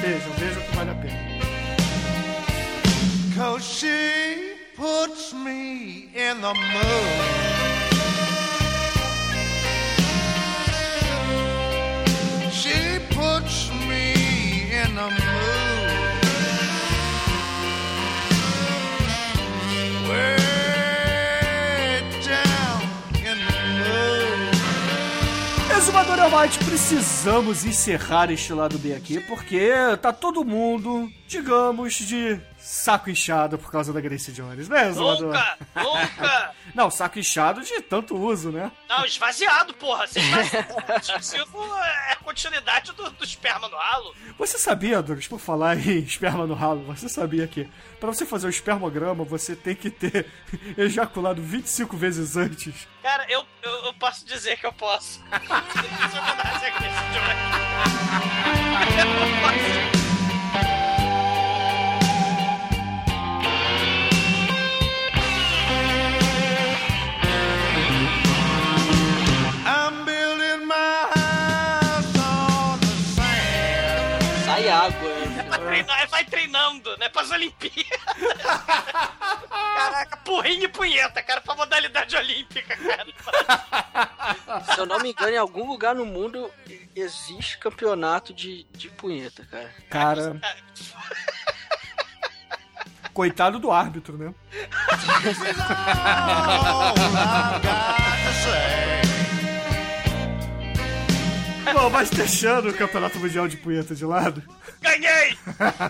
vejam, 0.01 0.31
vejam 0.33 0.61
que 0.61 0.75
vale 0.75 0.91
a 0.91 0.95
pena. 0.95 1.33
Cause 3.35 3.65
she 3.65 4.55
puts 4.75 5.33
me 5.33 5.62
in 6.15 6.41
the 6.41 6.53
mood. 6.53 7.42
Exumador 25.93 26.21
Almighty, 26.21 26.57
precisamos 26.65 27.63
encerrar 27.63 28.31
este 28.31 28.51
lado 28.51 28.79
B 28.79 28.95
aqui, 28.95 29.19
porque 29.19 29.69
tá 30.01 30.11
todo 30.11 30.43
mundo, 30.43 31.07
digamos, 31.27 31.93
de 31.99 32.41
saco 32.57 33.11
inchado 33.11 33.59
por 33.59 33.71
causa 33.71 33.93
da 33.93 34.01
Grace 34.01 34.31
Jones, 34.31 34.67
né, 34.67 34.89
Exumador? 34.89 35.27
Nunca! 35.27 35.57
Nunca! 35.75 36.51
Não, 36.73 36.89
saco 36.89 37.19
inchado 37.19 37.61
de 37.61 37.81
tanto 37.81 38.15
uso, 38.17 38.51
né? 38.51 38.71
Não, 38.89 39.05
esvaziado, 39.05 39.73
porra. 39.75 40.07
Você 40.07 40.19
esvaziado. 40.19 40.73
Isso 41.19 41.35
é 41.35 42.11
a 42.13 42.15
continuidade 42.17 42.91
do, 42.93 43.09
do 43.11 43.23
esperma 43.23 43.67
no 43.67 43.77
ralo. 43.77 44.15
Você 44.37 44.57
sabia, 44.57 45.01
Douglas, 45.01 45.27
por 45.27 45.39
falar 45.39 45.77
em 45.77 45.99
esperma 46.03 46.47
no 46.47 46.53
ralo, 46.53 46.83
você 46.83 47.07
sabia 47.07 47.47
que 47.47 47.69
pra 47.99 48.11
você 48.11 48.25
fazer 48.25 48.47
o 48.47 48.49
espermograma, 48.49 49.23
você 49.23 49.55
tem 49.55 49.75
que 49.75 49.89
ter 49.89 50.25
ejaculado 50.77 51.41
25 51.41 51.95
vezes 51.95 52.35
antes? 52.35 52.87
Cara, 53.01 53.25
eu, 53.29 53.45
eu, 53.61 53.71
eu 53.85 53.93
posso 53.93 54.25
dizer 54.25 54.57
que 54.57 54.65
eu 54.65 54.73
posso. 54.73 55.21
Eu 55.31 55.39
posso. 59.41 60.02
Treinar, 75.73 76.07
vai 76.09 76.25
treinando, 76.25 76.97
né? 76.97 77.09
Pra 77.09 77.23
Olimpíadas. 77.23 77.99
Caraca, 79.49 80.17
porrinho 80.17 80.65
e 80.65 80.67
punheta, 80.67 81.23
cara, 81.23 81.41
pra 81.41 81.55
modalidade 81.55 82.15
olímpica, 82.15 82.77
cara. 82.77 84.63
Se 84.73 84.79
eu 84.79 84.85
não 84.85 84.99
me 84.99 85.11
engano, 85.11 85.31
em 85.31 85.37
algum 85.37 85.67
lugar 85.67 85.95
no 85.95 86.05
mundo 86.05 86.51
existe 86.95 87.57
campeonato 87.57 88.33
de, 88.33 88.65
de 88.71 88.89
punheta, 88.89 89.45
cara. 89.49 89.73
Cara. 89.89 90.41
Coitado 93.13 93.59
do 93.59 93.71
árbitro, 93.71 94.17
né? 94.17 94.33
Bom, 101.71 101.89
mas 101.89 102.09
deixando 102.09 102.69
o 102.69 102.73
Campeonato 102.73 103.19
Mundial 103.19 103.47
de 103.47 103.57
Punheta 103.57 103.95
de 103.95 104.05
lado, 104.05 104.43
Ganhei! 104.81 105.37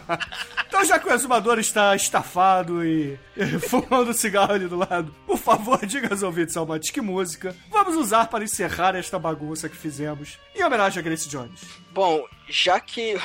então 0.68 0.86
já 0.86 1.00
que 1.00 1.08
o 1.08 1.12
exumador 1.12 1.60
está 1.60 1.96
estafado 1.96 2.86
e, 2.86 3.18
fumando 3.68 4.14
cigarro 4.14 4.54
ali 4.54 4.68
do 4.68 4.78
lado, 4.78 5.14
por 5.26 5.38
favor, 5.38 5.84
diga 5.86 6.10
aos 6.12 6.24
ouvintes 6.24 6.56
que 6.92 7.02
música 7.02 7.56
vamos 7.70 7.96
usar 7.96 8.28
para 8.28 8.44
encerrar 8.44 8.96
esta 8.96 9.18
bagunça 9.18 9.68
que 9.68 9.76
fizemos 9.76 10.38
em 10.56 10.64
homenagem 10.64 11.00
a 11.00 11.04
Grace 11.04 11.28
Jones. 11.28 11.83
Bom, 11.94 12.26
já 12.50 12.80
que 12.80 13.16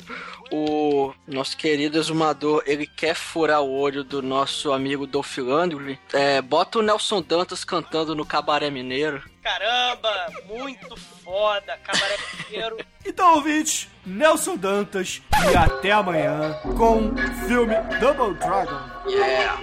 o 0.50 1.12
nosso 1.26 1.56
querido 1.56 1.98
exumador 1.98 2.62
ele 2.66 2.86
quer 2.86 3.14
furar 3.14 3.60
o 3.60 3.70
olho 3.70 4.02
do 4.02 4.22
nosso 4.22 4.72
amigo 4.72 5.06
Dolph 5.06 5.36
Lundgren, 5.36 5.98
é, 6.12 6.40
bota 6.40 6.78
o 6.78 6.82
Nelson 6.82 7.20
Dantas 7.20 7.64
cantando 7.64 8.14
no 8.14 8.24
Cabaré 8.24 8.70
Mineiro. 8.70 9.22
Caramba, 9.42 10.32
muito 10.46 10.96
foda, 10.96 11.78
cabaré 11.82 12.16
inteiro. 12.40 12.78
Então, 13.06 13.34
ouvintes, 13.34 13.86
Nelson 14.06 14.56
Dantas 14.56 15.20
e 15.52 15.54
até 15.54 15.92
amanhã 15.92 16.58
com 16.74 17.08
o 17.08 17.46
filme 17.46 17.74
Double 18.00 18.34
Dragon. 18.38 18.80
Yeah! 19.06 19.60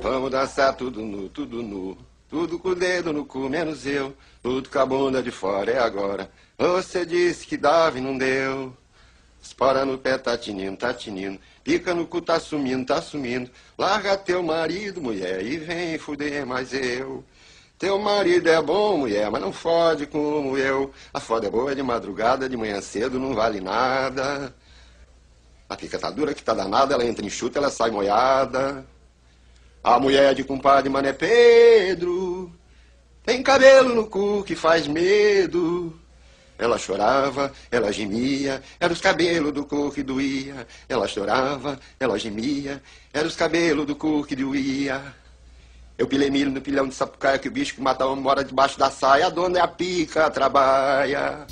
Vamos 0.00 0.28
dançar 0.32 0.76
tudo 0.76 1.00
nu, 1.02 1.28
tudo 1.28 1.62
nu. 1.62 1.96
Tudo 2.32 2.58
com 2.58 2.70
o 2.70 2.74
dedo 2.74 3.12
no 3.12 3.26
cu, 3.26 3.46
menos 3.46 3.84
eu. 3.84 4.16
Tudo 4.42 4.70
com 4.70 4.78
a 4.78 4.86
bunda 4.86 5.22
de 5.22 5.30
fora, 5.30 5.70
é 5.70 5.78
agora. 5.78 6.30
Você 6.56 7.04
disse 7.04 7.46
que 7.46 7.58
dava 7.58 7.98
e 7.98 8.00
não 8.00 8.16
deu. 8.16 8.74
Espora 9.42 9.84
no 9.84 9.98
pé, 9.98 10.16
tá 10.16 10.34
tinindo, 10.38 10.78
tá 10.78 10.94
tinindo. 10.94 11.38
Pica 11.62 11.92
no 11.92 12.06
cu, 12.06 12.22
tá 12.22 12.40
sumindo, 12.40 12.86
tá 12.86 13.02
sumindo. 13.02 13.50
Larga 13.76 14.16
teu 14.16 14.42
marido, 14.42 15.02
mulher, 15.02 15.44
e 15.44 15.58
vem 15.58 15.98
fuder 15.98 16.46
mais 16.46 16.72
eu. 16.72 17.22
Teu 17.78 17.98
marido 17.98 18.48
é 18.48 18.62
bom, 18.62 18.96
mulher, 18.96 19.30
mas 19.30 19.42
não 19.42 19.52
fode 19.52 20.06
como 20.06 20.56
eu. 20.56 20.90
A 21.12 21.20
foda 21.20 21.48
é 21.48 21.50
boa 21.50 21.74
de 21.74 21.82
madrugada, 21.82 22.48
de 22.48 22.56
manhã 22.56 22.80
cedo, 22.80 23.20
não 23.20 23.34
vale 23.34 23.60
nada. 23.60 24.54
A 25.68 25.76
pica 25.76 25.98
tá 25.98 26.10
dura 26.10 26.32
que 26.32 26.42
tá 26.42 26.54
danada, 26.54 26.94
ela 26.94 27.04
entra 27.04 27.26
em 27.26 27.28
chuta, 27.28 27.58
ela 27.58 27.70
sai 27.70 27.90
moiada. 27.90 28.86
A 29.84 29.98
mulher 29.98 30.32
de 30.34 30.44
compadre 30.44 30.88
Mané 30.88 31.12
Pedro 31.12 32.52
tem 33.24 33.42
cabelo 33.42 33.92
no 33.94 34.06
cu 34.06 34.44
que 34.44 34.54
faz 34.54 34.86
medo. 34.86 35.98
Ela 36.56 36.78
chorava, 36.78 37.52
ela 37.68 37.92
gemia, 37.92 38.62
era 38.78 38.92
os 38.92 39.00
cabelos 39.00 39.52
do 39.52 39.64
cu 39.64 39.90
que 39.90 40.04
doía. 40.04 40.68
Ela 40.88 41.08
chorava, 41.08 41.80
ela 41.98 42.16
gemia, 42.16 42.80
era 43.12 43.26
os 43.26 43.34
cabelos 43.34 43.84
do 43.84 43.96
cu 43.96 44.22
que 44.24 44.36
doía. 44.36 45.02
Eu 45.98 46.06
pilei 46.06 46.30
milho 46.30 46.52
no 46.52 46.60
pilhão 46.60 46.86
de 46.86 46.94
sapucaia 46.94 47.38
que 47.38 47.48
o 47.48 47.52
bicho 47.52 47.74
que 47.74 47.80
mata 47.80 48.06
homem 48.06 48.22
mora 48.22 48.44
debaixo 48.44 48.78
da 48.78 48.88
saia. 48.88 49.26
A 49.26 49.30
dona 49.30 49.58
é 49.58 49.62
a 49.62 49.68
pica, 49.68 50.30
trabalha. 50.30 51.44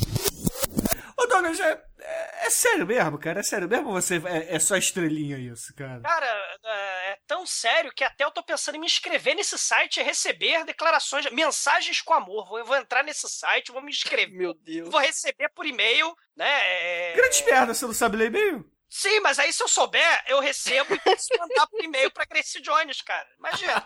Ô, 1.16 1.26
Douglas, 1.26 1.59
é, 1.59 1.81
é- 2.11 2.46
é 2.46 2.50
sério 2.50 2.86
mesmo, 2.86 3.18
cara? 3.18 3.40
É 3.40 3.42
sério 3.42 3.68
mesmo 3.68 3.92
você 3.92 4.16
é, 4.26 4.54
é 4.56 4.58
só 4.58 4.76
estrelinha 4.76 5.38
isso, 5.38 5.74
cara? 5.74 6.00
Cara, 6.02 6.26
é 6.64 7.11
é 7.11 7.18
tão 7.26 7.44
sério 7.44 7.92
que 7.92 8.04
até 8.04 8.24
eu 8.24 8.30
tô 8.30 8.42
pensando 8.42 8.76
em 8.76 8.78
me 8.78 8.86
inscrever 8.86 9.34
nesse 9.34 9.58
site 9.58 9.98
e 9.98 10.02
receber 10.02 10.64
declarações, 10.64 11.28
mensagens 11.32 12.00
com 12.00 12.14
amor. 12.14 12.46
Vou, 12.48 12.58
eu 12.58 12.64
vou 12.64 12.76
entrar 12.76 13.02
nesse 13.02 13.28
site, 13.28 13.72
vou 13.72 13.82
me 13.82 13.90
inscrever. 13.90 14.36
Meu 14.36 14.54
Deus. 14.54 14.88
Vou 14.88 15.00
receber 15.00 15.48
por 15.48 15.66
e-mail, 15.66 16.14
né? 16.36 16.48
é- 16.48 17.14
Grande 17.16 17.44
merda, 17.44 17.74
você 17.74 17.84
não 17.86 17.92
sabe 17.94 18.16
ler 18.16 18.26
e-mail? 18.26 18.64
Sim, 18.93 19.20
mas 19.20 19.38
aí 19.38 19.53
se 19.53 19.62
eu 19.62 19.68
souber, 19.68 20.24
eu 20.26 20.41
recebo 20.41 20.93
e 20.93 20.99
posso 20.99 21.28
mandar 21.38 21.64
por 21.68 21.82
e-mail 21.82 22.11
pra 22.11 22.24
Grace 22.24 22.61
Jones, 22.61 23.01
cara. 23.03 23.26
Imagina. 23.38 23.84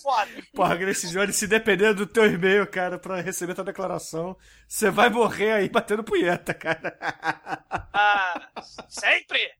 Foda. 0.00 0.30
Porra, 0.54 0.76
Grace 0.76 1.08
Jones, 1.08 1.34
se 1.34 1.48
depender 1.48 1.92
do 1.94 2.06
teu 2.06 2.24
e-mail, 2.26 2.64
cara, 2.64 2.96
pra 2.96 3.20
receber 3.20 3.54
tua 3.54 3.64
declaração, 3.64 4.36
você 4.68 4.88
vai 4.88 5.10
morrer 5.10 5.52
aí 5.52 5.68
batendo 5.68 6.04
punheta, 6.04 6.54
cara. 6.54 6.96
Ah, 7.92 8.48
sempre. 8.88 9.52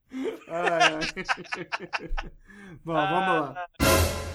Ai, 0.49 0.83
ai. 0.83 1.01
Bom, 2.85 2.95
vamos 2.95 3.29
lá. 3.29 3.67
Ah, 3.81 4.34